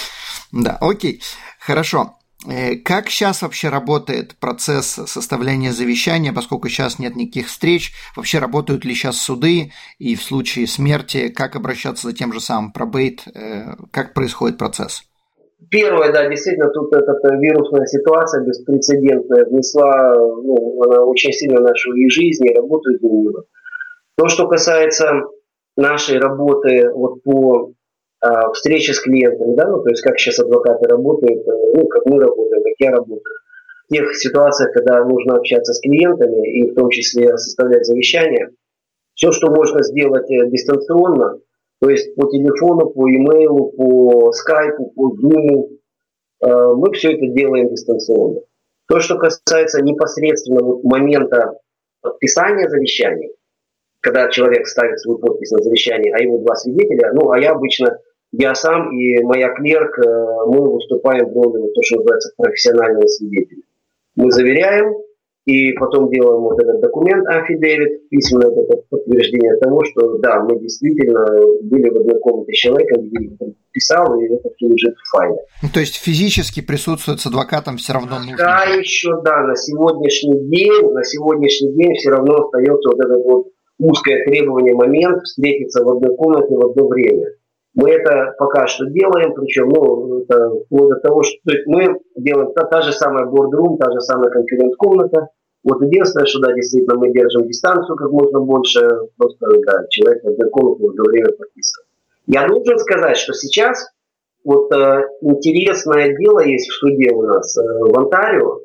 Да, 0.52 0.78
окей. 0.82 1.22
Хорошо. 1.60 2.18
Э, 2.48 2.76
как 2.76 3.10
сейчас 3.10 3.42
вообще 3.42 3.70
работает 3.70 4.36
процесс 4.40 5.00
составления 5.06 5.72
завещания, 5.72 6.34
поскольку 6.34 6.70
сейчас 6.70 6.98
нет 6.98 7.16
никаких 7.16 7.48
встреч? 7.48 7.94
Вообще 8.16 8.40
работают 8.40 8.84
ли 8.84 8.96
сейчас 8.96 9.18
суды? 9.18 9.72
И 10.00 10.16
в 10.16 10.24
случае 10.24 10.68
смерти, 10.68 11.30
как 11.30 11.56
обращаться 11.56 12.08
за 12.08 12.14
тем 12.14 12.34
же 12.34 12.42
самым 12.42 12.72
пробейт? 12.72 13.24
Э, 13.28 13.76
как 13.92 14.14
происходит 14.14 14.58
процесс? 14.58 15.04
Первое, 15.70 16.12
да, 16.12 16.28
действительно, 16.28 16.70
тут 16.70 16.92
эта 16.94 17.14
вирусная 17.36 17.86
ситуация 17.86 18.44
беспрецедентная 18.44 19.46
внесла 19.46 20.16
ну, 20.16 20.82
она 20.84 21.04
очень 21.04 21.32
сильно 21.32 21.60
в 21.60 21.64
нашу 21.64 21.94
и 21.94 22.10
жизнь, 22.10 22.46
и 22.48 22.56
работу 22.56 22.94
изменила. 22.94 23.44
То, 24.18 24.28
что 24.28 24.48
касается 24.48 25.22
нашей 25.78 26.20
работы 26.20 26.90
вот 26.94 27.22
по 27.24 27.74
а, 28.22 28.52
встрече 28.52 28.94
с 28.94 29.02
клиентами, 29.02 29.56
да, 29.56 29.68
ну, 29.68 29.84
то 29.84 29.90
есть 29.90 30.02
как 30.02 30.20
сейчас 30.20 30.40
адвокаты 30.40 30.88
работают, 30.88 31.48
э, 31.48 31.52
ну, 31.76 31.88
как 31.88 32.06
мы 32.06 32.20
работаем, 32.20 32.64
как 32.64 32.74
я 32.80 32.92
работаю. 32.92 33.36
В 33.88 33.94
тех 33.94 34.16
ситуациях, 34.16 34.74
когда 34.74 35.04
нужно 35.06 35.36
общаться 35.36 35.74
с 35.74 35.82
клиентами 35.82 36.60
и 36.60 36.72
в 36.72 36.76
том 36.76 36.90
числе 36.90 37.38
составлять 37.38 37.86
завещание, 37.86 38.50
все, 39.14 39.32
что 39.32 39.52
можно 39.52 39.84
сделать 39.84 40.30
э, 40.32 40.50
дистанционно– 40.50 41.40
то 41.82 41.90
есть 41.90 42.16
по 42.16 42.30
телефону, 42.30 42.92
по 42.92 43.10
имейлу, 43.10 43.72
по 43.72 44.32
скайпу, 44.34 44.92
по 44.96 45.16
зуму. 45.16 45.70
Э, 46.44 46.74
мы 46.76 46.94
все 46.94 47.14
это 47.14 47.26
делаем 47.34 47.70
дистанционно. 47.70 48.42
То, 48.88 49.00
что 49.00 49.18
касается 49.18 49.82
непосредственно 49.82 50.64
вот 50.64 50.84
момента 50.84 51.54
подписания 52.02 52.70
завещания, 52.70 53.32
когда 54.00 54.30
человек 54.30 54.68
ставит 54.68 55.00
свою 55.00 55.18
подпись 55.18 55.52
на 55.52 55.64
завещание, 55.64 56.14
а 56.14 56.22
его 56.22 56.38
два 56.38 56.56
свидетеля, 56.56 57.14
ну, 57.14 57.32
а 57.32 57.40
я 57.40 57.52
обычно, 57.52 57.98
я 58.32 58.54
сам 58.54 58.96
и 58.96 59.24
моя 59.24 59.50
клерк, 59.56 59.98
э, 59.98 60.46
мы 60.48 60.74
выступаем 60.74 61.30
в 61.30 61.34
роли, 61.34 61.68
то, 61.74 61.82
что 61.82 61.98
называется, 61.98 62.32
профессионального 62.38 63.08
свидетеля. 63.08 63.64
Мы 64.16 64.30
заверяем, 64.32 64.94
и 65.52 65.74
потом 65.74 66.10
делаем 66.10 66.42
вот 66.42 66.62
этот 66.62 66.80
документ 66.80 67.28
афидевит, 67.28 68.08
письменное 68.10 68.52
это 68.52 68.82
подтверждение 68.90 69.58
того, 69.58 69.84
что 69.84 70.18
да, 70.20 70.40
мы 70.42 70.60
действительно 70.60 71.26
были 71.64 71.90
в 71.90 71.98
одной 71.98 72.20
комнате 72.20 72.54
с 72.54 72.58
человеком, 72.58 73.04
где 73.04 73.30
писал, 73.72 74.20
и 74.20 74.26
это 74.26 74.50
все 74.56 74.68
лежит 74.68 74.96
в 74.96 75.18
файле. 75.18 75.38
Ну, 75.62 75.70
то 75.74 75.80
есть 75.80 75.96
физически 75.96 76.62
присутствовать 76.62 77.20
с 77.20 77.26
адвокатом 77.26 77.78
все 77.78 77.94
равно 77.94 78.20
нужно? 78.20 78.38
Да, 78.38 78.64
еще, 78.64 79.22
да, 79.24 79.44
на 79.44 79.56
сегодняшний 79.56 80.40
день, 80.50 80.92
на 80.92 81.04
сегодняшний 81.04 81.74
день 81.74 81.94
все 81.96 82.12
равно 82.12 82.46
остается 82.46 82.90
вот 82.90 83.00
этот 83.00 83.24
вот 83.26 83.48
узкое 83.80 84.24
требование 84.26 84.76
момент 84.76 85.22
встретиться 85.24 85.84
в 85.84 85.90
одной 85.90 86.16
комнате 86.16 86.56
в 86.56 86.66
одно 86.66 86.88
время. 86.88 87.28
Мы 87.74 87.90
это 87.90 88.36
пока 88.38 88.68
что 88.68 88.86
делаем, 88.86 89.34
причем 89.34 89.70
ну, 89.70 90.22
это 90.22 90.50
вплоть 90.66 90.90
до 90.90 90.96
того, 91.00 91.24
что 91.24 91.38
мы 91.68 92.00
делаем 92.18 92.52
та, 92.54 92.66
та 92.66 92.82
же 92.82 92.92
самая 92.92 93.26
бордрум, 93.26 93.78
та 93.78 93.90
же 93.92 94.02
самая 94.02 94.30
конференц-комната. 94.30 95.30
Вот 95.64 95.82
единственное, 95.82 96.26
что 96.26 96.40
да, 96.40 96.54
действительно 96.54 96.96
мы 96.98 97.14
держим 97.14 97.48
дистанцию 97.48 97.96
как 97.96 98.12
можно 98.12 98.40
больше, 98.40 98.80
просто 99.18 99.46
да, 99.66 99.86
человек 99.90 100.24
комнате 100.52 100.84
в 100.84 100.90
одно 100.90 101.04
время 101.04 101.32
подписывает. 101.38 101.88
Я 102.26 102.48
должен 102.48 102.80
сказать, 102.80 103.18
что 103.18 103.34
сейчас 103.34 103.88
вот 104.44 104.72
э, 104.74 105.04
интересное 105.22 106.16
дело 106.18 106.40
есть 106.40 106.70
в 106.70 106.74
суде 106.74 107.12
у 107.12 107.22
нас 107.24 107.56
э, 107.58 107.62
в 107.62 107.98
Онтарио. 107.98 108.60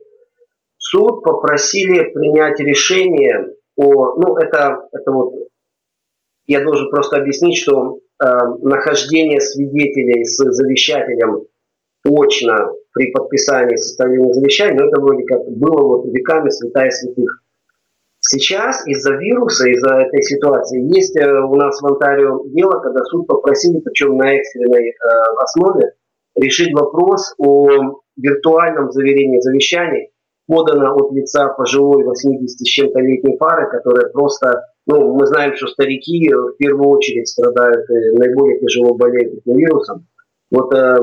Суд 0.78 1.22
попросили 1.22 2.10
принять 2.12 2.60
решение 2.60 3.54
о, 3.76 4.14
ну 4.14 4.36
это, 4.36 4.88
это 4.92 5.12
вот, 5.12 5.34
я 6.46 6.62
должен 6.62 6.88
просто 6.90 7.16
объяснить, 7.16 7.58
что 7.58 8.00
Э, 8.18 8.46
нахождение 8.62 9.40
свидетелей 9.40 10.24
с 10.24 10.36
завещателем 10.36 11.42
точно 12.02 12.72
при 12.96 13.12
подписании 13.12 13.76
составления 13.76 14.32
завещания, 14.32 14.74
но 14.74 14.88
это 14.88 15.00
вроде 15.02 15.24
как 15.24 15.46
было 15.50 15.82
вот 15.82 16.06
веками 16.06 16.48
святая 16.48 16.90
святых. 16.90 17.42
Сейчас 18.20 18.86
из-за 18.86 19.16
вируса, 19.16 19.68
из-за 19.68 19.96
этой 19.96 20.22
ситуации 20.22 20.82
есть 20.96 21.14
э, 21.14 21.30
у 21.30 21.54
нас 21.56 21.80
в 21.80 21.86
Онтарио 21.86 22.42
дело, 22.46 22.80
когда 22.80 23.04
суд 23.04 23.26
попросили, 23.26 23.80
причем 23.80 24.16
на 24.16 24.32
экстренной 24.32 24.88
э, 24.88 24.94
основе, 25.42 25.92
решить 26.36 26.72
вопрос 26.72 27.34
о 27.36 28.00
виртуальном 28.16 28.90
заверении 28.90 29.40
завещаний, 29.40 30.08
подано 30.48 30.96
от 30.96 31.12
лица 31.12 31.48
пожилой 31.48 32.02
80 32.02 32.48
с 32.48 32.64
чем-то 32.64 32.98
летней 32.98 33.36
пары, 33.36 33.70
которая 33.70 34.08
просто 34.08 34.62
ну, 34.86 35.14
мы 35.14 35.26
знаем, 35.26 35.54
что 35.54 35.66
старики 35.66 36.32
в 36.32 36.56
первую 36.56 36.88
очередь 36.88 37.28
страдают 37.28 37.84
и 37.90 38.18
наиболее 38.18 38.58
тяжело 38.60 38.94
болеют 38.94 39.34
этим 39.34 39.58
вирусом. 39.58 40.06
Вот 40.50 40.72
э, 40.72 40.96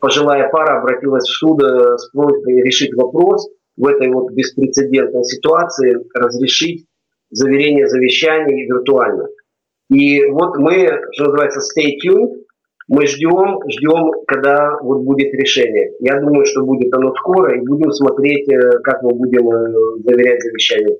пожилая 0.00 0.48
пара 0.50 0.80
обратилась 0.80 1.24
в 1.24 1.36
суд 1.36 1.62
э, 1.62 1.96
с 1.96 2.10
просьбой 2.10 2.62
решить 2.62 2.94
вопрос 2.94 3.48
в 3.76 3.86
этой 3.86 4.10
вот 4.10 4.32
беспрецедентной 4.32 5.24
ситуации, 5.24 5.98
разрешить 6.14 6.86
заверение 7.30 7.86
завещаний 7.86 8.66
виртуально. 8.66 9.28
И 9.88 10.24
вот 10.26 10.56
мы, 10.58 11.00
что 11.12 11.24
называется, 11.24 11.60
stay 11.60 11.92
tuned, 12.04 12.32
мы 12.88 13.06
ждем, 13.06 13.60
ждем, 13.68 14.24
когда 14.26 14.76
вот 14.82 15.02
будет 15.02 15.32
решение. 15.32 15.92
Я 16.00 16.20
думаю, 16.20 16.44
что 16.44 16.64
будет 16.64 16.92
оно 16.92 17.14
скоро, 17.14 17.56
и 17.56 17.60
будем 17.64 17.92
смотреть, 17.92 18.48
э, 18.48 18.80
как 18.82 19.02
мы 19.02 19.14
будем 19.14 19.48
э, 19.48 20.02
заверять 20.04 20.42
завещание. 20.42 20.96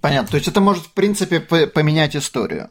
Понятно. 0.00 0.28
То 0.28 0.36
есть 0.36 0.48
это 0.48 0.60
может, 0.60 0.84
в 0.84 0.94
принципе, 0.94 1.40
поменять 1.40 2.16
историю. 2.16 2.68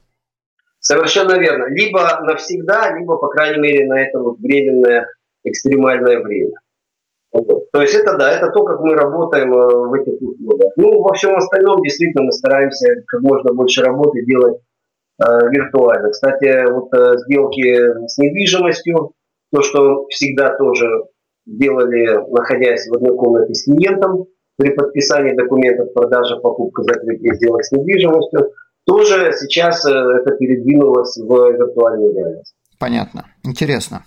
Совершенно 0.80 1.40
верно. 1.40 1.66
Либо 1.70 2.02
навсегда, 2.24 2.98
либо, 2.98 3.18
по 3.18 3.30
крайней 3.30 3.62
мере, 3.62 3.88
на 3.88 4.02
это 4.02 4.20
вот 4.20 4.40
временное 4.40 5.08
экстремальное 5.44 6.20
время. 6.20 6.54
То 7.32 7.82
есть 7.82 7.96
это 7.96 8.18
да, 8.18 8.32
это 8.32 8.52
то, 8.52 8.64
как 8.66 8.82
мы 8.82 8.94
работаем 8.94 9.54
э, 9.54 9.88
в 9.88 9.94
этих 9.94 10.22
условиях. 10.22 10.74
Ну, 10.76 11.02
во 11.02 11.14
всем 11.14 11.36
остальном 11.38 11.82
действительно 11.82 12.26
мы 12.26 12.32
стараемся 12.34 12.88
как 13.08 13.22
можно 13.22 13.54
больше 13.54 13.82
работы 13.84 14.26
делать 14.26 14.58
э, 15.20 15.26
виртуально. 15.50 16.10
Кстати, 16.10 16.70
вот 16.70 16.94
э, 16.94 17.18
сделки 17.20 18.08
с 18.08 18.18
недвижимостью, 18.18 19.14
то, 19.54 19.62
что 19.62 20.08
всегда 20.10 20.58
тоже 20.58 20.88
делали, 21.46 22.20
находясь 22.32 22.88
в 22.90 22.96
одной 22.96 23.16
комнате 23.18 23.54
с 23.54 23.64
клиентом, 23.64 24.26
при 24.58 24.72
подписании 24.72 25.34
документов 25.34 25.94
продажи, 25.94 26.36
покупка, 26.36 26.84
закрытие 26.84 27.34
сделок 27.36 27.64
с 27.64 27.72
недвижимостью, 27.72 28.52
тоже 28.86 29.32
сейчас 29.40 29.86
э, 29.86 29.92
это 29.92 30.36
передвинулось 30.36 31.18
в 31.18 31.52
виртуальную 31.52 32.14
реальность. 32.14 32.56
Понятно. 32.78 33.26
Интересно. 33.44 34.06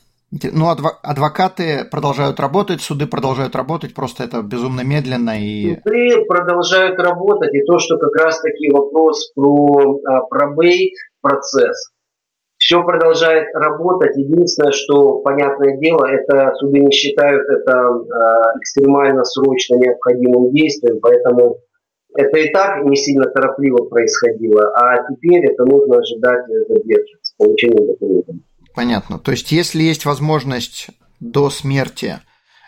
Ну, 0.52 0.66
адвокаты 0.68 1.84
продолжают 1.88 2.40
работать, 2.40 2.80
суды 2.80 3.06
продолжают 3.06 3.54
работать, 3.54 3.94
просто 3.94 4.24
это 4.24 4.42
безумно 4.42 4.80
медленно 4.80 5.38
и... 5.40 5.76
Суды 5.76 6.24
продолжают 6.26 6.98
работать, 6.98 7.54
и 7.54 7.62
то, 7.62 7.78
что 7.78 7.98
как 7.98 8.16
раз-таки 8.16 8.68
вопрос 8.70 9.32
про 9.34 10.00
а, 10.04 10.22
пробейт 10.22 10.94
процесс, 11.20 11.92
все 12.58 12.82
продолжает 12.82 13.54
работать. 13.54 14.16
Единственное, 14.16 14.72
что, 14.72 15.20
понятное 15.20 15.76
дело, 15.76 16.06
это 16.06 16.52
суды 16.56 16.80
не 16.80 16.90
считают 16.90 17.42
это 17.48 17.72
э, 17.72 18.58
экстремально 18.58 19.22
срочно 19.24 19.76
необходимым 19.76 20.50
действием, 20.52 20.98
поэтому 21.00 21.58
это 22.16 22.38
и 22.38 22.50
так 22.52 22.84
не 22.84 22.96
сильно 22.96 23.26
торопливо 23.26 23.84
происходило, 23.84 24.72
а 24.74 24.96
теперь 25.08 25.46
это 25.46 25.64
нужно 25.64 25.98
ожидать 25.98 26.46
задержки 26.46 27.16
с 27.22 27.34
получением 27.36 27.86
документов. 27.86 28.36
Понятно. 28.74 29.18
То 29.18 29.30
есть, 29.30 29.52
если 29.52 29.82
есть 29.82 30.04
возможность 30.04 30.88
до 31.20 31.48
смерти 31.50 32.20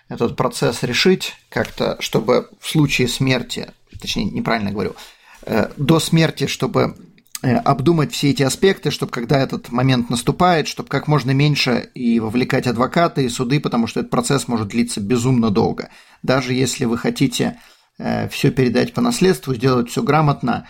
этот 0.09 0.37
процесс 0.37 0.83
решить 0.83 1.35
как-то, 1.49 1.97
чтобы 2.01 2.49
в 2.61 2.69
случае 2.69 3.09
смерти, 3.09 3.73
точнее, 4.01 4.25
неправильно 4.25 4.71
говорю, 4.71 4.95
э, 5.43 5.71
до 5.77 5.99
смерти, 5.99 6.47
чтобы 6.47 6.97
э, 7.43 7.57
обдумать 7.57 8.13
все 8.13 8.31
эти 8.31 8.45
аспекты, 8.45 8.93
чтобы 8.93 9.11
когда 9.11 9.41
этот 9.41 9.71
момент 9.71 10.09
наступает, 10.09 10.69
чтобы 10.69 10.89
как 10.89 11.09
можно 11.09 11.33
меньше 11.33 11.91
и 11.95 12.21
вовлекать 12.21 12.69
адвокаты 12.69 13.25
и 13.25 13.29
суды, 13.29 13.59
потому 13.59 13.89
что 13.89 14.01
этот 14.01 14.11
процесс 14.11 14.47
может 14.47 14.69
длиться 14.69 15.01
безумно 15.01 15.51
долго. 15.51 15.91
Даже 16.23 16.55
если 16.55 16.85
вы 16.85 16.99
хотите 16.99 17.59
э, 17.99 18.29
все 18.29 18.53
передать 18.53 18.95
по 18.95 19.01
наследству, 19.01 19.55
сделать 19.55 19.91
все 19.91 20.05
грамотно, 20.05 20.69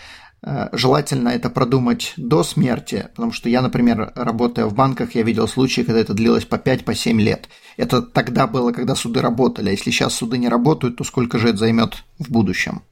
желательно 0.72 1.30
это 1.30 1.50
продумать 1.50 2.14
до 2.16 2.42
смерти, 2.44 3.08
потому 3.14 3.32
что 3.32 3.48
я, 3.48 3.62
например, 3.62 4.12
работая 4.14 4.66
в 4.66 4.74
банках, 4.74 5.14
я 5.14 5.22
видел 5.22 5.48
случаи, 5.48 5.82
когда 5.82 6.00
это 6.00 6.14
длилось 6.14 6.44
по 6.44 6.56
5-7 6.56 6.84
по 6.84 7.20
лет. 7.20 7.48
Это 7.76 8.00
тогда 8.02 8.46
было, 8.46 8.72
когда 8.72 8.94
суды 8.94 9.20
работали. 9.20 9.68
А 9.68 9.72
если 9.72 9.90
сейчас 9.90 10.14
суды 10.14 10.38
не 10.38 10.48
работают, 10.48 10.96
то 10.96 11.04
сколько 11.04 11.38
же 11.38 11.48
это 11.48 11.58
займет 11.58 12.04
в 12.18 12.30
будущем? 12.30 12.82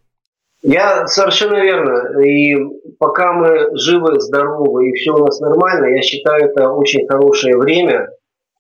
Я 0.63 1.07
совершенно 1.07 1.63
верно. 1.63 2.21
И 2.23 2.57
пока 2.99 3.33
мы 3.33 3.77
живы, 3.77 4.21
здоровы 4.21 4.89
и 4.89 4.95
все 4.95 5.13
у 5.13 5.19
нас 5.19 5.39
нормально, 5.41 5.95
я 5.95 6.03
считаю, 6.03 6.51
это 6.51 6.71
очень 6.71 7.07
хорошее 7.07 7.57
время 7.59 8.09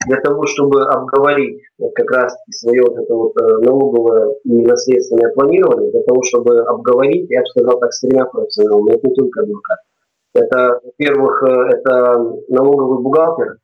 для 0.06 0.20
того, 0.20 0.46
чтобы 0.46 0.84
обговорить 0.84 1.62
как 1.94 2.10
раз 2.10 2.36
свое 2.50 2.82
вот 2.82 2.98
это 2.98 3.14
вот 3.14 3.32
э, 3.40 3.58
налоговое 3.64 4.34
и 4.44 4.62
наследственное 4.62 5.32
планирование, 5.32 5.90
для 5.90 6.02
того, 6.02 6.22
чтобы 6.22 6.60
обговорить, 6.60 7.30
я 7.30 7.40
бы 7.40 7.46
сказал 7.46 7.78
так, 7.78 7.92
с 7.92 8.00
тремя 8.00 8.24
профессионалами, 8.26 8.94
это 8.94 9.08
не 9.08 9.14
только 9.14 9.42
адвокат. 9.42 9.78
Это, 10.34 10.80
во-первых, 10.82 11.42
э, 11.42 11.76
это 11.76 12.18
налоговый 12.48 13.02
бухгалтер, 13.02 13.58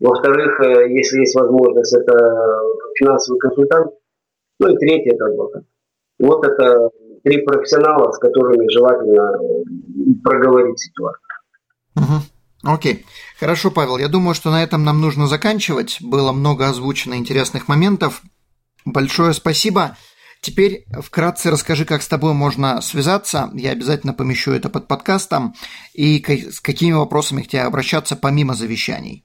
во-вторых, 0.00 0.60
э, 0.60 0.90
если 0.90 1.20
есть 1.20 1.36
возможность, 1.36 1.94
это 1.94 2.62
финансовый 2.98 3.38
консультант, 3.38 3.92
ну 4.58 4.68
и 4.68 4.76
третий 4.78 5.10
это 5.10 5.26
адвокат. 5.26 5.64
Вот 6.18 6.44
это 6.46 6.90
три 7.22 7.42
профессионала, 7.42 8.10
с 8.10 8.18
которыми 8.18 8.66
желательно 8.68 9.38
проговорить 10.24 10.78
ситуацию. 10.78 11.20
Угу. 11.96 12.39
Окей. 12.62 13.06
Хорошо, 13.38 13.70
Павел. 13.70 13.98
Я 13.98 14.08
думаю, 14.08 14.34
что 14.34 14.50
на 14.50 14.62
этом 14.62 14.84
нам 14.84 15.00
нужно 15.00 15.26
заканчивать. 15.26 15.98
Было 16.00 16.32
много 16.32 16.68
озвучено 16.68 17.14
интересных 17.14 17.68
моментов. 17.68 18.22
Большое 18.84 19.32
спасибо. 19.32 19.96
Теперь 20.42 20.84
вкратце 21.02 21.50
расскажи, 21.50 21.84
как 21.84 22.02
с 22.02 22.08
тобой 22.08 22.32
можно 22.32 22.80
связаться. 22.80 23.50
Я 23.54 23.72
обязательно 23.72 24.14
помещу 24.14 24.52
это 24.52 24.70
под 24.70 24.88
подкастом. 24.88 25.54
И 25.94 26.22
с 26.22 26.60
какими 26.60 26.92
вопросами 26.92 27.42
к 27.42 27.48
тебе 27.48 27.62
обращаться 27.62 28.16
помимо 28.16 28.54
завещаний? 28.54 29.24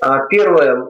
А, 0.00 0.26
первое. 0.26 0.88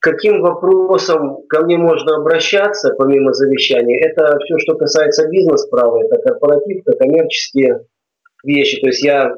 Каким 0.00 0.40
вопросом 0.40 1.46
ко 1.48 1.62
мне 1.62 1.78
можно 1.78 2.16
обращаться 2.16 2.92
помимо 2.96 3.32
завещаний? 3.32 3.98
Это 3.98 4.36
все, 4.44 4.58
что 4.58 4.74
касается 4.74 5.28
бизнес-права. 5.28 6.02
Это 6.04 6.20
корпоратив, 6.22 6.82
это 6.84 6.96
коммерческие 6.96 7.86
вещи. 8.42 8.80
То 8.80 8.86
есть 8.86 9.04
я 9.04 9.32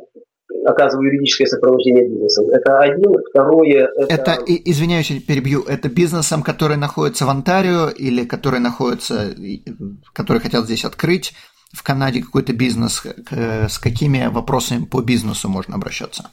оказываю 0.64 1.08
юридическое 1.08 1.46
сопровождение 1.46 2.08
бизнесом. 2.08 2.48
Это 2.50 2.78
один. 2.78 3.12
Второе... 3.30 3.88
Это, 3.96 4.14
это 4.14 4.44
извиняюсь, 4.46 5.08
перебью, 5.26 5.62
это 5.62 5.88
бизнесом, 5.88 6.42
который 6.42 6.76
находится 6.76 7.26
в 7.26 7.30
Онтарио 7.30 7.88
или 7.88 8.24
который 8.24 8.60
находится, 8.60 9.34
который 10.12 10.40
хотят 10.40 10.64
здесь 10.64 10.84
открыть 10.84 11.32
в 11.72 11.82
Канаде 11.82 12.22
какой-то 12.22 12.52
бизнес. 12.52 13.02
С 13.30 13.78
какими 13.78 14.28
вопросами 14.32 14.84
по 14.84 15.02
бизнесу 15.02 15.48
можно 15.48 15.76
обращаться? 15.76 16.30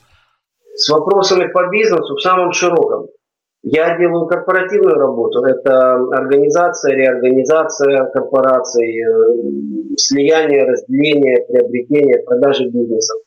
С 0.75 0.89
вопросами 0.89 1.51
по 1.51 1.69
бизнесу 1.69 2.15
в 2.15 2.21
самом 2.21 2.51
широком. 2.51 3.07
Я 3.67 3.97
делаю 3.97 4.27
корпоративную 4.27 4.95
работу. 4.95 5.43
Это 5.43 5.95
организация, 5.95 6.95
реорганизация 6.95 8.05
корпораций, 8.13 9.01
э, 9.01 9.95
слияние, 9.97 10.65
разделение, 10.65 11.43
приобретение, 11.47 12.21
продажи 12.23 12.65
бизнесов. 12.65 13.17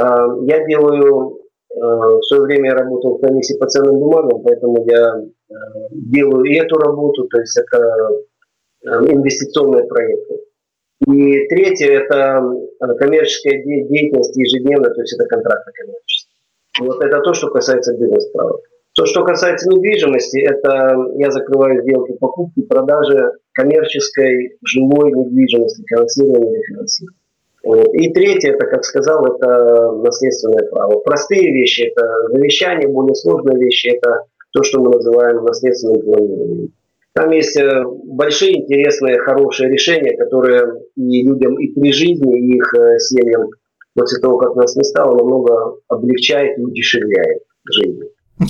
А, 0.00 0.26
я 0.42 0.64
делаю, 0.66 1.38
а, 1.76 2.16
в 2.16 2.22
свое 2.22 2.42
время 2.42 2.70
я 2.70 2.76
работал 2.76 3.18
в 3.18 3.20
комиссии 3.20 3.58
по 3.58 3.66
ценным 3.66 3.98
бумагам, 3.98 4.42
поэтому 4.42 4.84
я 4.86 5.12
а, 5.12 5.54
делаю 5.92 6.44
и 6.44 6.54
эту 6.56 6.76
работу, 6.76 7.24
то 7.24 7.38
есть 7.38 7.58
это 7.58 8.08
инвестиционные 8.82 9.84
проекты. 9.84 10.36
И 11.06 11.48
третье– 11.48 12.00
это 12.00 12.42
коммерческая 12.98 13.62
деятельность 13.62 14.36
ежедневно, 14.36 14.88
то 14.88 15.00
есть 15.02 15.14
это 15.18 15.28
контракты 15.28 15.70
коммерческие. 15.74 16.30
Вот 16.80 17.02
это 17.02 17.20
то, 17.20 17.34
что 17.34 17.48
касается 17.48 17.94
бизнес-права. 17.98 18.58
То, 18.94 19.04
что 19.04 19.24
касается 19.24 19.68
недвижимости, 19.68 20.40
это 20.40 20.94
я 21.16 21.30
закрываю 21.30 21.82
сделки 21.82 22.12
покупки, 22.18 22.62
продажи 22.62 23.32
коммерческой 23.52 24.58
жилой 24.64 25.12
недвижимости, 25.12 25.84
финансирования 25.86 26.52
или 26.52 26.62
финансирования. 26.62 27.19
И 27.62 28.12
третье, 28.12 28.54
это, 28.54 28.66
как 28.66 28.84
сказал, 28.84 29.24
это 29.26 29.92
наследственное 30.02 30.66
право. 30.70 31.00
Простые 31.00 31.52
вещи– 31.52 31.82
это 31.94 32.06
завещание, 32.32 32.88
более 32.88 33.14
сложные 33.14 33.58
вещи– 33.58 33.88
это 33.96 34.24
то, 34.52 34.62
что 34.62 34.80
мы 34.80 34.90
называем 34.90 35.44
наследственным 35.44 36.00
планированием. 36.02 36.72
Там 37.12 37.30
есть 37.32 37.56
э, 37.58 37.84
большие, 38.04 38.62
интересные, 38.62 39.18
хорошие 39.18 39.68
решения, 39.70 40.16
которые 40.16 40.84
и 40.96 41.26
людям 41.26 41.58
и 41.58 41.68
при 41.68 41.92
жизни, 41.92 42.38
и 42.38 42.56
их 42.56 42.74
э, 42.74 42.98
семьям 42.98 43.48
после 43.94 44.20
того, 44.20 44.38
как 44.38 44.54
нас 44.54 44.76
не 44.76 44.84
стало, 44.84 45.18
намного 45.18 45.76
облегчает 45.88 46.56
и 46.58 46.62
удешевляет 46.62 47.42
жизнь. 47.64 48.00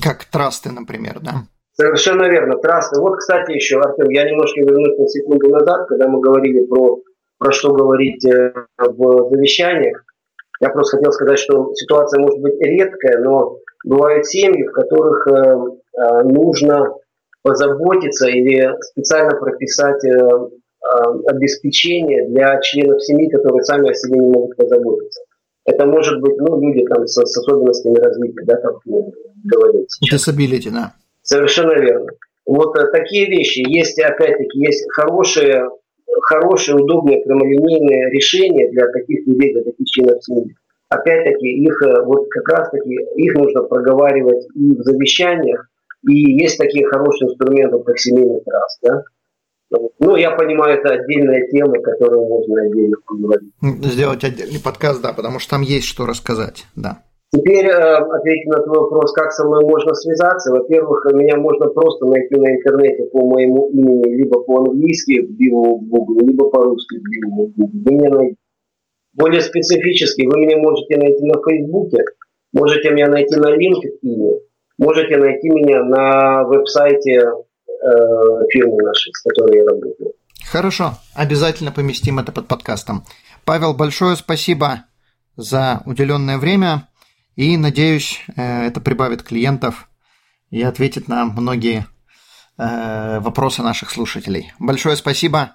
Как 0.03 0.25
трасты, 0.27 0.71
например, 0.71 1.21
да? 1.21 1.47
Совершенно 1.73 2.29
верно, 2.29 2.59
трасты. 2.59 3.01
Вот, 3.01 3.17
кстати, 3.17 3.53
еще, 3.53 3.81
Артем, 3.81 4.11
я 4.11 4.29
немножко 4.29 4.61
вернусь 4.61 4.99
на 4.99 5.09
секунду 5.09 5.49
назад, 5.49 5.89
когда 5.89 6.09
мы 6.09 6.21
говорили 6.21 6.67
про 6.67 7.01
про 7.41 7.53
что 7.53 7.73
говорить 7.73 8.25
э, 8.27 8.53
в 8.79 9.31
завещаниях. 9.31 10.05
Я 10.61 10.69
просто 10.69 10.99
хотел 10.99 11.11
сказать, 11.11 11.39
что 11.39 11.73
ситуация 11.75 12.21
может 12.21 12.39
быть 12.41 12.61
редкая, 12.61 13.19
но 13.25 13.57
бывают 13.85 14.27
семьи, 14.27 14.63
в 14.63 14.73
которых 14.73 15.27
э, 15.27 15.33
э, 15.33 16.23
нужно 16.25 16.95
позаботиться 17.43 18.29
или 18.29 18.71
специально 18.83 19.35
прописать 19.35 20.03
обеспечение 21.27 22.29
для 22.29 22.61
членов 22.61 23.03
семьи, 23.03 23.31
которые 23.31 23.63
сами 23.63 23.91
о 23.91 23.95
себе 23.95 24.19
не 24.19 24.31
могут 24.31 24.57
позаботиться. 24.57 25.23
Это 25.65 25.87
может 25.87 26.21
быть 26.21 26.37
ну, 26.37 26.61
люди 26.61 26.85
там, 26.87 27.07
с, 27.07 27.15
с 27.15 27.39
особенностями 27.39 27.97
развития, 27.97 28.45
да, 28.45 28.57
как 28.57 28.75
мы 28.85 29.11
говорим 29.45 29.87
сейчас. 29.89 30.29
Disability, 30.29 30.71
да. 30.71 30.93
Совершенно 31.23 31.73
верно. 31.73 32.11
Вот 32.45 32.75
такие 32.93 33.27
вещи. 33.27 33.61
Есть, 33.67 33.99
опять-таки, 33.99 34.59
есть 34.59 34.85
хорошие, 34.93 35.71
хорошие, 36.23 36.77
удобные 36.77 37.23
прямолинейные 37.23 38.11
решения 38.11 38.71
для 38.71 38.89
таких 38.89 39.27
людей, 39.27 39.53
для 39.53 39.65
таких 39.65 39.87
членов 39.87 40.25
семьи. 40.25 40.55
Опять-таки, 40.89 41.47
их 41.47 41.83
э, 41.83 42.05
вот 42.05 42.29
как 42.31 42.49
раз-таки 42.49 42.95
их 43.17 43.35
нужно 43.35 43.63
проговаривать 43.63 44.47
и 44.55 44.75
в 44.75 44.83
завещаниях, 44.83 45.69
и 46.09 46.33
есть 46.43 46.59
такие 46.59 46.87
хорошие 46.87 47.31
инструменты, 47.31 47.79
как 47.85 47.99
семейный 47.99 48.41
траст, 48.41 48.79
да. 48.83 49.03
Ну, 50.01 50.17
я 50.17 50.33
понимаю, 50.33 50.79
это 50.79 50.95
отдельная 50.95 51.47
тема, 51.49 51.81
которую 51.81 52.27
можно 52.27 52.63
отдельно 52.63 52.97
поговорить. 53.07 53.53
Сделать 53.85 54.25
отдельный 54.25 54.61
подкаст, 54.61 55.01
да, 55.01 55.13
потому 55.13 55.39
что 55.39 55.51
там 55.51 55.63
есть 55.63 55.87
что 55.87 56.07
рассказать, 56.07 56.67
да. 56.75 57.05
Теперь 57.33 57.67
э, 57.67 57.97
ответить 57.97 58.49
на 58.49 58.61
твой 58.61 58.81
вопрос, 58.81 59.13
как 59.13 59.31
со 59.33 59.45
мной 59.45 59.65
можно 59.65 59.95
связаться. 59.95 60.51
Во-первых, 60.51 61.05
меня 61.13 61.37
можно 61.37 61.67
просто 61.67 62.07
найти 62.07 62.35
на 62.35 62.57
интернете 62.57 63.05
по 63.05 63.25
моему 63.25 63.71
имени, 63.71 64.17
либо 64.17 64.41
по-английски 64.41 65.21
вбил 65.21 65.79
в 65.79 65.89
Google, 65.89 66.27
либо 66.27 66.51
по-русски 66.51 66.97
вбил 66.97 67.31
в 67.31 67.57
Google. 67.57 67.71
Вы 67.85 67.93
меня 67.93 68.11
найдете. 68.11 68.37
Более 69.13 69.41
специфически, 69.43 70.23
вы 70.23 70.41
меня 70.41 70.57
можете 70.59 70.97
найти 70.97 71.25
на 71.25 71.41
Фейсбуке, 71.43 72.05
можете 72.53 72.91
меня 72.91 73.09
найти 73.09 73.37
на 73.37 73.55
LinkedIn, 73.55 74.41
можете 74.79 75.17
найти 75.17 75.51
меня 75.51 75.85
на 75.85 76.45
веб-сайте 76.45 77.13
э, 77.13 78.47
фирмы 78.51 78.83
нашей, 78.83 79.13
с 79.13 79.23
которой 79.23 79.57
я 79.57 79.65
работаю. 79.65 80.13
Хорошо, 80.51 80.93
обязательно 81.15 81.71
поместим 81.71 82.19
это 82.19 82.33
под 82.33 82.49
подкастом. 82.49 83.05
Павел, 83.45 83.75
большое 83.75 84.17
спасибо 84.17 84.85
за 85.37 85.83
уделенное 85.87 86.39
время. 86.39 86.89
И, 87.41 87.57
надеюсь, 87.57 88.21
э, 88.37 88.67
это 88.67 88.83
прибавит 88.83 89.23
клиентов 89.23 89.89
и 90.51 90.63
ответит 90.63 91.09
на 91.09 91.25
многие 91.25 91.87
э, 92.59 93.19
вопросы 93.21 93.63
наших 93.63 93.89
слушателей. 93.89 94.53
Большое 94.59 94.95
спасибо. 94.95 95.53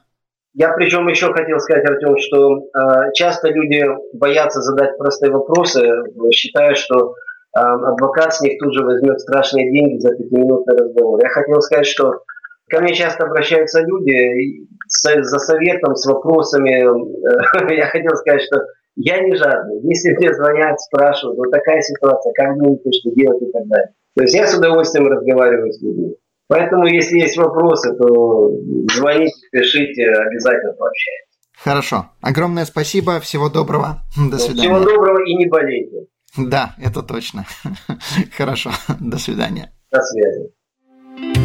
Я 0.56 0.74
причем 0.74 1.08
еще 1.08 1.32
хотел 1.32 1.60
сказать, 1.60 1.88
Артем, 1.88 2.18
что 2.18 2.58
э, 2.58 3.12
часто 3.14 3.50
люди 3.50 3.84
боятся 4.14 4.62
задать 4.62 4.98
простые 4.98 5.32
вопросы, 5.32 5.88
считая, 6.34 6.74
что 6.74 7.14
адвокат 7.54 8.34
с 8.34 8.42
них 8.42 8.58
тут 8.60 8.74
же 8.74 8.84
возьмет 8.84 9.20
страшные 9.20 9.72
деньги 9.72 10.00
за 10.00 10.10
пятиминутный 10.16 10.78
разговор. 10.78 11.22
Я 11.22 11.30
хотел 11.30 11.62
сказать, 11.62 11.86
что 11.86 12.24
ко 12.68 12.82
мне 12.82 12.96
часто 12.96 13.26
обращаются 13.26 13.82
люди 13.82 14.68
за 14.90 15.38
советом, 15.38 15.96
с 15.96 16.08
вопросами. 16.08 17.74
Я 17.78 17.86
хотел 17.86 18.16
сказать, 18.16 18.42
что 18.42 18.58
я 18.96 19.22
не 19.22 19.36
жадный. 19.36 19.82
Если 19.84 20.14
мне 20.14 20.34
звонят, 20.34 20.80
спрашивают, 20.80 21.38
вот 21.38 21.52
такая 21.52 21.82
ситуация, 21.82 22.34
как 22.34 22.58
думаете, 22.58 22.92
что 22.92 23.12
делать 23.12 23.42
и 23.42 23.52
так 23.52 23.68
далее. 23.68 23.94
То 24.16 24.24
есть 24.24 24.36
я 24.36 24.48
с 24.48 24.58
удовольствием 24.58 25.08
разговариваю 25.08 25.72
с 25.72 25.82
людьми. 25.82 26.16
Поэтому, 26.48 26.86
если 26.86 27.20
есть 27.20 27.38
вопросы, 27.38 27.96
то 27.96 28.52
звоните, 28.94 29.34
пишите, 29.52 30.04
обязательно 30.12 30.74
пообщаемся. 30.74 31.26
Хорошо. 31.58 32.10
Огромное 32.22 32.66
спасибо. 32.66 33.20
Всего 33.20 33.50
доброго. 33.50 34.04
До 34.32 34.38
свидания. 34.38 34.62
Всего 34.62 34.80
доброго 34.80 35.24
и 35.26 35.36
не 35.36 35.48
болейте. 35.48 36.08
Да, 36.38 36.76
это 36.82 37.02
точно. 37.02 37.46
Хорошо. 38.38 38.72
До 39.00 39.18
свидания. 39.18 39.72
До 39.92 40.02
связи. 40.02 40.52